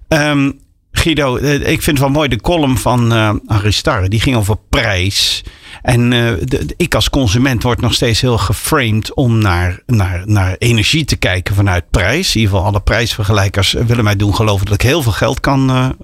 Um, 0.09 0.63
Guido, 0.93 1.37
eh, 1.37 1.55
ik 1.55 1.83
vind 1.83 1.87
het 1.87 1.99
wel 1.99 2.09
mooi 2.09 2.29
de 2.29 2.41
column 2.41 2.79
van 2.79 3.13
uh, 3.13 3.35
Harry 3.47 3.71
Starre. 3.71 4.09
Die 4.09 4.21
ging 4.21 4.37
over 4.37 4.57
prijs. 4.69 5.43
En 5.83 6.11
de, 6.11 6.75
ik 6.77 6.95
als 6.95 7.11
consument 7.11 7.63
word 7.63 7.81
nog 7.81 7.95
steeds 7.95 8.21
heel 8.21 8.39
geframed 8.39 9.15
om 9.15 9.39
naar, 9.39 9.83
naar, 9.87 10.23
naar 10.25 10.57
energie 10.59 11.05
te 11.05 11.17
kijken 11.17 11.55
vanuit 11.55 11.91
prijs. 11.91 12.35
In 12.35 12.41
ieder 12.41 12.55
geval 12.55 12.71
alle 12.71 12.81
prijsvergelijkers 12.81 13.73
willen 13.73 14.05
mij 14.05 14.17
doen 14.17 14.35
geloven 14.35 14.67
dat 14.67 14.75
ik 14.75 14.83
heel 14.83 15.03
veel 15.03 15.13
geld 15.13 15.41
kan, 15.41 15.95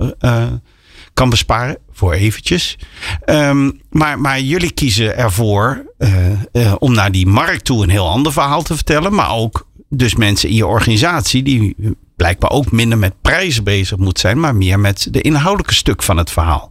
kan 1.15 1.31
besparen 1.31 1.79
voor 1.91 2.13
eventjes. 2.13 2.79
Um, 3.27 3.81
maar, 3.91 4.21
maar 4.21 4.41
jullie 4.41 4.73
kiezen 4.73 5.17
ervoor 5.17 5.85
uh, 5.99 6.31
uh, 6.53 6.75
om 6.79 6.95
naar 6.95 7.13
die 7.13 7.27
markt 7.27 7.65
toe 7.65 7.83
een 7.83 7.91
heel 7.91 8.09
ander 8.09 8.33
verhaal 8.33 8.63
te 8.63 8.75
vertellen. 8.75 9.15
Maar 9.15 9.31
ook 9.31 9.69
dus 9.89 10.15
mensen 10.15 10.49
in 10.49 10.55
je 10.55 10.67
organisatie 10.67 11.43
die 11.43 11.77
blijkbaar 12.17 12.51
ook 12.51 12.73
minder 12.73 12.99
met 12.99 13.21
prijzen 13.23 13.65
bezig 13.65 13.99
moet 13.99 14.19
zijn, 14.19 14.41
maar 14.41 14.55
meer 14.55 14.81
met 14.81 15.09
de 15.11 15.21
inhoudelijke 15.21 15.75
stuk 15.75 16.03
van 16.03 16.17
het 16.17 16.31
verhaal. 16.31 16.71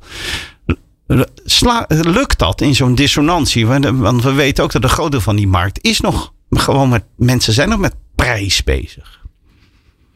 Lukt 1.88 2.40
dat 2.40 2.62
in 2.62 2.76
zo'n 2.76 2.96
dissonantie? 2.96 3.68
Want 3.68 4.24
we 4.24 4.34
weten 4.34 4.64
ook 4.64 4.72
dat 4.72 4.84
een 4.84 4.90
groot 4.90 5.12
deel 5.12 5.22
van 5.22 5.36
die 5.36 5.48
markt 5.48 5.80
is 5.82 6.00
nog 6.00 6.34
gewoon 6.50 6.90
met 6.90 7.04
mensen 7.16 7.54
zijn 7.54 7.70
nog 7.70 7.80
met 7.80 7.96
prijs 8.16 8.64
bezig. 8.64 9.26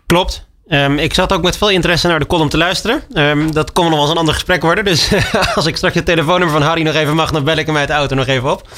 Klopt. 0.05 0.47
Um, 0.73 0.97
ik 0.97 1.13
zat 1.13 1.33
ook 1.33 1.41
met 1.41 1.57
veel 1.57 1.69
interesse 1.69 2.07
naar 2.07 2.19
de 2.19 2.27
column 2.27 2.49
te 2.49 2.57
luisteren. 2.57 3.03
Um, 3.13 3.53
dat 3.53 3.71
kon 3.71 3.83
nog 3.83 3.93
wel 3.93 4.01
eens 4.01 4.11
een 4.11 4.17
ander 4.17 4.33
gesprek 4.33 4.61
worden. 4.61 4.85
Dus 4.85 5.13
als 5.55 5.65
ik 5.65 5.77
straks 5.77 5.95
het 5.95 6.05
telefoonnummer 6.05 6.57
van 6.57 6.67
Harry 6.67 6.83
nog 6.83 6.95
even 6.95 7.15
mag, 7.15 7.31
dan 7.31 7.43
bel 7.43 7.57
ik 7.57 7.65
hem 7.65 7.77
uit 7.77 7.87
de 7.87 7.93
auto 7.93 8.15
nog 8.15 8.27
even 8.27 8.51
op. 8.51 8.69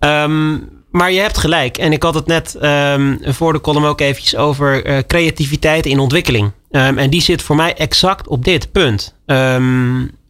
Um, 0.00 0.68
maar 0.90 1.12
je 1.12 1.20
hebt 1.20 1.38
gelijk. 1.38 1.78
En 1.78 1.92
ik 1.92 2.02
had 2.02 2.14
het 2.14 2.26
net 2.26 2.56
voor 3.22 3.52
de 3.52 3.60
column 3.60 3.84
ook 3.84 4.00
eventjes 4.00 4.36
over 4.36 4.86
uh, 4.86 4.98
creativiteit 5.06 5.86
in 5.86 5.98
ontwikkeling. 5.98 6.52
en 6.70 7.10
die 7.10 7.22
zit 7.22 7.42
voor 7.42 7.56
mij 7.56 7.74
exact 7.74 8.28
op 8.28 8.44
dit 8.44 8.72
punt. 8.72 9.14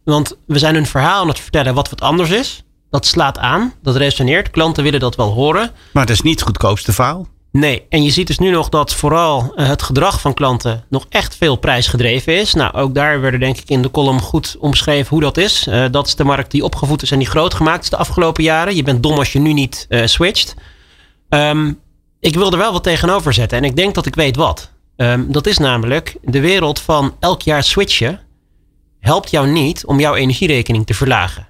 want 0.03 0.37
we 0.47 0.59
zijn 0.59 0.75
een 0.75 0.85
verhaal 0.85 1.21
aan 1.21 1.27
het 1.27 1.39
vertellen 1.39 1.73
wat 1.73 1.89
wat 1.89 2.01
anders 2.01 2.29
is. 2.29 2.63
Dat 2.89 3.05
slaat 3.05 3.37
aan, 3.37 3.73
dat 3.81 3.95
resoneert. 3.95 4.49
Klanten 4.49 4.83
willen 4.83 4.99
dat 4.99 5.15
wel 5.15 5.31
horen. 5.31 5.71
Maar 5.91 6.03
het 6.03 6.11
is 6.11 6.21
niet 6.21 6.39
het 6.39 6.47
goedkoopste 6.47 6.93
verhaal. 6.93 7.27
Nee, 7.55 7.85
en 7.89 8.03
je 8.03 8.09
ziet 8.09 8.27
dus 8.27 8.39
nu 8.39 8.49
nog 8.49 8.69
dat 8.69 8.93
vooral 8.93 9.53
eh, 9.55 9.67
het 9.67 9.81
gedrag 9.81 10.21
van 10.21 10.33
klanten 10.33 10.85
nog 10.89 11.05
echt 11.09 11.35
veel 11.35 11.55
prijsgedreven 11.55 12.39
is. 12.39 12.53
Nou, 12.53 12.73
ook 12.73 12.95
daar 12.95 13.21
werden 13.21 13.39
denk 13.39 13.57
ik 13.57 13.69
in 13.69 13.81
de 13.81 13.91
column 13.91 14.21
goed 14.21 14.55
omschreven 14.59 15.09
hoe 15.09 15.21
dat 15.21 15.37
is. 15.37 15.67
Uh, 15.67 15.85
dat 15.91 16.07
is 16.07 16.15
de 16.15 16.23
markt 16.23 16.51
die 16.51 16.63
opgevoed 16.63 17.01
is 17.01 17.11
en 17.11 17.19
die 17.19 17.27
groot 17.27 17.53
gemaakt 17.53 17.83
is 17.83 17.89
de 17.89 17.97
afgelopen 17.97 18.43
jaren. 18.43 18.75
Je 18.75 18.83
bent 18.83 19.03
dom 19.03 19.17
als 19.17 19.33
je 19.33 19.39
nu 19.39 19.53
niet 19.53 19.85
uh, 19.89 20.05
switcht. 20.05 20.55
Um, 21.29 21.79
ik 22.19 22.35
wil 22.35 22.51
er 22.51 22.57
wel 22.57 22.71
wat 22.71 22.83
tegenover 22.83 23.33
zetten 23.33 23.57
en 23.57 23.63
ik 23.63 23.75
denk 23.75 23.95
dat 23.95 24.05
ik 24.05 24.15
weet 24.15 24.35
wat. 24.35 24.71
Um, 24.95 25.31
dat 25.31 25.47
is 25.47 25.57
namelijk 25.57 26.17
de 26.21 26.39
wereld 26.39 26.79
van 26.79 27.15
elk 27.19 27.41
jaar 27.41 27.63
switchen 27.63 28.19
helpt 28.99 29.29
jou 29.29 29.47
niet 29.47 29.85
om 29.85 29.99
jouw 29.99 30.15
energierekening 30.15 30.85
te 30.85 30.93
verlagen. 30.93 31.47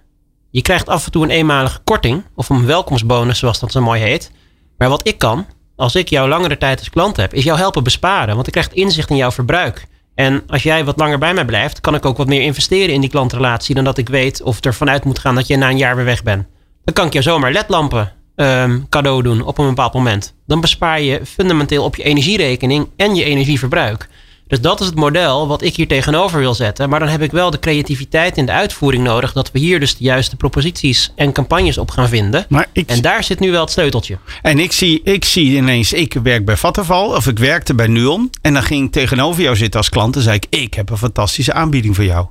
Je 0.52 0.62
krijgt 0.62 0.90
af 0.90 1.06
en 1.06 1.12
toe 1.12 1.24
een 1.24 1.30
eenmalige 1.30 1.80
korting 1.84 2.24
of 2.36 2.50
een 2.50 2.66
welkomstbonus 2.66 3.40
zoals 3.40 3.60
dat 3.60 3.72
zo 3.72 3.82
mooi 3.82 4.02
heet. 4.02 4.32
Maar 4.78 4.90
wat 4.90 5.08
ik 5.08 5.18
kan, 5.18 5.46
als 5.76 5.96
ik 5.96 6.10
jou 6.10 6.30
langere 6.30 6.58
tijd 6.58 6.80
als 6.80 6.90
klant 6.90 7.18
heb, 7.18 7.34
is 7.34 7.44
jou 7.44 7.58
helpen 7.58 7.84
besparen. 7.84 8.36
Want 8.36 8.48
ik 8.48 8.54
krijg 8.54 8.74
inzicht 8.74 9.10
in 9.10 9.16
jouw 9.16 9.32
verbruik. 9.32 9.88
En 10.16 10.44
als 10.48 10.64
jij 10.64 10.86
wat 10.86 10.98
langer 10.98 11.18
bij 11.18 11.34
mij 11.34 11.46
blijft, 11.46 11.82
kan 11.82 11.96
ik 11.96 12.06
ook 12.06 12.18
wat 12.18 12.28
meer 12.28 12.42
investeren 12.42 12.94
in 12.94 13.02
die 13.02 13.10
klantrelatie 13.10 13.76
dan 13.76 13.84
dat 13.84 13.98
ik 13.98 14.10
weet 14.10 14.42
of 14.42 14.64
er 14.64 14.74
vanuit 14.74 15.04
moet 15.04 15.20
gaan 15.20 15.36
dat 15.36 15.48
je 15.48 15.58
na 15.58 15.70
een 15.70 15.78
jaar 15.78 15.96
weer 15.96 16.06
weg 16.06 16.24
bent. 16.24 16.46
Dan 16.84 16.94
kan 16.94 17.06
ik 17.06 17.14
je 17.14 17.22
zomaar 17.22 17.52
ledlampen 17.52 18.12
um, 18.36 18.90
cadeau 18.90 19.24
doen 19.24 19.42
op 19.42 19.58
een 19.58 19.68
bepaald 19.68 19.94
moment. 19.94 20.34
Dan 20.48 20.62
bespaar 20.62 21.02
je 21.02 21.22
fundamenteel 21.26 21.84
op 21.84 21.96
je 21.96 22.04
energierekening 22.04 22.90
en 22.96 23.16
je 23.16 23.24
energieverbruik. 23.24 24.10
Dus 24.48 24.62
dat 24.62 24.80
is 24.80 24.86
het 24.86 24.96
model 24.96 25.48
wat 25.48 25.62
ik 25.62 25.76
hier 25.76 25.88
tegenover 25.88 26.40
wil 26.40 26.54
zetten. 26.54 26.90
Maar 26.90 27.00
dan 27.00 27.10
heb 27.10 27.22
ik 27.22 27.32
wel 27.32 27.52
de 27.52 27.60
creativiteit 27.60 28.38
in 28.38 28.46
de 28.46 28.52
uitvoering 28.52 29.04
nodig. 29.04 29.34
Dat 29.34 29.52
we 29.52 29.60
hier 29.60 29.80
dus 29.80 29.98
de 29.98 30.04
juiste 30.04 30.36
proposities 30.36 31.12
en 31.16 31.32
campagnes 31.32 31.78
op 31.78 31.92
gaan 31.92 32.08
vinden. 32.08 32.46
Maar 32.50 32.68
ik, 32.72 32.90
En 32.90 33.02
daar 33.02 33.24
zit 33.24 33.40
nu 33.40 33.52
wel 33.52 33.62
het 33.62 33.72
sleuteltje. 33.72 34.18
En 34.42 34.60
ik 34.60 34.72
zie, 34.72 35.02
ik 35.04 35.26
zie 35.26 35.58
ineens, 35.58 35.94
ik 35.94 36.14
werk 36.14 36.46
bij 36.46 36.58
Vattenval 36.58 37.10
of 37.10 37.28
ik 37.28 37.40
werkte 37.40 37.76
bij 37.76 37.88
Nuon. 37.88 38.30
En 38.42 38.54
dan 38.54 38.64
ging 38.64 38.86
ik 38.86 38.92
tegenover 38.92 39.42
jou 39.42 39.56
zitten 39.56 39.80
als 39.80 39.90
klant 39.90 40.16
en 40.16 40.22
zei 40.22 40.36
ik, 40.36 40.46
ik 40.50 40.74
heb 40.74 40.90
een 40.90 40.98
fantastische 40.98 41.54
aanbieding 41.54 41.96
voor 41.96 42.06
jou. 42.06 42.28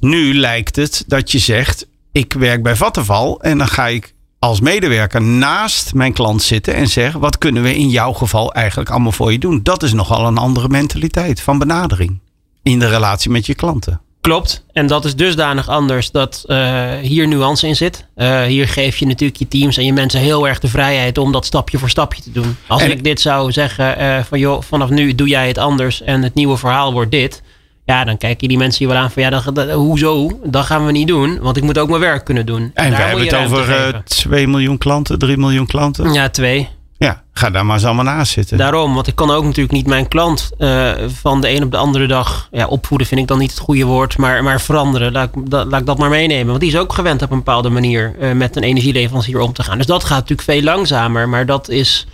Nu 0.00 0.34
lijkt 0.34 0.76
het 0.76 1.04
dat 1.06 1.32
je 1.32 1.38
zegt, 1.38 1.86
ik 2.12 2.32
werk 2.32 2.62
bij 2.62 2.76
Vattenval 2.76 3.40
en 3.40 3.58
dan 3.58 3.68
ga 3.68 3.86
ik 3.86 4.14
als 4.40 4.60
medewerker 4.60 5.22
naast 5.22 5.94
mijn 5.94 6.12
klant 6.12 6.42
zitten 6.42 6.74
en 6.74 6.86
zeg, 6.88 7.12
wat 7.12 7.38
kunnen 7.38 7.62
we 7.62 7.76
in 7.76 7.88
jouw 7.88 8.12
geval 8.12 8.52
eigenlijk 8.52 8.90
allemaal 8.90 9.12
voor 9.12 9.32
je 9.32 9.38
doen? 9.38 9.60
Dat 9.62 9.82
is 9.82 9.92
nogal 9.92 10.26
een 10.26 10.38
andere 10.38 10.68
mentaliteit 10.68 11.40
van 11.40 11.58
benadering 11.58 12.18
in 12.62 12.78
de 12.78 12.88
relatie 12.88 13.30
met 13.30 13.46
je 13.46 13.54
klanten. 13.54 14.00
Klopt. 14.20 14.64
En 14.72 14.86
dat 14.86 15.04
is 15.04 15.16
dusdanig 15.16 15.68
anders 15.68 16.10
dat 16.10 16.44
eh, 16.46 16.90
hier 17.02 17.28
nuance 17.28 17.66
in 17.66 17.76
zit. 17.76 18.06
Eh, 18.14 18.42
hier 18.42 18.68
geef 18.68 18.96
je 18.96 19.06
natuurlijk 19.06 19.38
je 19.38 19.48
teams 19.48 19.76
en 19.76 19.84
je 19.84 19.92
mensen 19.92 20.20
heel 20.20 20.48
erg 20.48 20.58
de 20.58 20.68
vrijheid 20.68 21.18
om 21.18 21.32
dat 21.32 21.46
stapje 21.46 21.78
voor 21.78 21.90
stapje 21.90 22.22
te 22.22 22.32
doen. 22.32 22.56
Als 22.66 22.82
En- 22.82 22.90
ik 22.90 23.04
dit 23.04 23.20
zou 23.20 23.52
zeggen 23.52 23.96
eh, 23.98 24.24
van 24.24 24.38
joh, 24.38 24.62
vanaf 24.62 24.90
nu 24.90 25.14
doe 25.14 25.28
jij 25.28 25.46
het 25.48 25.58
anders 25.58 26.02
en 26.02 26.22
het 26.22 26.34
nieuwe 26.34 26.56
verhaal 26.56 26.92
wordt 26.92 27.10
dit. 27.10 27.42
Ja, 27.90 28.04
dan 28.04 28.16
kijken 28.16 28.48
die 28.48 28.58
mensen 28.58 28.78
hier 28.84 28.94
wel 28.94 29.02
aan 29.02 29.10
van 29.10 29.22
ja, 29.22 29.30
dat, 29.30 29.54
dat- 29.54 29.70
hoezo? 29.70 30.40
Dat 30.44 30.64
gaan 30.64 30.86
we 30.86 30.92
niet 30.92 31.08
doen, 31.08 31.38
want 31.40 31.56
ik 31.56 31.62
moet 31.62 31.78
ook 31.78 31.88
mijn 31.88 32.00
werk 32.00 32.24
kunnen 32.24 32.46
doen. 32.46 32.70
En 32.74 32.90
we 32.90 32.96
hebben 32.96 33.24
het 33.24 33.34
over 33.34 33.58
eh, 33.70 33.76
geven. 33.84 34.02
2 34.04 34.48
miljoen 34.48 34.78
klanten, 34.78 35.18
3 35.18 35.36
miljoen 35.36 35.66
klanten. 35.66 36.12
Ja, 36.12 36.28
twee. 36.28 36.68
Ja, 36.98 37.22
ga 37.32 37.50
daar 37.50 37.66
maar 37.66 37.74
eens 37.76 37.84
allemaal 37.84 38.04
naast 38.04 38.32
zitten. 38.32 38.58
Daarom, 38.58 38.94
want 38.94 39.06
ik 39.06 39.14
kan 39.14 39.30
ook 39.30 39.44
natuurlijk 39.44 39.72
niet 39.72 39.86
mijn 39.86 40.08
klant 40.08 40.50
eh, 40.58 40.90
van 41.06 41.40
de 41.40 41.50
een 41.50 41.62
op 41.62 41.70
de 41.70 41.76
andere 41.76 42.06
dag 42.06 42.48
ja, 42.50 42.66
opvoeden, 42.66 43.06
vind 43.06 43.20
ik 43.20 43.26
dan 43.26 43.38
niet 43.38 43.50
het 43.50 43.58
goede 43.60 43.84
woord, 43.84 44.16
maar, 44.18 44.42
maar 44.42 44.60
veranderen. 44.60 45.12
Laat, 45.12 45.30
ik- 45.36 45.50
dat, 45.50 45.66
laat 45.66 45.80
ik 45.80 45.86
dat 45.86 45.98
maar 45.98 46.08
meenemen. 46.10 46.46
Want 46.46 46.60
die 46.60 46.68
is 46.70 46.76
ook 46.78 46.92
gewend 46.92 47.22
op 47.22 47.30
een 47.30 47.36
bepaalde 47.36 47.68
manier 47.70 48.14
eh, 48.20 48.32
met 48.32 48.56
een 48.56 48.62
energieleverancier 48.62 49.38
om 49.40 49.52
te 49.52 49.62
gaan. 49.62 49.76
Dus 49.78 49.86
dat 49.86 50.04
gaat 50.04 50.18
natuurlijk 50.28 50.48
veel 50.48 50.62
langzamer, 50.62 51.28
maar 51.28 51.46
dat 51.46 51.68
is 51.68 52.06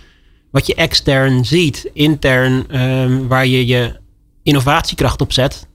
wat 0.51 0.67
je 0.67 0.75
extern 0.75 1.45
ziet. 1.45 1.89
Intern, 1.93 2.65
ehm, 2.69 3.27
waar 3.27 3.45
je 3.47 3.65
je 3.67 3.95
innovatiekracht 4.47 5.21
op 5.21 5.33
zet, 5.33 5.67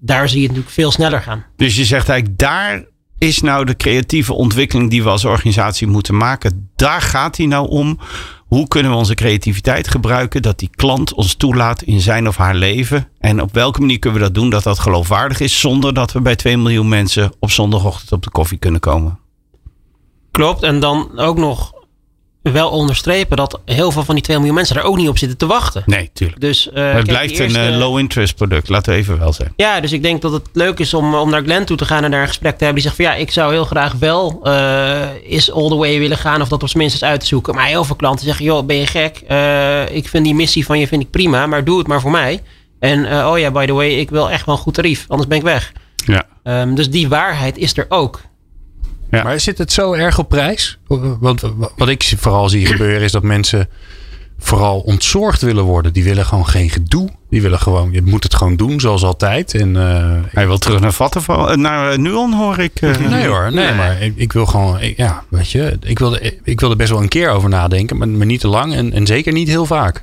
daar 0.00 0.28
zie 0.28 0.40
je 0.40 0.46
het 0.46 0.56
natuurlijk 0.56 0.74
veel 0.74 0.90
sneller 0.90 1.22
gaan. 1.22 1.44
Dus 1.56 1.76
je 1.76 1.84
zegt 1.84 2.08
eigenlijk, 2.08 2.38
daar 2.38 2.84
is 3.18 3.40
nou 3.40 3.64
de 3.64 3.76
creatieve 3.76 4.32
ontwikkeling 4.32 4.90
die 4.90 5.02
we 5.02 5.08
als 5.08 5.24
organisatie 5.24 5.86
moeten 5.86 6.16
maken. 6.16 6.70
Daar 6.76 7.00
gaat 7.00 7.36
hij 7.36 7.46
nou 7.46 7.68
om. 7.68 7.98
Hoe 8.46 8.68
kunnen 8.68 8.90
we 8.90 8.96
onze 8.96 9.14
creativiteit 9.14 9.88
gebruiken 9.88 10.42
dat 10.42 10.58
die 10.58 10.70
klant 10.76 11.14
ons 11.14 11.34
toelaat 11.34 11.82
in 11.82 12.00
zijn 12.00 12.28
of 12.28 12.36
haar 12.36 12.54
leven? 12.54 13.08
En 13.18 13.42
op 13.42 13.54
welke 13.54 13.80
manier 13.80 13.98
kunnen 13.98 14.18
we 14.18 14.24
dat 14.24 14.34
doen 14.34 14.50
dat 14.50 14.62
dat 14.62 14.78
geloofwaardig 14.78 15.40
is 15.40 15.60
zonder 15.60 15.94
dat 15.94 16.12
we 16.12 16.20
bij 16.20 16.36
2 16.36 16.56
miljoen 16.56 16.88
mensen 16.88 17.32
op 17.38 17.50
zondagochtend 17.50 18.12
op 18.12 18.22
de 18.22 18.30
koffie 18.30 18.58
kunnen 18.58 18.80
komen? 18.80 19.18
Klopt, 20.30 20.62
en 20.62 20.80
dan 20.80 21.18
ook 21.18 21.36
nog 21.36 21.72
wel 22.52 22.70
onderstrepen 22.70 23.36
dat 23.36 23.60
heel 23.64 23.90
veel 23.90 24.04
van 24.04 24.14
die 24.14 24.24
2 24.24 24.36
miljoen 24.36 24.54
mensen 24.54 24.74
daar 24.74 24.84
ook 24.84 24.96
niet 24.96 25.08
op 25.08 25.18
zitten 25.18 25.38
te 25.38 25.46
wachten. 25.46 25.82
Nee, 25.86 26.10
tuurlijk. 26.12 26.40
Dus, 26.40 26.68
eh, 26.70 26.84
het 26.84 26.92
kijk, 26.92 27.04
blijft 27.06 27.38
eerste- 27.38 27.58
een 27.60 27.72
eh, 27.72 27.78
low-interest 27.78 28.36
product, 28.36 28.68
laten 28.68 28.92
we 28.92 28.98
even 28.98 29.18
wel 29.18 29.32
zijn. 29.32 29.52
Ja, 29.56 29.80
dus 29.80 29.92
ik 29.92 30.02
denk 30.02 30.22
dat 30.22 30.32
het 30.32 30.48
leuk 30.52 30.78
is 30.78 30.94
om, 30.94 31.14
om 31.14 31.30
naar 31.30 31.42
Glenn 31.42 31.64
toe 31.64 31.76
te 31.76 31.84
gaan 31.84 32.04
en 32.04 32.10
daar 32.10 32.20
een 32.20 32.26
gesprek 32.28 32.58
te 32.58 32.64
hebben. 32.64 32.82
Die 32.82 32.90
zegt 32.92 32.96
van 33.02 33.04
ja, 33.14 33.20
ik 33.20 33.30
zou 33.30 33.52
heel 33.52 33.64
graag 33.64 33.92
wel 33.92 34.40
eh, 34.44 35.02
is 35.22 35.52
all 35.52 35.68
the 35.68 35.76
way 35.76 35.98
willen 35.98 36.18
gaan 36.18 36.40
of 36.42 36.48
dat 36.48 36.62
op 36.62 36.68
zijn 36.68 36.82
minst 36.82 37.02
uit 37.02 37.20
te 37.20 37.26
zoeken. 37.26 37.54
Maar 37.54 37.66
heel 37.66 37.84
veel 37.84 37.96
klanten 37.96 38.24
zeggen, 38.26 38.44
joh, 38.44 38.66
ben 38.66 38.76
je 38.76 38.86
gek? 38.86 39.16
Ik 39.90 40.08
vind 40.08 40.24
die 40.24 40.34
missie 40.34 40.64
van 40.66 40.78
je 40.78 40.86
vind 40.86 41.02
ik 41.02 41.10
prima, 41.10 41.46
maar 41.46 41.64
doe 41.64 41.78
het 41.78 41.86
maar 41.86 42.00
voor 42.00 42.10
mij. 42.10 42.42
En 42.78 43.26
oh 43.26 43.38
ja, 43.38 43.50
by 43.50 43.66
the 43.66 43.72
way, 43.72 43.88
ik 43.88 44.10
wil 44.10 44.30
echt 44.30 44.46
wel 44.46 44.54
een 44.54 44.60
goed 44.60 44.74
tarief, 44.74 45.04
anders 45.08 45.28
ben 45.28 45.38
ik 45.38 45.44
weg. 45.44 45.72
Ja. 46.06 46.22
Ehm, 46.42 46.74
dus 46.74 46.90
die 46.90 47.08
waarheid 47.08 47.56
is 47.58 47.76
er 47.76 47.86
ook. 47.88 48.20
Ja. 49.10 49.22
Maar 49.22 49.40
zit 49.40 49.58
het 49.58 49.72
zo 49.72 49.92
erg 49.92 50.18
op 50.18 50.28
prijs? 50.28 50.78
Want 51.20 51.42
wat 51.76 51.88
ik 51.88 52.12
vooral 52.16 52.48
zie 52.48 52.66
gebeuren 52.66 53.00
is 53.02 53.12
dat 53.12 53.22
mensen 53.22 53.68
vooral 54.38 54.80
ontzorgd 54.80 55.40
willen 55.42 55.64
worden. 55.64 55.92
Die 55.92 56.04
willen 56.04 56.24
gewoon 56.26 56.46
geen 56.46 56.70
gedoe. 56.70 57.08
Die 57.30 57.42
willen 57.42 57.58
gewoon, 57.58 57.92
je 57.92 58.02
moet 58.02 58.22
het 58.22 58.34
gewoon 58.34 58.56
doen 58.56 58.80
zoals 58.80 59.02
altijd. 59.02 59.54
En, 59.54 59.76
eh, 59.76 60.12
Hij 60.32 60.46
wil 60.46 60.58
terug 60.58 60.80
naar 60.80 60.92
Vattenval, 60.92 61.50
eh, 61.50 61.56
naar 61.56 61.90
eh, 61.92 61.98
Nuon 61.98 62.32
hoor 62.32 62.58
ik. 62.58 62.72
eh. 62.80 62.96
nee 62.98 63.26
hoor, 63.26 63.52
nee, 63.52 63.74
maar 63.74 64.02
ik, 64.02 64.12
ik 64.16 64.32
wil 64.32 64.46
gewoon, 64.46 64.80
ik- 64.80 64.96
ja, 64.96 65.22
weet 65.28 65.50
je, 65.50 65.76
ik 65.80 65.98
wil, 65.98 66.16
er- 66.18 66.34
ik 66.44 66.60
wil 66.60 66.70
er 66.70 66.76
best 66.76 66.90
wel 66.90 67.00
een 67.02 67.08
keer 67.08 67.30
over 67.30 67.48
nadenken, 67.48 67.96
maar, 67.96 68.08
maar 68.08 68.26
niet 68.26 68.40
te 68.40 68.48
lang 68.48 68.74
en, 68.74 68.92
en 68.92 69.06
zeker 69.06 69.32
niet 69.32 69.48
heel 69.48 69.66
vaak. 69.66 70.02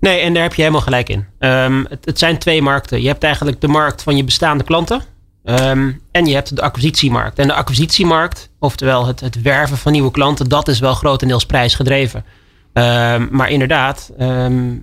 Nee, 0.00 0.20
en 0.20 0.34
daar 0.34 0.42
heb 0.42 0.54
je 0.54 0.60
helemaal 0.62 0.82
gelijk 0.82 1.08
in. 1.08 1.24
Ehm, 1.38 1.84
het, 1.88 2.04
het 2.04 2.18
zijn 2.18 2.38
twee 2.38 2.62
markten. 2.62 3.02
Je 3.02 3.08
hebt 3.08 3.22
eigenlijk 3.24 3.60
de 3.60 3.68
markt 3.68 4.02
van 4.02 4.16
je 4.16 4.24
bestaande 4.24 4.64
klanten. 4.64 5.02
Ehm, 5.48 5.92
en 6.10 6.26
je 6.26 6.34
hebt 6.34 6.56
de 6.56 6.62
acquisitiemarkt. 6.62 7.38
En 7.38 7.46
de 7.46 7.54
acquisitiemarkt, 7.54 8.50
oftewel 8.58 9.06
het, 9.06 9.20
het 9.20 9.42
werven 9.42 9.76
van 9.76 9.92
nieuwe 9.92 10.10
klanten, 10.10 10.48
dat 10.48 10.68
is 10.68 10.78
wel 10.78 10.94
grotendeels 10.94 11.46
prijsgedreven. 11.46 12.24
Ehm, 12.72 13.26
maar 13.30 13.50
inderdaad, 13.50 14.10
ehm, 14.18 14.74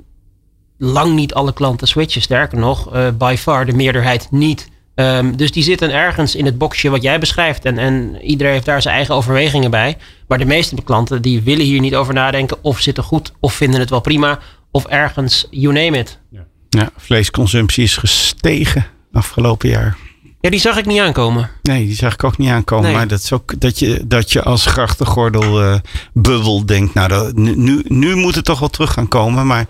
lang 0.78 1.14
niet 1.14 1.34
alle 1.34 1.54
klanten 1.54 1.88
switchen. 1.88 2.22
Sterker 2.22 2.58
nog, 2.58 2.94
eh, 2.94 3.08
by 3.18 3.36
far 3.38 3.66
de 3.66 3.74
meerderheid 3.74 4.28
niet. 4.32 4.74
Dus 5.36 5.52
die 5.52 5.64
zitten 5.64 5.92
ergens 5.92 6.36
in 6.36 6.46
het 6.46 6.58
boxje 6.58 6.90
wat 6.90 7.02
jij 7.02 7.20
beschrijft. 7.20 7.66
En, 7.66 7.78
en 7.78 8.22
iedereen 8.22 8.54
heeft 8.54 8.66
daar 8.66 8.82
zijn 8.82 8.96
eigen 8.96 9.16
overwegingen 9.16 9.72
bij. 9.72 9.98
Maar 10.28 10.38
de 10.38 10.46
meeste 10.46 10.82
klanten 10.84 11.22
die 11.22 11.42
willen 11.42 11.66
hier 11.66 11.80
niet 11.80 11.96
over 11.96 12.14
nadenken. 12.14 12.58
Of 12.62 12.80
zitten 12.80 13.04
goed, 13.04 13.32
of 13.40 13.54
vinden 13.54 13.80
het 13.80 13.90
wel 13.90 14.00
prima. 14.00 14.40
Of 14.72 14.86
ergens, 14.86 15.48
you 15.50 15.74
name 15.74 15.98
it. 15.98 16.20
Ja, 16.70 16.90
vleesconsumptie 16.98 17.84
is 17.84 17.98
gestegen 17.98 18.86
afgelopen 19.12 19.70
jaar. 19.70 19.98
Ja, 20.46 20.52
die 20.52 20.60
zag 20.60 20.78
ik 20.78 20.86
niet 20.86 21.00
aankomen. 21.00 21.50
Nee, 21.62 21.86
die 21.86 21.96
zag 21.96 22.14
ik 22.14 22.24
ook 22.24 22.38
niet 22.38 22.50
aankomen. 22.50 22.86
Nee. 22.86 22.94
Maar 22.94 23.08
dat 23.08 23.20
is 23.20 23.32
ook 23.32 23.60
dat 23.60 23.80
je, 23.80 24.02
dat 24.08 24.32
je 24.32 24.44
als 24.44 24.66
grachtengordel 24.66 25.62
eh, 25.64 25.76
bubbel 26.14 26.66
denkt. 26.66 26.94
Nou, 26.94 27.08
dat, 27.08 27.36
nu, 27.36 27.82
nu, 27.88 28.16
moet 28.16 28.36
het 28.36 28.46
toch 28.46 28.60
wel 28.60 28.70
terug 28.70 28.94
gaan 28.94 29.08
komen. 29.08 29.48
Maar 29.48 29.66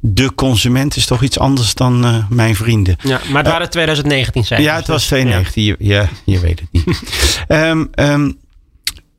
de 0.00 0.34
consument 0.34 0.96
is 0.96 1.06
toch 1.06 1.22
iets 1.22 1.38
anders 1.38 1.74
dan 1.74 2.04
eh, 2.04 2.24
mijn 2.28 2.56
vrienden. 2.56 2.96
Ja, 3.02 3.20
maar 3.30 3.42
het 3.42 3.52
waren 3.52 3.70
2019 3.70 4.44
cijfers. 4.44 4.68
Ja, 4.68 4.76
het 4.76 4.86
was 4.86 4.98
dus, 5.00 5.06
92. 5.08 5.54
Je- 5.54 5.76
Ja, 5.78 6.08
je 6.24 6.40
weet 6.40 6.60
het 6.60 6.68
niet. 6.70 7.00
Ehm, 7.48 7.84
ehm, 7.92 8.30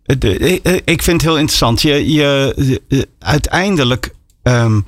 de, 0.03 0.61
eh, 0.63 0.73
ik 0.85 1.01
vind 1.03 1.21
het 1.21 1.29
heel 1.29 1.37
interessant. 1.37 1.81
Je, 1.81 2.11
je, 2.13 2.79
eh, 2.89 3.01
uiteindelijk 3.19 4.13
ehm, 4.43 4.79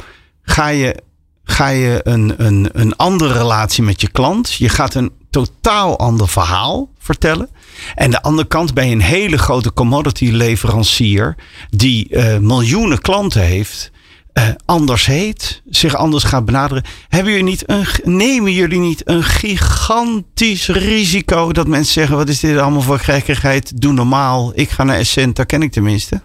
ga 0.42 0.68
je, 0.68 0.96
ga 1.44 1.68
je 1.68 2.00
een, 2.04 2.34
een, 2.38 2.70
een 2.72 2.96
andere 2.96 3.34
relatie 3.34 3.84
met 3.84 4.02
je 4.02 4.12
klant. 4.12 4.54
Je 4.54 4.70
gaat 4.70 4.94
een 4.96 5.12
totaal 5.46 6.00
ander 6.00 6.28
verhaal 6.28 6.90
vertellen. 7.00 7.50
En 7.96 8.12
de 8.12 8.22
andere 8.22 8.48
kant 8.48 8.74
je 8.88 8.96
een 8.96 9.02
hele 9.02 9.38
grote 9.38 9.74
commodity 9.74 10.30
leverancier 10.32 11.36
die 11.70 12.10
eh, 12.10 12.38
miljoenen 12.38 13.02
klanten 13.02 13.42
heeft. 13.42 13.92
eh, 14.34 14.50
anders 14.66 15.06
heet, 15.06 15.62
zich 15.70 15.96
anders 15.96 16.24
gaat 16.24 16.46
benaderen. 16.46 16.84
Hebben 17.08 17.32
jullie 17.32 17.48
niet 17.48 17.70
een, 17.70 17.86
nemen 18.04 18.52
jullie 18.52 18.80
niet 18.80 19.10
een 19.10 19.24
gigantisch 19.24 20.68
risico 20.68 21.52
dat 21.52 21.68
mensen 21.68 21.94
zeggen: 21.94 22.16
wat 22.16 22.30
is 22.30 22.40
dit 22.40 22.58
allemaal 22.58 22.82
voor 22.82 23.00
gekkigheid? 23.00 23.82
Doe 23.82 23.94
normaal. 23.94 24.52
Ik 24.56 24.70
ga 24.70 24.84
naar 24.84 24.98
Essent, 24.98 25.36
daar 25.36 25.46
ken 25.46 25.62
ik 25.62 25.72
tenminste. 25.72 26.22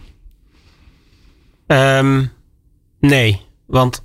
Ehm, 1.66 2.24
nee, 3.00 3.40
want 3.66 4.02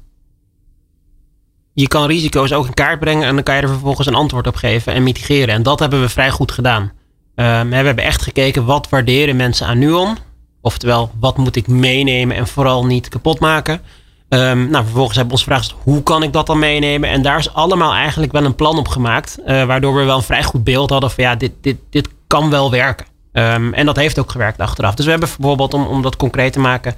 je 1.81 1.87
kan 1.87 2.07
risico's 2.07 2.51
ook 2.51 2.65
in 2.65 2.73
kaart 2.73 2.99
brengen 2.99 3.27
en 3.27 3.33
dan 3.35 3.43
kan 3.43 3.55
je 3.55 3.61
er 3.61 3.67
vervolgens 3.67 4.07
een 4.07 4.15
antwoord 4.15 4.47
op 4.47 4.55
geven 4.55 4.93
en 4.93 5.03
mitigeren. 5.03 5.55
En 5.55 5.63
dat 5.63 5.79
hebben 5.79 6.01
we 6.01 6.09
vrij 6.09 6.29
goed 6.29 6.51
gedaan. 6.51 6.91
Ehm, 7.35 7.69
we 7.69 7.75
hebben 7.75 7.97
echt 7.97 8.21
gekeken 8.21 8.65
wat 8.65 8.89
waarderen 8.89 9.35
mensen 9.35 9.67
aan 9.67 9.79
Nuon. 9.79 10.17
Oftewel, 10.61 11.11
wat 11.19 11.37
moet 11.37 11.55
ik 11.55 11.67
meenemen 11.67 12.35
en 12.35 12.47
vooral 12.47 12.85
niet 12.85 13.09
kapot 13.09 13.39
maken. 13.39 13.81
Ehm, 14.29 14.69
nou, 14.69 14.83
vervolgens 14.83 15.17
hebben 15.17 15.35
we 15.35 15.41
ons 15.41 15.43
gevraagd, 15.43 15.75
hoe 15.83 16.03
kan 16.03 16.23
ik 16.23 16.33
dat 16.33 16.47
dan 16.47 16.59
meenemen? 16.59 17.09
En 17.09 17.21
daar 17.21 17.37
is 17.37 17.53
allemaal 17.53 17.93
eigenlijk 17.93 18.31
wel 18.31 18.45
een 18.45 18.55
plan 18.55 18.77
op 18.77 18.87
gemaakt. 18.87 19.37
eh, 19.45 19.63
waardoor 19.63 19.95
we 19.95 20.03
wel 20.03 20.17
een 20.17 20.23
vrij 20.23 20.43
goed 20.43 20.63
beeld 20.63 20.89
hadden 20.89 21.11
van 21.11 21.23
ja, 21.23 21.35
dit, 21.35 21.51
dit, 21.61 21.77
dit 21.89 22.09
kan 22.27 22.49
wel 22.49 22.71
werken. 22.71 23.05
Ehm, 23.31 23.73
en 23.73 23.85
dat 23.85 23.95
heeft 23.95 24.19
ook 24.19 24.31
gewerkt 24.31 24.59
achteraf. 24.59 24.95
Dus 24.95 25.05
we 25.05 25.11
hebben 25.11 25.29
bijvoorbeeld, 25.37 25.73
om, 25.73 25.85
om 25.85 26.01
dat 26.01 26.15
concreet 26.15 26.53
te 26.53 26.59
maken, 26.59 26.95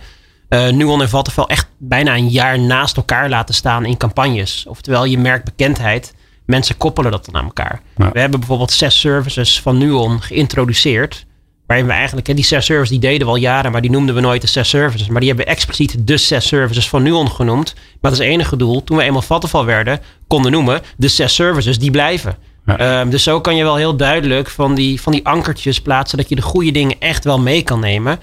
eh 0.50 0.68
Nuon 0.68 1.02
en 1.02 1.10
Vattenfall 1.10 1.46
echt 1.46 1.68
bijna 1.78 2.16
een 2.16 2.30
jaar 2.30 2.60
naast 2.60 2.98
elkaar 2.98 3.30
laten 3.30 3.56
staan 3.56 3.86
in 3.86 3.98
campagnes. 3.98 4.66
Oftewel, 4.68 5.06
je 5.06 5.18
merkt 5.18 5.46
bekendheid. 5.46 6.14
Mensen 6.46 6.78
koppelen 6.78 7.12
dat 7.12 7.26
dan 7.26 7.36
aan 7.36 7.46
elkaar. 7.46 7.82
Ja. 7.98 8.12
We 8.12 8.20
hebben 8.20 8.40
bijvoorbeeld 8.40 8.72
zes 8.72 9.00
services 9.00 9.62
van 9.62 9.78
Nuon 9.78 10.22
geïntroduceerd. 10.22 11.26
Waarin 11.68 11.88
we 11.88 11.94
eigenlijk, 11.94 12.28
hè, 12.28 12.34
die 12.34 12.46
zes 12.46 12.66
services 12.66 12.90
die 12.90 13.10
deden 13.10 13.28
we 13.28 13.34
al 13.34 13.40
jaren, 13.40 13.72
maar 13.72 13.82
die 13.82 13.92
noemden 13.92 14.16
we 14.16 14.22
nooit 14.22 14.42
de 14.42 14.48
zes 14.48 14.70
services. 14.70 15.08
Maar 15.08 15.20
die 15.20 15.28
hebben 15.30 15.46
we 15.46 15.52
expliciet 15.52 16.08
de 16.08 16.18
zes 16.18 16.48
services 16.48 16.90
van 16.90 17.04
Nuon 17.04 17.32
genoemd. 17.32 17.74
Maar 17.76 18.12
dat 18.12 18.12
is 18.12 18.18
het 18.18 18.28
enige 18.28 18.56
doel. 18.56 18.84
Toen 18.84 18.98
we 18.98 19.04
eenmaal 19.04 19.22
Vattenfall 19.22 19.66
werden, 19.66 20.00
konden 20.28 20.52
noemen, 20.52 20.82
de 20.98 21.08
zes 21.08 21.36
services 21.36 21.80
die 21.80 21.92
blijven. 21.92 22.38
Ja. 22.66 22.78
Ehm, 22.78 23.10
dus 23.10 23.24
zo 23.24 23.42
kan 23.42 23.56
je 23.56 23.64
wel 23.64 23.76
heel 23.76 23.96
duidelijk 23.96 24.50
van 24.50 24.76
die, 24.76 25.02
van 25.02 25.12
die 25.12 25.26
ankertjes 25.26 25.82
plaatsen, 25.82 26.18
dat 26.18 26.30
je 26.30 26.36
de 26.36 26.42
goede 26.42 26.72
dingen 26.72 26.96
echt 27.00 27.24
wel 27.24 27.40
mee 27.40 27.64
kan 27.64 27.80
nemen. 27.80 28.20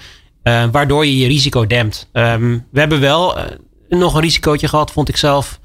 Eh, 0.47 0.65
waardoor 0.73 1.07
je 1.07 1.19
je 1.19 1.27
risico 1.27 1.67
dempt. 1.67 2.09
Ehm, 2.13 2.59
we 2.71 2.79
hebben 2.79 3.01
wel 3.01 3.39
eh, 3.39 3.45
nog 3.89 4.15
een 4.15 4.21
risicootje 4.21 4.69
gehad, 4.69 4.93
vond 4.93 5.09
ik 5.09 5.17
zelf, 5.17 5.61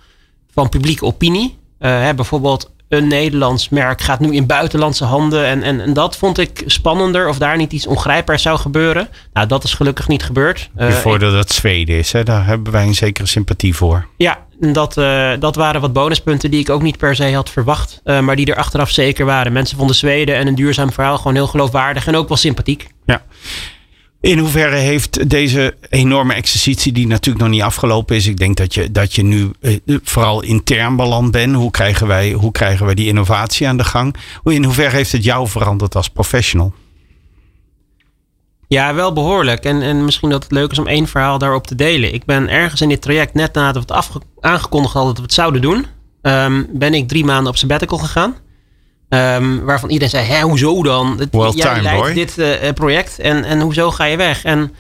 van 0.54 0.70
publieke 0.70 1.06
opinie. 1.06 1.60
hè, 1.80 2.14
bijvoorbeeld 2.14 2.72
een 2.90 3.08
Nederlands 3.08 3.70
merk 3.70 4.02
gaat 4.02 4.20
nu 4.20 4.34
in 4.34 4.46
buitenlandse 4.46 5.06
handen. 5.06 5.46
En, 5.46 5.64
en, 5.64 5.82
en 5.82 5.94
dat 5.94 6.18
vond 6.18 6.38
ik 6.38 6.64
spannender. 6.66 7.28
Of 7.28 7.38
daar 7.38 7.58
niet 7.58 7.74
iets 7.74 7.88
ongrijpbaars 7.88 8.42
zou 8.42 8.58
gebeuren. 8.58 9.08
Nou, 9.34 9.48
dat 9.48 9.64
is 9.64 9.74
gelukkig 9.74 10.08
niet 10.08 10.24
gebeurd. 10.24 10.70
Uh, 10.78 10.90
Voordat 10.90 11.34
het 11.34 11.52
Zweden 11.52 11.98
is, 11.98 12.12
hè? 12.12 12.24
daar 12.24 12.46
hebben 12.46 12.74
wij 12.74 12.86
een 12.86 12.96
zekere 12.96 13.28
sympathie 13.28 13.76
voor. 13.76 14.08
Ja, 14.18 14.46
dat, 14.60 14.98
uh, 14.98 15.32
dat 15.40 15.56
waren 15.56 15.82
wat 15.82 15.94
bonuspunten 15.94 16.52
die 16.52 16.60
ik 16.60 16.70
ook 16.70 16.82
niet 16.82 16.98
per 16.98 17.16
se 17.16 17.34
had 17.34 17.50
verwacht. 17.50 18.02
Uh, 18.06 18.20
maar 18.20 18.36
die 18.36 18.46
er 18.46 18.56
achteraf 18.56 18.90
zeker 18.90 19.26
waren. 19.26 19.54
Mensen 19.54 19.78
vonden 19.78 19.96
Zweden 19.96 20.36
en 20.36 20.48
een 20.48 20.56
duurzaam 20.56 20.92
verhaal 20.92 21.18
gewoon 21.18 21.36
heel 21.36 21.48
geloofwaardig. 21.48 22.08
En 22.08 22.16
ook 22.16 22.28
wel 22.28 22.38
sympathiek. 22.38 22.88
Ja. 23.06 23.22
In 24.22 24.38
hoeverre 24.38 24.76
heeft 24.76 25.30
deze 25.30 25.76
enorme 25.90 26.34
exercitie, 26.34 26.92
die 26.92 27.08
natuurlijk 27.08 27.46
nog 27.46 27.54
niet 27.54 27.62
afgelopen 27.62 28.16
is, 28.16 28.28
ik 28.28 28.38
denk 28.38 28.58
dat 28.58 28.74
je, 28.74 28.92
dat 28.92 29.16
je 29.16 29.24
nu 29.24 29.52
eh, 29.62 29.78
vooral 30.04 30.42
intern 30.42 30.96
beland 30.96 31.32
bent. 31.32 31.56
Hoe 31.56 31.72
krijgen, 31.72 32.08
wij, 32.08 32.32
hoe 32.32 32.52
krijgen 32.52 32.86
wij 32.86 32.96
die 32.96 33.08
innovatie 33.08 33.68
aan 33.68 33.78
de 33.78 33.84
gang? 33.84 34.16
In 34.44 34.64
hoeverre 34.64 34.96
heeft 34.96 35.12
het 35.12 35.24
jou 35.24 35.48
veranderd 35.48 35.96
als 35.96 36.10
professional? 36.10 36.74
Ja, 38.68 38.94
wel 38.94 39.14
behoorlijk. 39.14 39.64
En, 39.64 39.82
en 39.82 40.06
misschien 40.06 40.30
dat 40.30 40.44
het 40.44 40.52
leuk 40.52 40.72
is 40.72 40.80
om 40.80 40.88
één 40.88 41.08
verhaal 41.08 41.38
daarop 41.38 41.68
te 41.68 41.76
delen. 41.76 42.14
Ik 42.14 42.26
ben 42.26 42.50
ergens 42.50 42.82
in 42.82 42.90
dit 42.90 43.02
traject, 43.02 43.34
net 43.34 43.54
nadat 43.54 43.86
we 43.86 43.94
het 43.94 44.24
aangekondigd 44.40 44.94
hadden 44.94 45.12
dat 45.12 45.22
we 45.22 45.28
het 45.28 45.34
zouden 45.34 45.62
doen, 45.62 45.86
um, 46.22 46.68
ben 46.72 46.94
ik 46.94 47.08
drie 47.08 47.26
maanden 47.26 47.52
op 47.52 47.58
sabbatical 47.58 47.98
gegaan. 47.98 48.36
Um, 49.14 49.64
waarvan 49.66 49.90
iedereen 49.90 50.10
zei, 50.10 50.26
hè, 50.26 50.42
hoezo 50.42 50.84
dan? 50.84 51.28
Well 51.32 51.50
jij 51.50 51.66
time, 51.66 51.82
leidt 51.82 52.02
boy. 52.02 52.14
dit 52.14 52.38
uh, 52.38 52.72
project 52.74 53.20
en, 53.20 53.44
en 53.44 53.60
hoezo 53.62 53.92
ga 53.92 54.04
je 54.04 54.18
weg? 54.18 54.44
En 54.44 54.76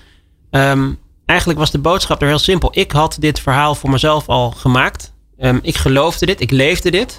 um, 0.52 1.00
eigenlijk 1.26 1.60
was 1.60 1.72
de 1.72 1.80
boodschap 1.80 2.22
er 2.22 2.28
heel 2.28 2.40
simpel. 2.40 2.70
Ik 2.74 2.92
had 2.92 3.18
dit 3.20 3.40
verhaal 3.40 3.76
voor 3.76 3.90
mezelf 3.90 4.28
al 4.28 4.52
gemaakt. 4.52 5.14
Um, 5.40 5.60
ik 5.62 5.78
geloofde 5.78 6.26
dit, 6.26 6.42
ik 6.42 6.52
leefde 6.52 6.92
dit. 6.92 7.18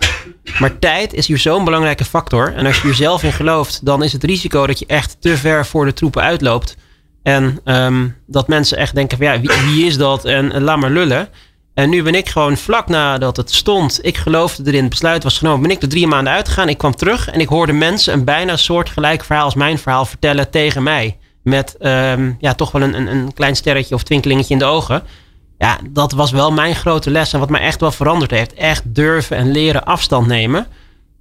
Maar 0.59 0.79
tijd 0.79 1.13
is 1.13 1.27
hier 1.27 1.39
zo'n 1.39 1.65
belangrijke 1.65 2.05
factor. 2.05 2.55
En 2.55 2.67
als 2.67 2.83
je 2.83 2.89
er 2.89 2.95
zelf 2.95 3.23
in 3.23 3.33
gelooft, 3.33 3.85
dan 3.85 4.03
is 4.03 4.13
het 4.13 4.25
risico 4.25 4.67
dat 4.67 4.79
je 4.79 4.87
echt 4.87 5.17
te 5.21 5.37
ver 5.37 5.67
voor 5.67 5.85
de 5.85 5.93
troepen 5.93 6.23
uitloopt. 6.23 6.77
En 7.23 7.61
dat 8.27 8.49
mensen 8.49 8.79
echt 8.79 8.95
denken 8.95 9.19
van 9.19 9.27
ja, 9.27 9.41
wie, 9.41 9.51
wie 9.67 9.87
is 9.87 9.97
dat? 9.97 10.25
En, 10.25 10.53
en 10.53 10.63
laat 10.63 10.79
maar 10.79 10.91
lullen. 10.91 11.29
En 11.75 11.91
nu 11.91 12.03
ben 12.03 12.15
ik 12.15 12.29
gewoon 12.29 12.57
vlak 12.57 12.89
nadat 12.89 13.37
het 13.37 13.55
stond, 13.55 13.99
ik 14.03 14.17
geloofde 14.17 14.63
erin, 14.67 14.81
het 14.81 14.91
besluit 14.91 15.23
was 15.23 15.39
genomen, 15.39 15.63
ben 15.63 15.71
ik 15.71 15.83
er 15.83 15.89
drie 15.89 16.07
maanden 16.07 16.33
uitgegaan. 16.33 16.69
Ik 16.69 16.79
kwam 16.79 16.95
terug 16.95 17.31
en 17.31 17.41
ik 17.41 17.49
hoorde 17.49 17.73
mensen 17.73 18.13
een 18.13 18.25
bijna 18.25 18.57
soortgelijk 18.57 19.25
verhaal 19.25 19.45
als 19.45 19.55
mijn 19.55 19.79
verhaal 19.79 20.05
vertellen 20.05 20.51
tegen 20.51 20.83
mij. 20.83 21.19
Met 21.43 21.77
um, 21.81 22.37
ja, 22.41 22.55
toch 22.55 22.73
wel 22.73 22.83
een, 22.83 22.95
een, 22.95 23.07
een 23.07 23.33
klein 23.33 23.57
sterretje 23.57 23.95
of 23.95 24.03
twinkelingetje 24.03 24.53
in 24.53 24.59
de 24.59 24.65
ogen. 24.65 25.03
Ja, 25.59 25.79
dat 25.91 26.13
was 26.13 26.31
wel 26.31 26.53
mijn 26.53 26.75
grote 26.75 27.11
les 27.11 27.33
en 27.33 27.39
wat 27.39 27.51
mij 27.51 27.61
echt 27.61 27.81
wel 27.81 27.93
veranderd 27.93 28.31
heeft. 28.31 28.55
Echt 28.55 28.83
durven 28.87 29.37
en 29.37 29.51
leren 29.51 29.85
afstand 29.85 30.27
nemen. 30.27 30.67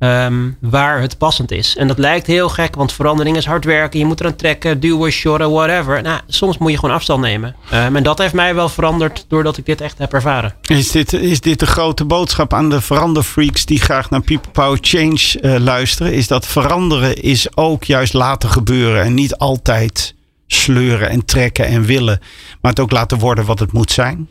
Um, 0.03 0.57
waar 0.59 1.01
het 1.01 1.17
passend 1.17 1.51
is. 1.51 1.75
En 1.77 1.87
dat 1.87 1.97
lijkt 1.97 2.27
heel 2.27 2.49
gek, 2.49 2.75
want 2.75 2.93
verandering 2.93 3.37
is 3.37 3.45
hard 3.45 3.65
werken. 3.65 3.99
Je 3.99 4.05
moet 4.05 4.19
eraan 4.19 4.35
trekken, 4.35 4.79
duwen, 4.79 5.11
shorten, 5.11 5.51
whatever. 5.51 6.01
Nou, 6.01 6.21
soms 6.27 6.57
moet 6.57 6.71
je 6.71 6.77
gewoon 6.77 6.95
afstand 6.95 7.21
nemen. 7.21 7.55
Um, 7.73 7.95
en 7.95 8.03
dat 8.03 8.17
heeft 8.17 8.33
mij 8.33 8.55
wel 8.55 8.69
veranderd 8.69 9.25
doordat 9.27 9.57
ik 9.57 9.65
dit 9.65 9.81
echt 9.81 9.97
heb 9.97 10.13
ervaren. 10.13 10.53
Is 10.61 10.91
dit, 10.91 11.13
is 11.13 11.41
dit 11.41 11.59
de 11.59 11.65
grote 11.65 12.05
boodschap 12.05 12.53
aan 12.53 12.69
de 12.69 12.81
veranderfreaks 12.81 13.65
die 13.65 13.79
graag 13.79 14.09
naar 14.09 14.21
People 14.21 14.51
Power 14.51 14.77
Change 14.81 15.39
uh, 15.41 15.55
luisteren? 15.59 16.13
Is 16.13 16.27
dat 16.27 16.47
veranderen 16.47 17.21
is 17.21 17.57
ook 17.57 17.83
juist 17.83 18.13
laten 18.13 18.49
gebeuren 18.49 19.03
en 19.03 19.13
niet 19.13 19.35
altijd 19.35 20.15
sleuren 20.47 21.09
en 21.09 21.25
trekken 21.25 21.65
en 21.65 21.83
willen, 21.83 22.19
maar 22.61 22.71
het 22.71 22.79
ook 22.79 22.91
laten 22.91 23.17
worden 23.17 23.45
wat 23.45 23.59
het 23.59 23.71
moet 23.71 23.91
zijn? 23.91 24.27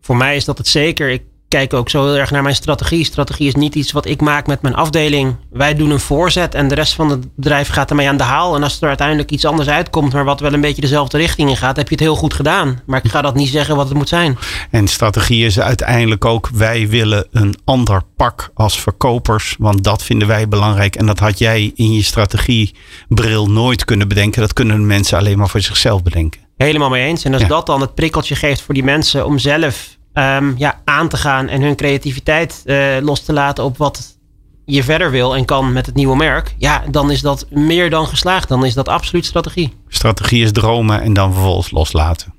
Voor 0.00 0.16
mij 0.16 0.36
is 0.36 0.44
dat 0.44 0.58
het 0.58 0.68
zeker. 0.68 1.10
Ik 1.10 1.22
kijk 1.50 1.74
ook 1.74 1.90
zo 1.90 2.04
heel 2.04 2.16
erg 2.16 2.30
naar 2.30 2.42
mijn 2.42 2.54
strategie. 2.54 3.04
Strategie 3.04 3.46
is 3.46 3.54
niet 3.54 3.74
iets 3.74 3.92
wat 3.92 4.06
ik 4.06 4.20
maak 4.20 4.46
met 4.46 4.62
mijn 4.62 4.74
afdeling. 4.74 5.36
Wij 5.50 5.74
doen 5.74 5.90
een 5.90 6.00
voorzet 6.00 6.54
en 6.54 6.68
de 6.68 6.74
rest 6.74 6.94
van 6.94 7.10
het 7.10 7.34
bedrijf 7.34 7.68
gaat 7.68 7.90
ermee 7.90 8.08
aan 8.08 8.16
de 8.16 8.22
haal. 8.22 8.54
En 8.54 8.62
als 8.62 8.80
er 8.80 8.88
uiteindelijk 8.88 9.30
iets 9.30 9.44
anders 9.44 9.68
uitkomt, 9.68 10.12
maar 10.12 10.24
wat 10.24 10.40
wel 10.40 10.52
een 10.52 10.60
beetje 10.60 10.80
dezelfde 10.80 11.18
richting 11.18 11.48
in 11.48 11.56
gaat, 11.56 11.76
heb 11.76 11.88
je 11.88 11.94
het 11.94 12.04
heel 12.04 12.16
goed 12.16 12.34
gedaan. 12.34 12.80
Maar 12.86 13.00
ik 13.04 13.10
ga 13.10 13.22
dat 13.22 13.34
niet 13.34 13.48
zeggen 13.48 13.76
wat 13.76 13.88
het 13.88 13.96
moet 13.96 14.08
zijn. 14.08 14.38
En 14.70 14.88
strategie 14.88 15.44
is 15.44 15.60
uiteindelijk 15.60 16.24
ook, 16.24 16.48
wij 16.54 16.88
willen 16.88 17.26
een 17.30 17.54
ander 17.64 18.02
pak 18.16 18.50
als 18.54 18.80
verkopers, 18.80 19.56
want 19.58 19.84
dat 19.84 20.02
vinden 20.02 20.28
wij 20.28 20.48
belangrijk. 20.48 20.96
En 20.96 21.06
dat 21.06 21.18
had 21.18 21.38
jij 21.38 21.72
in 21.74 21.92
je 21.92 22.02
strategiebril 22.02 23.50
nooit 23.50 23.84
kunnen 23.84 24.08
bedenken. 24.08 24.40
Dat 24.40 24.52
kunnen 24.52 24.86
mensen 24.86 25.18
alleen 25.18 25.38
maar 25.38 25.48
voor 25.48 25.60
zichzelf 25.60 26.02
bedenken. 26.02 26.40
Helemaal 26.56 26.90
mee 26.90 27.06
eens. 27.06 27.24
En 27.24 27.32
als 27.32 27.42
ja. 27.42 27.48
dat 27.48 27.66
dan 27.66 27.80
het 27.80 27.94
prikkeltje 27.94 28.34
geeft 28.34 28.60
voor 28.60 28.74
die 28.74 28.84
mensen 28.84 29.26
om 29.26 29.38
zelf 29.38 29.98
um, 30.14 30.54
ja, 30.58 30.80
aan 30.84 31.08
te 31.08 31.16
gaan 31.16 31.48
en 31.48 31.62
hun 31.62 31.76
creativiteit 31.76 32.62
uh, 32.64 32.96
los 33.00 33.24
te 33.24 33.32
laten 33.32 33.64
op 33.64 33.76
wat 33.76 34.18
je 34.64 34.84
verder 34.84 35.10
wil 35.10 35.36
en 35.36 35.44
kan 35.44 35.72
met 35.72 35.86
het 35.86 35.94
nieuwe 35.94 36.16
merk, 36.16 36.54
ja, 36.58 36.84
dan 36.90 37.10
is 37.10 37.20
dat 37.20 37.46
meer 37.50 37.90
dan 37.90 38.06
geslaagd. 38.06 38.48
Dan 38.48 38.64
is 38.64 38.74
dat 38.74 38.88
absoluut 38.88 39.24
strategie. 39.24 39.74
Strategie 39.88 40.42
is 40.42 40.52
dromen 40.52 41.02
en 41.02 41.12
dan 41.12 41.32
vervolgens 41.32 41.70
loslaten. 41.70 42.34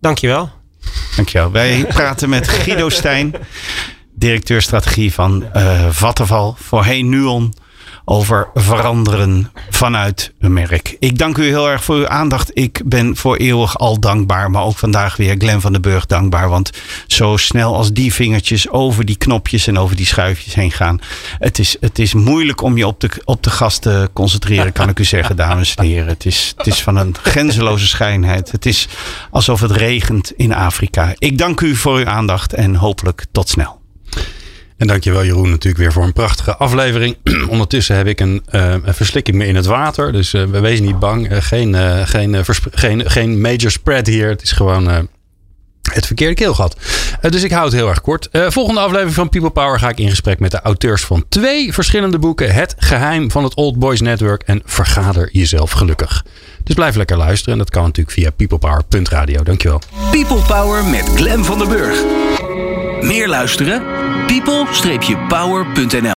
Dankjewel. 0.00 0.50
Dankjewel. 1.16 1.50
Wij 1.50 1.86
praten 1.94 2.28
met 2.28 2.48
Guido 2.48 2.88
Stijn, 2.88 3.34
directeur 4.14 4.62
strategie 4.62 5.12
van 5.12 5.44
uh, 5.56 5.90
Vattenval, 5.90 6.56
voorheen 6.58 7.08
Nuon 7.08 7.54
over 8.04 8.48
veranderen 8.54 9.52
vanuit 9.70 10.32
een 10.38 10.52
merk. 10.52 10.96
Ik 10.98 11.18
dank 11.18 11.38
u 11.38 11.44
heel 11.44 11.70
erg 11.70 11.84
voor 11.84 11.96
uw 11.96 12.08
aandacht. 12.08 12.50
Ik 12.54 12.80
ben 12.84 13.16
voor 13.16 13.36
eeuwig 13.36 13.78
al 13.78 14.00
dankbaar, 14.00 14.50
maar 14.50 14.62
ook 14.62 14.78
vandaag 14.78 15.16
weer 15.16 15.34
Glenn 15.38 15.60
van 15.60 15.72
den 15.72 15.82
Burg 15.82 16.06
dankbaar. 16.06 16.48
Want 16.48 16.70
zo 17.06 17.36
snel 17.36 17.76
als 17.76 17.92
die 17.92 18.14
vingertjes 18.14 18.70
over 18.70 19.04
die 19.04 19.16
knopjes 19.16 19.66
en 19.66 19.78
over 19.78 19.96
die 19.96 20.06
schuifjes 20.06 20.54
heen 20.54 20.70
gaan. 20.70 21.00
Het 21.38 21.58
is, 21.58 21.76
het 21.80 21.98
is 21.98 22.14
moeilijk 22.14 22.62
om 22.62 22.76
je 22.76 22.86
op 22.86 23.00
de, 23.00 23.10
op 23.24 23.42
de 23.42 23.50
gast 23.50 23.82
te 23.82 24.10
concentreren, 24.12 24.72
kan 24.72 24.88
ik 24.88 24.98
u 24.98 25.04
zeggen, 25.04 25.36
dames 25.36 25.74
en 25.74 25.84
heren. 25.84 26.08
Het 26.08 26.26
is, 26.26 26.54
het 26.56 26.66
is 26.66 26.82
van 26.82 26.96
een 26.96 27.14
grenzeloze 27.22 27.86
schijnheid. 27.86 28.50
Het 28.50 28.66
is 28.66 28.88
alsof 29.30 29.60
het 29.60 29.70
regent 29.70 30.32
in 30.36 30.54
Afrika. 30.54 31.14
Ik 31.18 31.38
dank 31.38 31.60
u 31.60 31.76
voor 31.76 31.98
uw 31.98 32.06
aandacht 32.06 32.52
en 32.52 32.74
hopelijk 32.74 33.24
tot 33.32 33.48
snel. 33.48 33.82
En 34.76 34.86
dankjewel 34.86 35.24
Jeroen 35.24 35.50
natuurlijk 35.50 35.82
weer 35.82 35.92
voor 35.92 36.02
een 36.02 36.12
prachtige 36.12 36.56
aflevering. 36.56 37.16
Ondertussen 37.48 37.96
heb 37.96 38.06
ik 38.06 38.20
een, 38.20 38.42
uh, 38.52 38.74
een 38.82 38.94
verslikking 38.94 39.36
me 39.36 39.46
in 39.46 39.56
het 39.56 39.66
water. 39.66 40.12
Dus 40.12 40.34
uh, 40.34 40.44
wees 40.44 40.80
niet 40.80 40.98
bang. 40.98 41.32
Uh, 41.32 41.38
geen, 41.40 41.74
geen, 42.06 42.44
geen, 42.70 43.10
geen 43.10 43.40
major 43.40 43.70
spread 43.70 44.06
hier. 44.06 44.28
Het 44.28 44.42
is 44.42 44.52
gewoon 44.52 45.08
het 45.92 46.06
verkeerde 46.06 46.34
keelgat. 46.34 46.76
dus 47.20 47.42
ik 47.42 47.50
hou 47.50 47.64
het 47.64 47.74
heel 47.74 47.88
erg 47.88 48.00
kort. 48.00 48.28
volgende 48.32 48.80
aflevering 48.80 49.14
van 49.14 49.28
People 49.28 49.50
Power 49.50 49.78
ga 49.78 49.88
ik 49.88 49.98
in 49.98 50.08
gesprek 50.08 50.38
met 50.38 50.50
de 50.50 50.60
auteurs 50.60 51.04
van 51.04 51.24
twee 51.28 51.72
verschillende 51.72 52.18
boeken. 52.18 52.54
Het 52.54 52.74
geheim 52.78 53.30
van 53.30 53.44
het 53.44 53.54
Old 53.54 53.78
Boys 53.78 54.00
Network 54.00 54.42
en 54.42 54.62
Vergader 54.64 55.28
jezelf 55.32 55.70
gelukkig. 55.70 56.24
Dus 56.64 56.74
blijf 56.74 56.94
lekker 56.94 57.16
luisteren. 57.16 57.52
En 57.52 57.58
dat 57.58 57.70
kan 57.70 57.82
natuurlijk 57.82 58.16
via 58.16 58.30
peoplepower.radio. 58.30 59.42
Dankjewel. 59.42 59.80
People 60.10 60.42
Power 60.46 60.84
met 60.84 61.08
Glen 61.14 61.44
van 61.44 61.58
der 61.58 61.68
Burg. 61.68 62.73
Meer 63.04 63.28
luisteren? 63.28 63.82
people-power.nl 64.26 66.12